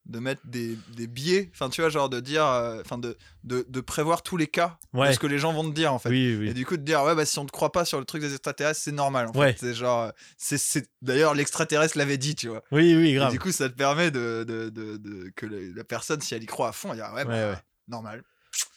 de 0.06 0.18
mettre 0.18 0.40
des, 0.46 0.76
des 0.96 1.06
biais. 1.06 1.50
Enfin, 1.52 1.68
tu 1.68 1.82
vois, 1.82 1.90
genre 1.90 2.08
de 2.08 2.18
dire. 2.20 2.44
euh, 2.46 2.80
Enfin, 2.80 2.96
de, 2.96 3.16
de, 3.44 3.66
de 3.68 3.80
prévoir 3.82 4.22
tous 4.22 4.38
les 4.38 4.46
cas 4.46 4.78
de 4.94 4.98
Ouais. 5.00 5.12
ce 5.12 5.18
que 5.18 5.26
les 5.26 5.38
gens 5.38 5.52
vont 5.52 5.68
te 5.68 5.74
dire, 5.74 5.92
en 5.92 5.98
fait. 5.98 6.08
Oui, 6.08 6.24
Et 6.30 6.36
oui. 6.36 6.54
du 6.54 6.64
coup, 6.64 6.78
de 6.78 6.82
dire, 6.82 7.02
ouais, 7.04 7.14
bah 7.14 7.26
si 7.26 7.38
on 7.38 7.44
te 7.44 7.52
croit 7.52 7.72
pas 7.72 7.84
sur 7.84 7.98
le 7.98 8.06
truc 8.06 8.22
des 8.22 8.32
extraterrestres, 8.32 8.80
c'est 8.82 8.92
normal. 8.92 9.28
En 9.34 9.38
Ouais. 9.38 9.52
fait. 9.52 9.58
C'est 9.58 9.74
genre. 9.74 10.04
euh, 10.04 10.10
c'est 10.38 10.56
c'est 10.58 10.88
D'ailleurs, 11.02 11.34
l'extraterrestre 11.34 11.98
l'avait 11.98 12.16
dit, 12.18 12.34
tu 12.34 12.48
vois. 12.48 12.62
Oui, 12.72 12.94
oui, 12.96 13.10
Et 13.10 13.14
grave. 13.14 13.30
du 13.32 13.38
coup, 13.38 13.52
ça 13.52 13.68
te 13.68 13.74
permet 13.74 14.10
de, 14.10 14.44
de, 14.48 14.70
de, 14.70 14.96
de- 14.96 15.30
que 15.36 15.44
la 15.44 15.84
personne, 15.84 16.22
si 16.22 16.34
elle 16.34 16.42
y 16.42 16.46
croit 16.46 16.68
à 16.68 16.72
fond, 16.72 16.90
elle 16.92 16.96
dit, 17.00 17.02
ouais, 17.02 17.24
bah, 17.26 17.30
Ouais, 17.30 17.50
ouais. 17.52 17.58
normal. 17.88 18.22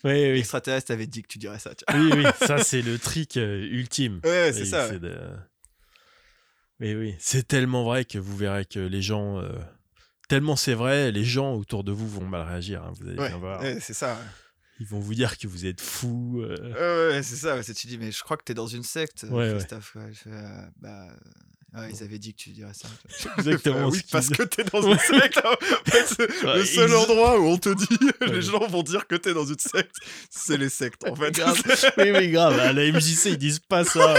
Oui, 0.03 0.11
oui. 0.11 0.33
L'extraterrestre 0.35 0.91
avait 0.91 1.07
dit 1.07 1.21
que 1.23 1.27
tu 1.27 1.37
dirais 1.37 1.59
ça, 1.59 1.73
tu 1.75 1.83
vois. 1.89 1.99
Oui, 1.99 2.11
oui, 2.15 2.23
ça 2.47 2.57
c'est 2.59 2.81
le 2.81 2.97
trick 2.99 3.37
euh, 3.37 3.61
ultime. 3.71 4.19
Ouais, 4.23 4.51
c'est 4.53 4.61
Oui, 4.61 4.67
ça. 4.67 4.87
ouais. 4.89 4.99
de- 4.99 5.29
Oui, 6.79 6.95
oui, 6.95 7.15
c'est 7.19 7.47
tellement 7.47 7.83
vrai 7.85 8.03
que 8.05 8.17
vous 8.17 8.35
verrez 8.35 8.65
que 8.65 8.79
les 8.79 9.01
gens, 9.01 9.39
euh, 9.39 9.49
tellement 10.27 10.55
c'est 10.55 10.73
vrai, 10.73 11.11
les 11.11 11.23
gens 11.23 11.53
autour 11.55 11.83
de 11.83 11.91
vous 11.91 12.07
vont 12.09 12.25
mal 12.25 12.47
réagir. 12.47 12.83
hein, 12.83 12.91
vous 12.99 13.07
allez 13.07 13.17
Ouais, 13.19 13.29
bien 13.29 13.37
voir. 13.37 13.61
ouais, 13.61 13.79
c'est 13.79 13.93
ça. 13.93 14.17
Ils 14.79 14.87
vont 14.87 14.99
vous 14.99 15.13
dire 15.13 15.37
que 15.37 15.47
vous 15.47 15.65
êtes 15.65 15.79
fou. 15.79 16.41
euh. 16.41 17.09
Ouais, 17.09 17.15
ouais, 17.15 17.23
c'est 17.23 17.35
ça. 17.35 17.61
tu 17.63 17.87
dis, 17.87 17.97
mais 17.97 18.11
je 18.11 18.21
crois 18.23 18.37
que 18.37 18.43
t'es 18.43 18.55
dans 18.55 18.67
une 18.67 18.83
secte, 18.83 19.23
Ouais, 19.29 19.45
ouais. 19.47 19.57
Christophe. 19.57 19.95
Ouais, 19.95 20.11
je 20.11 20.19
fais, 20.19 20.29
euh, 20.31 20.65
bah, 20.81 21.07
ouais, 21.75 21.89
ils 21.91 22.03
avaient 22.03 22.19
dit 22.19 22.33
que 22.33 22.39
tu 22.41 22.49
dirais 22.51 22.73
ça. 22.73 22.87
Exactement 23.37 23.87
oui, 23.89 24.01
parce 24.11 24.29
que 24.29 24.43
t'es 24.43 24.63
dans 24.63 24.81
une 24.81 24.97
secte. 24.99 25.41
hein. 25.43 25.55
En 25.61 25.91
fait, 25.91 26.05
c'est 26.07 26.45
Ouais, 26.45 26.57
le 26.57 26.65
seul 26.65 26.89
ex- 26.91 26.93
endroit 26.99 27.39
où 27.39 27.45
on 27.47 27.57
te 27.57 27.69
dit, 27.73 27.87
Ouais. 28.21 28.27
les 28.33 28.41
gens 28.41 28.65
vont 28.67 28.83
dire 28.83 29.07
que 29.07 29.15
t'es 29.15 29.33
dans 29.33 29.45
une 29.45 29.59
secte, 29.59 29.95
c'est 30.29 30.57
les 30.57 30.69
sectes, 30.69 31.07
en 31.07 31.15
fait. 31.17 31.31
Grave. 31.31 31.61
oui, 31.97 32.11
oui, 32.11 32.31
grave. 32.31 32.59
À 32.59 32.73
la 32.73 32.91
MJC, 32.91 33.25
ils 33.25 33.37
disent 33.37 33.59
pas 33.59 33.83
ça. 33.85 34.13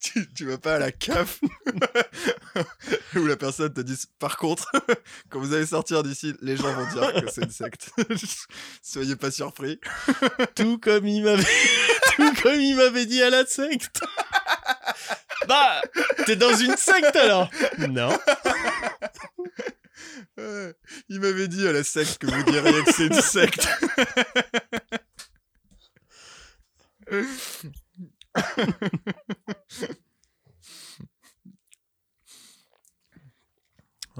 Tu, 0.00 0.32
tu 0.32 0.44
vas 0.44 0.58
pas 0.58 0.76
à 0.76 0.78
la 0.78 0.92
CAF 0.92 1.40
où 3.16 3.26
la 3.26 3.36
personne 3.36 3.72
te 3.72 3.80
dit 3.80 3.98
par 4.18 4.36
contre 4.36 4.70
quand 5.30 5.40
vous 5.40 5.52
allez 5.54 5.66
sortir 5.66 6.02
d'ici 6.02 6.34
les 6.40 6.56
gens 6.56 6.72
vont 6.72 6.86
dire 6.92 7.12
que 7.22 7.30
c'est 7.30 7.42
une 7.42 7.50
secte 7.50 7.90
soyez 8.82 9.16
pas 9.16 9.30
surpris 9.30 9.80
Tout 10.54 10.78
comme 10.78 11.06
il 11.06 11.24
m'avait, 11.24 11.42
tout 12.16 12.34
comme 12.42 12.60
il 12.60 12.76
m'avait 12.76 13.06
dit 13.06 13.22
à 13.22 13.30
la 13.30 13.44
secte. 13.46 14.00
bah, 15.48 15.82
t'es 16.26 16.36
dans 16.36 16.54
une 16.54 16.76
secte 16.76 17.16
alors 17.16 17.50
Non. 17.88 18.16
Il 21.08 21.20
m'avait 21.20 21.48
dit 21.48 21.66
à 21.66 21.72
la 21.72 21.82
secte 21.82 22.18
que 22.18 22.26
vous 22.26 22.42
diriez 22.44 22.84
que 22.84 22.92
c'est 22.92 23.06
une 23.06 23.20
secte 23.20 23.68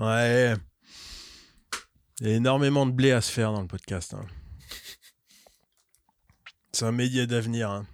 Ouais. 0.09 0.55
Il 2.21 2.29
y 2.29 2.33
a 2.33 2.35
énormément 2.37 2.87
de 2.87 2.93
blé 2.93 3.13
à 3.13 3.21
se 3.21 3.31
faire 3.31 3.53
dans 3.53 3.61
le 3.63 3.69
podcast. 3.69 4.15
hein. 4.15 4.27
C'est 6.73 6.85
un 6.85 6.93
média 6.93 7.27
d'avenir. 7.27 7.71
hein. 7.71 7.87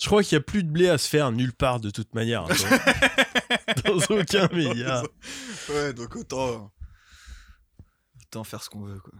Je 0.00 0.06
crois 0.06 0.22
qu'il 0.24 0.36
n'y 0.36 0.40
a 0.42 0.44
plus 0.44 0.64
de 0.64 0.70
blé 0.70 0.88
à 0.88 0.98
se 0.98 1.08
faire 1.08 1.30
nulle 1.30 1.52
part 1.52 1.78
de 1.80 1.90
toute 1.90 2.14
manière. 2.14 2.44
hein, 2.44 2.48
dans, 3.84 3.96
dans 3.96 4.16
aucun 4.16 4.48
média. 4.48 5.02
ouais 5.68 5.92
donc 5.92 6.16
autant 6.16 6.72
autant 8.26 8.44
faire 8.44 8.62
ce 8.62 8.70
qu'on 8.70 8.80
veut 8.82 8.98
quoi 8.98 9.12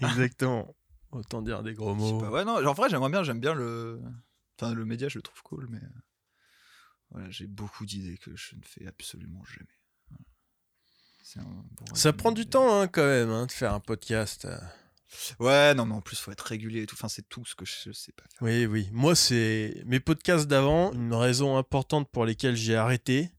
Exactement. 0.10 0.74
Autant 1.12 1.42
dire 1.42 1.62
des 1.62 1.74
gros 1.74 1.94
mots. 1.94 2.18
pas, 2.18 2.30
ouais, 2.30 2.44
non, 2.44 2.64
en 2.66 2.72
vrai, 2.72 2.88
j'aimerais 2.90 3.10
bien, 3.10 3.22
j'aime 3.22 3.38
bien 3.38 3.54
le. 3.54 4.00
Enfin, 4.58 4.74
le 4.74 4.84
média, 4.84 5.08
je 5.08 5.18
le 5.18 5.22
trouve 5.22 5.40
cool, 5.42 5.68
mais. 5.70 5.80
Voilà, 7.10 7.30
j'ai 7.30 7.46
beaucoup 7.46 7.86
d'idées 7.86 8.18
que 8.18 8.34
je 8.34 8.56
ne 8.56 8.62
fais 8.64 8.84
absolument 8.88 9.44
jamais. 9.44 9.78
Voilà. 10.08 10.24
C'est 10.96 11.04
un 11.04 11.12
bon 11.12 11.13
Ça 11.94 12.12
prend 12.12 12.32
du 12.32 12.46
temps 12.46 12.80
hein, 12.80 12.86
quand 12.88 13.06
même 13.06 13.30
hein, 13.30 13.46
de 13.46 13.52
faire 13.52 13.72
un 13.72 13.80
podcast. 13.80 14.44
euh. 14.44 14.58
Ouais, 15.38 15.74
non, 15.74 15.86
mais 15.86 15.94
en 15.94 16.00
plus, 16.00 16.18
faut 16.18 16.32
être 16.32 16.40
régulier 16.42 16.82
et 16.82 16.86
tout. 16.86 16.96
Enfin, 16.98 17.08
c'est 17.08 17.28
tout 17.28 17.44
ce 17.44 17.54
que 17.54 17.64
je 17.64 17.92
sais 17.92 18.12
pas 18.12 18.24
faire. 18.24 18.42
Oui, 18.42 18.66
oui. 18.66 18.88
Moi, 18.92 19.14
c'est 19.14 19.82
mes 19.86 20.00
podcasts 20.00 20.46
d'avant. 20.46 20.92
Une 20.92 21.14
raison 21.14 21.56
importante 21.56 22.10
pour 22.10 22.24
lesquelles 22.26 22.56
j'ai 22.56 22.74
arrêté, 22.76 23.30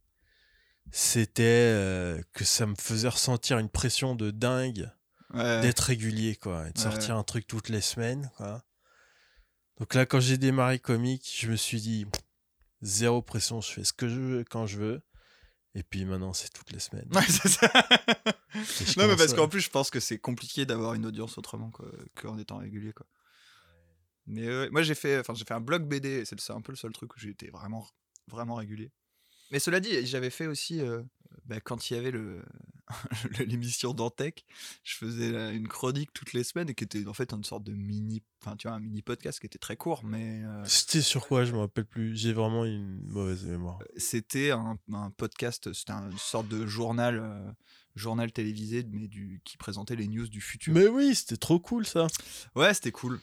c'était 0.91 1.43
euh, 1.43 2.21
que 2.33 2.43
ça 2.45 2.65
me 2.65 2.75
faisait 2.75 3.09
ressentir 3.09 3.59
une 3.59 3.69
pression 3.69 4.15
de 4.15 4.31
dingue 4.31 4.89
Ouais. 5.33 5.59
d'être 5.61 5.79
régulier, 5.81 6.35
quoi, 6.37 6.67
et 6.67 6.71
de 6.71 6.77
Ouais. 6.77 6.83
sortir 6.83 7.17
un 7.17 7.23
truc 7.23 7.45
toutes 7.47 7.67
les 7.69 7.81
semaines, 7.81 8.31
quoi. 8.37 8.63
Donc 9.79 9.93
là, 9.95 10.05
quand 10.05 10.21
j'ai 10.21 10.37
démarré 10.37 10.79
comique, 10.79 11.29
je 11.37 11.49
me 11.49 11.57
suis 11.57 11.81
dit 11.81 12.05
zéro 12.81 13.21
pression, 13.21 13.59
je 13.59 13.69
fais 13.71 13.83
ce 13.83 13.91
que 13.91 14.07
je 14.07 14.19
veux 14.19 14.43
quand 14.49 14.65
je 14.65 14.77
veux. 14.77 15.01
Et 15.75 15.83
puis 15.83 16.05
maintenant, 16.05 16.33
c'est 16.33 16.51
toutes 16.53 16.71
les 16.71 16.79
semaines. 16.79 17.09
Ouais, 17.13 17.21
c'est 17.27 17.49
ça. 17.49 17.69
Non, 18.97 19.07
mais 19.07 19.17
parce 19.17 19.33
à- 19.33 19.35
qu'en 19.35 19.49
plus, 19.49 19.59
je 19.59 19.69
pense 19.69 19.89
que 19.89 19.99
c'est 19.99 20.17
compliqué 20.17 20.65
d'avoir 20.65 20.93
une 20.93 21.05
audience 21.05 21.37
autrement 21.37 21.71
qu'en 22.15 22.37
étant 22.37 22.57
régulier, 22.57 22.93
quoi. 22.93 23.05
Mais 24.27 24.47
euh, 24.47 24.69
moi, 24.71 24.81
j'ai 24.81 24.95
fait, 24.95 25.21
j'ai 25.35 25.45
fait 25.45 25.53
un 25.53 25.59
blog 25.61 25.83
BD. 25.83 26.23
c'est 26.25 26.49
un 26.51 26.61
peu 26.61 26.71
le 26.71 26.77
seul 26.77 26.93
truc 26.93 27.13
où 27.15 27.19
j'ai 27.19 27.29
été 27.29 27.49
vraiment, 27.49 27.85
vraiment 28.27 28.55
régulier. 28.55 28.91
Mais 29.51 29.59
cela 29.59 29.79
dit, 29.79 30.05
j'avais 30.07 30.29
fait 30.31 30.47
aussi, 30.47 30.81
euh, 30.81 31.03
bah, 31.45 31.59
quand 31.59 31.89
il 31.89 31.95
y 31.95 31.99
avait 31.99 32.11
le 32.11 32.41
l'émission 33.45 33.93
Dantec, 33.93 34.45
je 34.83 34.95
faisais 34.95 35.31
la- 35.31 35.51
une 35.51 35.67
chronique 35.67 36.11
toutes 36.13 36.33
les 36.33 36.43
semaines 36.43 36.69
et 36.69 36.75
qui 36.75 36.83
était 36.83 37.05
en 37.07 37.13
fait 37.13 37.33
une 37.33 37.43
sorte 37.43 37.63
de 37.63 37.73
mini, 37.73 38.21
enfin, 38.43 38.55
tu 38.55 38.67
vois, 38.67 38.77
un 38.77 38.79
mini 38.79 39.01
podcast 39.01 39.39
qui 39.39 39.45
était 39.47 39.57
très 39.59 39.75
court, 39.75 40.03
mais 40.03 40.43
euh, 40.43 40.63
C'était 40.65 41.01
sur 41.01 41.27
quoi? 41.27 41.45
Je 41.45 41.53
me 41.53 41.59
rappelle 41.59 41.85
plus. 41.85 42.15
J'ai 42.15 42.33
vraiment 42.33 42.63
une 42.65 43.01
mauvaise 43.07 43.43
mémoire. 43.45 43.79
c'était 43.97 44.51
un, 44.51 44.77
un 44.93 45.09
podcast, 45.11 45.73
c'était 45.73 45.93
une 45.93 46.17
sorte 46.17 46.47
de 46.47 46.65
journal, 46.67 47.19
euh, 47.19 47.51
journal 47.95 48.31
télévisé, 48.31 48.85
mais 48.91 49.07
du, 49.07 49.41
qui 49.45 49.57
présentait 49.57 49.95
les 49.95 50.07
news 50.07 50.27
du 50.27 50.41
futur. 50.41 50.73
Mais 50.73 50.87
oui, 50.87 51.15
c'était 51.15 51.37
trop 51.37 51.59
cool 51.59 51.85
ça. 51.85 52.07
Ouais, 52.55 52.73
c'était 52.73 52.91
cool. 52.91 53.19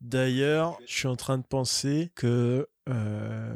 D'ailleurs, 0.00 0.78
je 0.86 0.92
suis 0.94 1.08
en 1.08 1.16
train 1.16 1.36
de 1.38 1.42
penser 1.46 2.10
que 2.14 2.66
euh, 2.88 3.54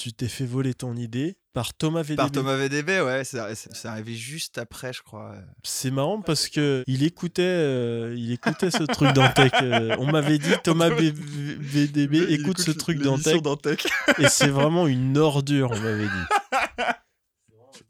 tu 0.00 0.14
t'es 0.14 0.28
fait 0.28 0.46
voler 0.46 0.72
ton 0.72 0.96
idée 0.96 1.36
par 1.52 1.74
Thomas 1.74 2.00
VDB. 2.00 2.16
Par 2.16 2.32
Thomas 2.32 2.56
VDB, 2.56 3.02
ouais, 3.02 3.22
c'est 3.22 3.38
c'est 3.54 3.86
arrivé 3.86 4.14
juste 4.14 4.56
après, 4.56 4.94
je 4.94 5.02
crois. 5.02 5.34
C'est 5.62 5.90
marrant 5.90 6.22
parce 6.22 6.48
que 6.48 6.82
il 6.86 7.02
écoutait, 7.02 7.42
euh, 7.42 8.14
il 8.16 8.32
écoutait 8.32 8.70
ce 8.70 8.84
truc 8.84 9.12
Dantec. 9.12 9.52
euh, 9.60 9.94
on 9.98 10.10
m'avait 10.10 10.38
dit 10.38 10.52
Thomas 10.64 10.88
B- 10.88 11.12
VDB 11.12 12.32
écoute, 12.32 12.58
ce 12.60 12.70
truc 12.70 12.98
Dantec 13.02 13.86
et 14.18 14.28
c'est 14.28 14.48
vraiment 14.48 14.86
une 14.86 15.18
ordure. 15.18 15.70
On 15.70 15.78
m'avait 15.78 16.06
dit. 16.06 16.56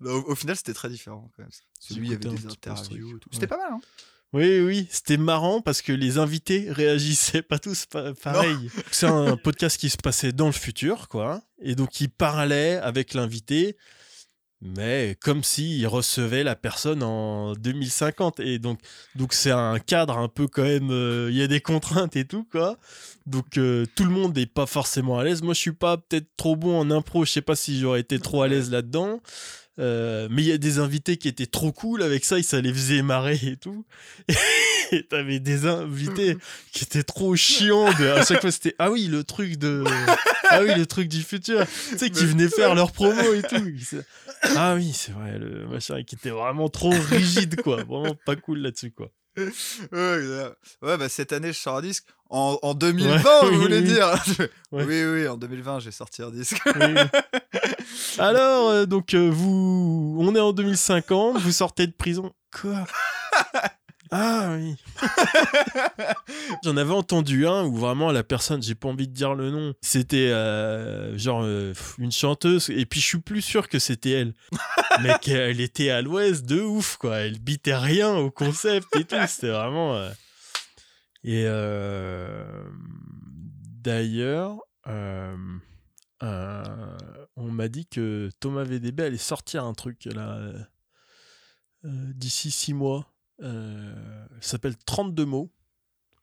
Non, 0.03 0.13
au, 0.15 0.31
au 0.31 0.35
final, 0.35 0.57
c'était 0.57 0.73
très 0.73 0.89
différent 0.89 1.31
quand 1.37 1.43
même. 1.43 1.51
Celui, 1.79 2.09
avait 2.09 2.17
des 2.17 2.47
interviews. 2.47 3.21
C'était 3.33 3.47
pas 3.47 3.59
mal, 3.59 3.73
hein 3.75 3.81
Oui, 4.33 4.61
oui, 4.61 4.87
c'était 4.91 5.17
marrant 5.17 5.61
parce 5.61 5.83
que 5.83 5.93
les 5.93 6.19
invités 6.19 6.67
réagissaient 6.71 7.43
pas 7.43 7.59
tous 7.59 7.87
pa- 7.87 8.15
pareil. 8.15 8.71
C'est 8.93 9.07
un 9.07 9.37
podcast 9.37 9.77
qui 9.79 9.91
se 9.91 9.97
passait 9.97 10.33
dans 10.33 10.47
le 10.47 10.53
futur, 10.53 11.09
quoi. 11.09 11.43
Et 11.61 11.75
donc, 11.75 12.01
il 12.01 12.09
parlait 12.11 12.77
avec 12.77 13.13
l'invité, 13.15 13.77
mais 14.63 15.17
comme 15.21 15.43
s'il 15.43 15.85
recevait 15.89 16.45
la 16.45 16.55
personne 16.55 17.03
en 17.03 17.55
2050. 17.55 18.39
Et 18.41 18.59
donc, 18.61 18.79
donc 19.17 19.33
c'est 19.33 19.51
un 19.51 19.79
cadre 19.81 20.17
un 20.19 20.29
peu 20.29 20.47
quand 20.47 20.63
même. 20.63 20.91
euh, 20.93 21.29
Il 21.31 21.37
y 21.37 21.43
a 21.43 21.49
des 21.49 21.61
contraintes 21.61 22.15
et 22.15 22.25
tout, 22.25 22.47
quoi. 22.53 22.79
Donc, 23.27 23.59
euh, 23.59 23.85
tout 23.97 24.05
le 24.05 24.11
monde 24.11 24.37
n'est 24.37 24.47
pas 24.47 24.67
forcément 24.67 25.19
à 25.19 25.25
l'aise. 25.25 25.43
Moi, 25.43 25.55
je 25.55 25.61
suis 25.61 25.73
pas 25.73 25.97
peut-être 25.97 26.29
trop 26.37 26.55
bon 26.57 26.79
en 26.79 26.91
impro. 26.93 27.25
Je 27.25 27.33
sais 27.33 27.43
pas 27.43 27.57
si 27.57 27.81
j'aurais 27.81 28.01
été 28.01 28.19
trop 28.21 28.43
à 28.43 28.49
l'aise 28.49 28.71
là-dedans. 28.71 29.21
Euh, 29.81 30.29
mais 30.31 30.43
il 30.43 30.49
y 30.49 30.53
a 30.53 30.59
des 30.59 30.79
invités 30.79 31.17
qui 31.17 31.27
étaient 31.27 31.47
trop 31.47 31.73
cool 31.73 32.03
avec 32.03 32.25
ça, 32.27 32.41
ça 32.43 32.61
les 32.61 32.73
faisait 32.73 33.01
marrer 33.03 33.39
et 33.43 33.57
tout. 33.57 33.87
Et 34.93 35.05
t'avais 35.05 35.39
des 35.39 35.67
invités 35.67 36.37
qui 36.73 36.85
étaient 36.85 37.05
trop 37.05 37.37
chiants. 37.37 37.93
De, 37.93 38.09
à 38.09 38.25
chaque 38.25 38.41
fois, 38.41 38.51
c'était 38.51 38.75
ah 38.79 38.91
oui, 38.91 39.07
le 39.07 39.23
truc 39.23 39.57
de. 39.57 39.85
Ah 40.51 40.63
oui, 40.63 40.75
le 40.77 40.85
truc 40.85 41.09
du 41.09 41.23
futur. 41.23 41.65
Tu 41.91 41.99
sais, 41.99 42.11
qui 42.11 42.27
venaient 42.27 42.49
faire 42.49 42.75
leur 42.75 42.91
promo 42.91 43.33
et 43.33 43.43
tout. 43.43 43.65
Ah 44.57 44.75
oui, 44.75 44.93
c'est 44.93 45.13
vrai, 45.13 45.39
le 45.39 45.67
machin 45.69 46.03
qui 46.03 46.17
était 46.17 46.31
vraiment 46.31 46.69
trop 46.69 46.91
rigide, 46.91 47.63
quoi. 47.63 47.85
Vraiment 47.85 48.17
pas 48.27 48.35
cool 48.35 48.59
là-dessus, 48.59 48.91
quoi. 48.91 49.13
Ouais, 49.39 50.97
bah 50.99 51.09
cette 51.09 51.33
année, 51.33 51.53
je 51.53 51.59
sors 51.59 51.77
un 51.77 51.83
disque. 51.83 52.05
En, 52.29 52.59
en 52.63 52.75
2020, 52.75 53.23
Ouais, 53.43 53.51
vous 53.51 53.61
voulez 53.61 53.79
oui. 53.79 53.85
dire 53.85 54.09
Ouais. 54.73 54.85
Oui, 54.85 55.05
oui, 55.05 55.27
en 55.29 55.37
2020, 55.37 55.81
j'ai 55.81 55.91
sorti 55.91 56.23
un 56.23 56.31
disque. 56.31 56.61
Oui. 56.67 56.95
Alors, 58.19 58.71
euh, 58.71 58.87
donc, 58.87 59.15
euh, 59.15 59.29
vous. 59.33 60.17
On 60.21 60.35
est 60.37 60.41
en 60.41 60.53
2050, 60.53 61.39
vous 61.39 61.53
sortez 61.53 61.87
de 61.89 61.93
prison. 61.93 62.33
Quoi? 62.53 62.85
Ah 64.13 64.57
oui. 64.57 64.75
J'en 66.65 66.77
avais 66.77 66.93
entendu 66.93 67.47
un 67.47 67.65
où 67.65 67.77
vraiment 67.77 68.11
la 68.11 68.25
personne, 68.25 68.61
j'ai 68.63 68.75
pas 68.75 68.89
envie 68.89 69.07
de 69.07 69.13
dire 69.15 69.35
le 69.37 69.51
nom, 69.51 69.73
c'était 69.83 70.31
euh, 70.31 71.17
genre 71.17 71.43
euh, 71.45 71.73
une 71.99 72.11
chanteuse, 72.11 72.71
et 72.71 72.87
puis 72.87 73.01
je 73.01 73.07
suis 73.07 73.21
plus 73.21 73.41
sûr 73.43 73.69
que 73.69 73.79
c'était 73.79 74.11
elle. 74.11 74.35
Mais 75.03 75.15
qu'elle 75.23 75.61
était 75.61 75.91
à 75.91 76.03
l'ouest 76.03 76.45
de 76.45 76.61
ouf, 76.61 76.97
quoi. 76.97 77.19
Elle 77.19 77.39
bitait 77.39 77.77
rien 77.77 78.13
au 78.17 78.31
concept 78.33 78.89
et 78.97 79.05
tout. 79.05 79.15
C'était 79.29 79.51
vraiment. 79.51 79.95
euh, 79.95 80.11
Et 81.23 81.45
d'ailleurs, 83.83 84.57
on 87.37 87.51
m'a 87.51 87.69
dit 87.69 87.87
que 87.87 88.29
Thomas 88.41 88.65
VDB 88.65 89.05
allait 89.05 89.17
sortir 89.19 89.65
un 89.65 89.73
truc 89.75 90.05
là 90.07 90.39
d'ici 91.85 92.51
six 92.51 92.75
mois. 92.75 93.07
Euh, 93.43 93.95
s'appelle 94.41 94.77
32 94.77 95.25
mots. 95.25 95.51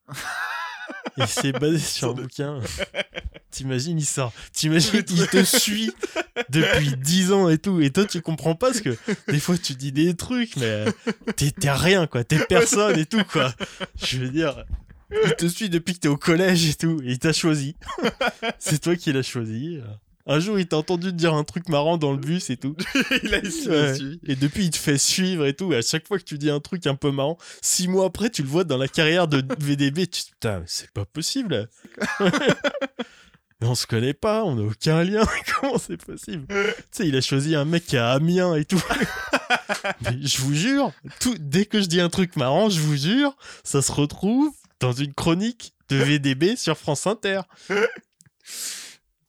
Et 1.17 1.25
c'est 1.27 1.51
basé 1.51 1.79
sur 1.79 2.09
un 2.09 2.13
bouquin. 2.13 2.59
T'imagines, 3.51 3.97
il 3.97 4.05
sort. 4.05 4.31
T'imagines, 4.53 5.03
il 5.09 5.27
te 5.27 5.43
suit 5.43 5.91
depuis 6.49 6.95
10 6.95 7.31
ans 7.31 7.49
et 7.49 7.57
tout. 7.57 7.81
Et 7.81 7.89
toi, 7.89 8.05
tu 8.05 8.21
comprends 8.21 8.55
pas 8.55 8.67
parce 8.67 8.81
que 8.81 8.95
des 9.27 9.39
fois, 9.39 9.57
tu 9.57 9.73
dis 9.73 9.91
des 9.91 10.15
trucs, 10.15 10.55
mais 10.57 10.85
t'es 11.35 11.51
t'es 11.51 11.71
rien, 11.71 12.05
quoi. 12.07 12.23
T'es 12.23 12.39
personne 12.45 12.99
et 12.99 13.05
tout, 13.05 13.23
quoi. 13.31 13.53
Je 13.95 14.19
veux 14.19 14.29
dire, 14.29 14.63
il 15.11 15.33
te 15.35 15.47
suit 15.47 15.69
depuis 15.69 15.95
que 15.95 15.99
t'es 16.01 16.07
au 16.07 16.17
collège 16.17 16.69
et 16.69 16.75
tout. 16.75 17.01
Et 17.03 17.13
il 17.13 17.19
t'a 17.19 17.33
choisi. 17.33 17.75
C'est 18.59 18.79
toi 18.79 18.95
qui 18.95 19.11
l'as 19.11 19.23
choisi. 19.23 19.79
Un 20.29 20.39
jour, 20.39 20.59
il 20.59 20.67
t'a 20.67 20.77
entendu 20.77 21.07
te 21.07 21.15
dire 21.15 21.33
un 21.33 21.43
truc 21.43 21.69
marrant 21.69 21.97
dans 21.97 22.11
le 22.11 22.17
bus 22.17 22.49
et 22.49 22.57
tout. 22.57 22.75
il 23.23 23.33
a 23.33 23.37
il 23.39 23.69
a 23.69 23.71
Ouais. 23.71 23.95
suivi. 23.95 24.19
Et 24.27 24.35
depuis, 24.35 24.65
il 24.65 24.69
te 24.71 24.77
fait 24.77 24.97
suivre 24.97 25.45
et 25.45 25.53
tout. 25.53 25.71
Et 25.73 25.77
à 25.77 25.81
chaque 25.81 26.07
fois 26.07 26.19
que 26.19 26.23
tu 26.23 26.37
dis 26.37 26.49
un 26.49 26.59
truc 26.59 26.85
un 26.85 26.95
peu 26.95 27.11
marrant, 27.11 27.37
six 27.61 27.87
mois 27.87 28.05
après, 28.05 28.29
tu 28.29 28.43
le 28.43 28.49
vois 28.49 28.63
dans 28.65 28.77
la 28.77 28.87
carrière 28.87 29.27
de 29.27 29.41
VDB. 29.59 30.07
Tu 30.07 30.21
te 30.21 30.25
dis, 30.25 30.31
putain, 30.31 30.63
c'est 30.67 30.91
pas 30.91 31.05
possible. 31.05 31.69
mais 32.19 33.67
on 33.67 33.73
se 33.75 33.87
connaît 33.87 34.13
pas, 34.13 34.43
on 34.43 34.55
n'a 34.55 34.63
aucun 34.63 35.03
lien. 35.03 35.25
Comment 35.61 35.77
c'est 35.77 35.97
possible? 35.97 36.45
Tu 36.47 36.55
sais, 36.91 37.07
il 37.07 37.15
a 37.15 37.21
choisi 37.21 37.55
un 37.55 37.65
mec 37.65 37.85
qui 37.85 37.97
a 37.97 38.11
Amiens 38.11 38.53
et 38.55 38.65
tout. 38.65 38.83
mais 40.03 40.17
je 40.21 40.37
vous 40.41 40.53
jure, 40.53 40.91
tout, 41.19 41.35
dès 41.39 41.65
que 41.65 41.81
je 41.81 41.87
dis 41.87 42.01
un 42.01 42.09
truc 42.09 42.35
marrant, 42.35 42.69
je 42.69 42.79
vous 42.81 42.95
jure, 42.97 43.35
ça 43.63 43.81
se 43.81 43.91
retrouve 43.91 44.51
dans 44.79 44.91
une 44.93 45.13
chronique 45.13 45.73
de 45.89 45.95
VDB 45.95 46.55
sur 46.57 46.77
France 46.77 47.07
Inter. 47.07 47.41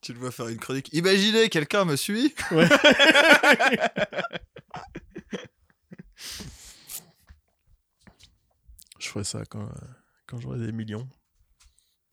Tu 0.08 0.14
le 0.14 0.20
vois 0.20 0.30
faire 0.30 0.48
une 0.48 0.56
chronique. 0.56 0.88
Imaginez, 0.94 1.50
quelqu'un 1.50 1.84
me 1.84 1.94
suit 1.94 2.34
Ouais. 2.50 2.66
Je 8.98 9.06
ferai 9.06 9.24
ça 9.24 9.44
quand, 9.44 9.68
quand 10.26 10.40
j'aurai 10.40 10.60
des 10.60 10.72
millions. 10.72 11.06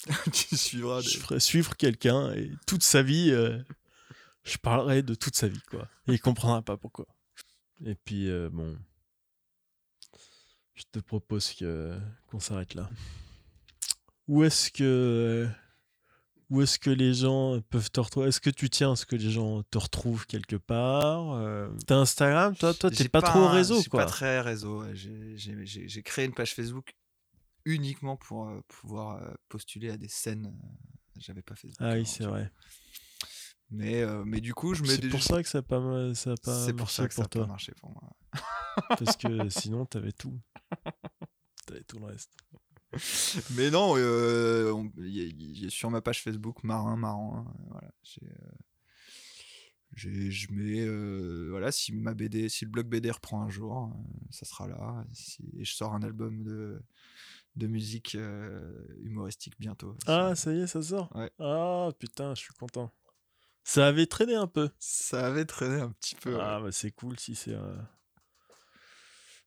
Tu 0.34 0.58
suivras 0.58 1.02
des... 1.04 1.08
Je 1.08 1.20
ferai 1.20 1.40
suivre 1.40 1.78
quelqu'un 1.78 2.34
et 2.34 2.52
toute 2.68 2.84
sa 2.84 3.02
vie, 3.02 3.32
euh, 3.32 3.64
je 4.44 4.58
parlerai 4.58 5.02
de 5.02 5.16
toute 5.16 5.38
sa 5.38 5.48
vie, 5.48 5.62
quoi. 5.70 5.88
Et 6.10 6.16
il 6.16 6.20
comprendra 6.20 6.62
pas 6.64 6.76
pourquoi. 6.76 7.08
Et 7.86 7.96
puis, 7.96 8.30
euh, 8.30 8.50
bon. 8.52 8.78
Je 10.74 10.84
te 10.92 11.00
propose 11.00 11.54
que 11.54 11.98
qu'on 12.28 12.42
s'arrête 12.42 12.74
là. 12.74 12.90
Où 14.28 14.44
est-ce 14.44 14.70
que. 14.70 15.48
Où 16.56 16.62
est-ce 16.62 16.80
que 16.80 16.90
les 16.90 17.14
gens 17.14 17.60
peuvent 17.70 17.92
te 17.92 18.00
retrouver? 18.00 18.30
Est-ce 18.30 18.40
que 18.40 18.50
tu 18.50 18.70
tiens 18.70 18.94
à 18.94 18.96
ce 18.96 19.06
que 19.06 19.18
les 19.18 19.30
gens 19.30 19.62
te 19.64 19.78
retrouvent 19.78 20.26
quelque 20.26 20.56
part 20.56 21.34
Euh, 21.34 21.68
T'as 21.86 21.98
Instagram? 21.98 22.56
Toi, 22.56 22.74
toi, 22.74 22.90
t'es 22.90 23.10
pas, 23.10 23.22
trop 23.22 23.40
au 23.42 23.48
réseau, 23.50 23.84
quoi. 23.90 24.06
pas 24.06 24.10
très 24.10 24.40
réseau. 24.40 24.86
J'ai- 24.94 26.04
créé 26.04 26.24
une 26.24 26.34
page 26.34 26.54
Facebook 26.56 26.96
uniquement 27.66 28.16
pour 28.16 28.48
euh, 28.48 28.62
pouvoir 28.70 29.22
euh, 29.22 29.34
postuler 29.50 29.90
à 29.90 29.98
des 29.98 30.08
scènes. 30.08 30.46
euh, 30.46 30.68
J'avais 31.18 31.42
pas 31.42 31.56
Facebook. 31.56 31.76
Ah 31.82 31.96
oui, 31.96 32.06
c'est 32.06 32.24
vrai. 32.24 32.50
Mais, 33.70 34.02
euh, 34.02 34.24
mais 34.26 34.40
du 34.40 34.54
coup, 34.54 34.76
je 34.76 34.82
me 34.84 34.88
C'est 34.88 35.10
pour 35.10 35.24
ça 35.24 35.44
que 35.44 35.50
ça 35.50 35.58
n'a 35.58 35.64
pas, 35.64 36.14
ça 36.14 36.32
a 36.32 36.36
pas 36.38 36.66
C'est 36.66 36.74
pour 36.74 36.90
ça 36.90 37.06
que 37.06 37.14
ça 37.16 37.28
pour 37.28 37.42
a 37.42 37.44
pas 37.46 37.48
marché 37.50 37.74
pour 37.82 37.92
moi. 37.92 38.16
Parce 38.98 39.18
que 39.18 39.50
sinon, 39.50 39.86
t'avais 39.86 40.14
tout. 40.14 40.40
T'avais 41.66 41.84
tout 41.84 42.00
le 42.00 42.06
reste. 42.06 42.32
Mais 43.56 43.70
non, 43.72 43.96
euh, 43.98 44.72
on- 44.72 44.92
y 44.98 45.66
y 45.66 45.72
sur 45.72 45.90
ma 45.90 46.02
page 46.02 46.22
Facebook, 46.24 46.64
Marin, 46.64 46.96
Marin, 46.96 47.46
euh, 47.48 47.64
voilà. 47.72 47.92
euh, 48.24 48.28
je 49.98 50.52
mets, 50.52 50.82
euh, 50.82 51.48
voilà, 51.50 51.72
si 51.72 51.94
ma 51.94 52.14
BD, 52.14 52.50
si 52.50 52.66
le 52.66 52.72
blog 52.72 52.88
BD 52.88 53.12
reprend 53.12 53.42
un 53.42 53.50
jour, 53.50 53.86
euh, 53.94 53.98
ça 54.30 54.46
sera 54.46 54.68
là. 54.68 55.06
Si, 55.14 55.44
et 55.58 55.64
je 55.66 55.74
sors 55.74 55.94
un 55.94 56.04
album 56.04 56.44
de, 56.44 56.82
de 57.56 57.68
musique 57.68 58.16
euh, 58.16 58.86
humoristique 59.04 59.56
bientôt. 59.60 59.98
Ah, 60.06 60.36
ça 60.36 60.54
y 60.54 60.60
est, 60.62 60.68
ça 60.68 60.82
sort? 60.82 61.16
Ouais. 61.16 61.32
Ah, 61.40 61.90
putain, 61.98 62.36
je 62.36 62.42
suis 62.42 62.54
content. 62.54 62.92
Ça 63.64 63.88
avait 63.88 64.06
traîné 64.06 64.36
un 64.36 64.48
peu. 64.48 64.70
Ça 64.80 65.26
avait 65.26 65.46
traîné 65.46 65.80
un 65.82 65.90
petit 65.92 66.16
peu. 66.16 66.40
Ah, 66.40 66.58
ouais. 66.58 66.66
bah 66.66 66.72
c'est 66.72 66.92
cool 66.92 67.18
si 67.20 67.36
c'est... 67.36 67.56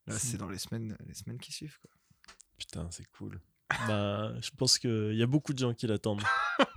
Là, 0.07 0.17
c'est 0.17 0.37
dans 0.37 0.49
les 0.49 0.57
semaines, 0.57 0.97
les 1.07 1.13
semaines 1.13 1.37
qui 1.37 1.51
suivent. 1.51 1.77
Quoi. 1.81 1.91
Putain, 2.59 2.87
c'est 2.91 3.05
cool. 3.17 3.39
bah, 3.87 4.31
je 4.41 4.49
pense 4.57 4.77
qu'il 4.77 5.15
y 5.15 5.23
a 5.23 5.27
beaucoup 5.27 5.53
de 5.53 5.59
gens 5.59 5.73
qui 5.73 5.87
l'attendent. 5.87 6.21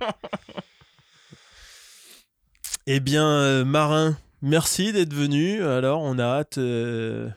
eh 2.87 2.99
bien, 2.99 3.27
euh, 3.27 3.65
Marin, 3.65 4.17
merci 4.41 4.91
d'être 4.93 5.13
venu. 5.13 5.61
Alors, 5.63 6.01
on 6.01 6.17
a 6.19 6.23
hâte 6.23 6.57
euh, 6.57 7.29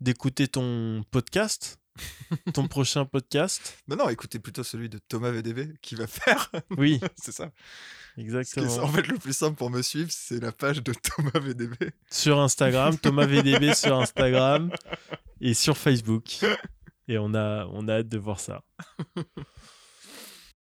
d'écouter 0.00 0.48
ton 0.48 1.04
podcast, 1.10 1.78
ton 2.54 2.68
prochain 2.68 3.04
podcast. 3.04 3.78
Non, 3.88 3.96
non, 3.96 4.08
écoutez 4.10 4.38
plutôt 4.38 4.64
celui 4.64 4.88
de 4.88 4.98
Thomas 4.98 5.30
VDB 5.30 5.74
qui 5.82 5.94
va 5.94 6.06
faire. 6.06 6.50
Oui, 6.76 7.00
c'est 7.16 7.32
ça. 7.32 7.50
Ce 7.54 8.14
qui 8.14 8.20
est- 8.20 8.24
exactement. 8.24 8.76
en 8.84 8.88
fait, 8.88 9.06
le 9.08 9.18
plus 9.18 9.36
simple 9.36 9.56
pour 9.56 9.70
me 9.70 9.82
suivre, 9.82 10.10
c'est 10.12 10.40
la 10.40 10.52
page 10.52 10.82
de 10.82 10.92
Thomas 10.92 11.38
VDB. 11.40 11.90
Sur 12.10 12.38
Instagram, 12.40 12.96
Thomas 12.98 13.26
VDB 13.26 13.74
sur 13.74 13.98
Instagram 13.98 14.70
et 15.40 15.52
sur 15.54 15.76
Facebook. 15.76 16.38
Et 17.08 17.18
on 17.18 17.34
a, 17.34 17.66
on 17.66 17.88
a 17.88 17.94
hâte 17.98 18.08
de 18.08 18.18
voir 18.18 18.40
ça. 18.40 18.62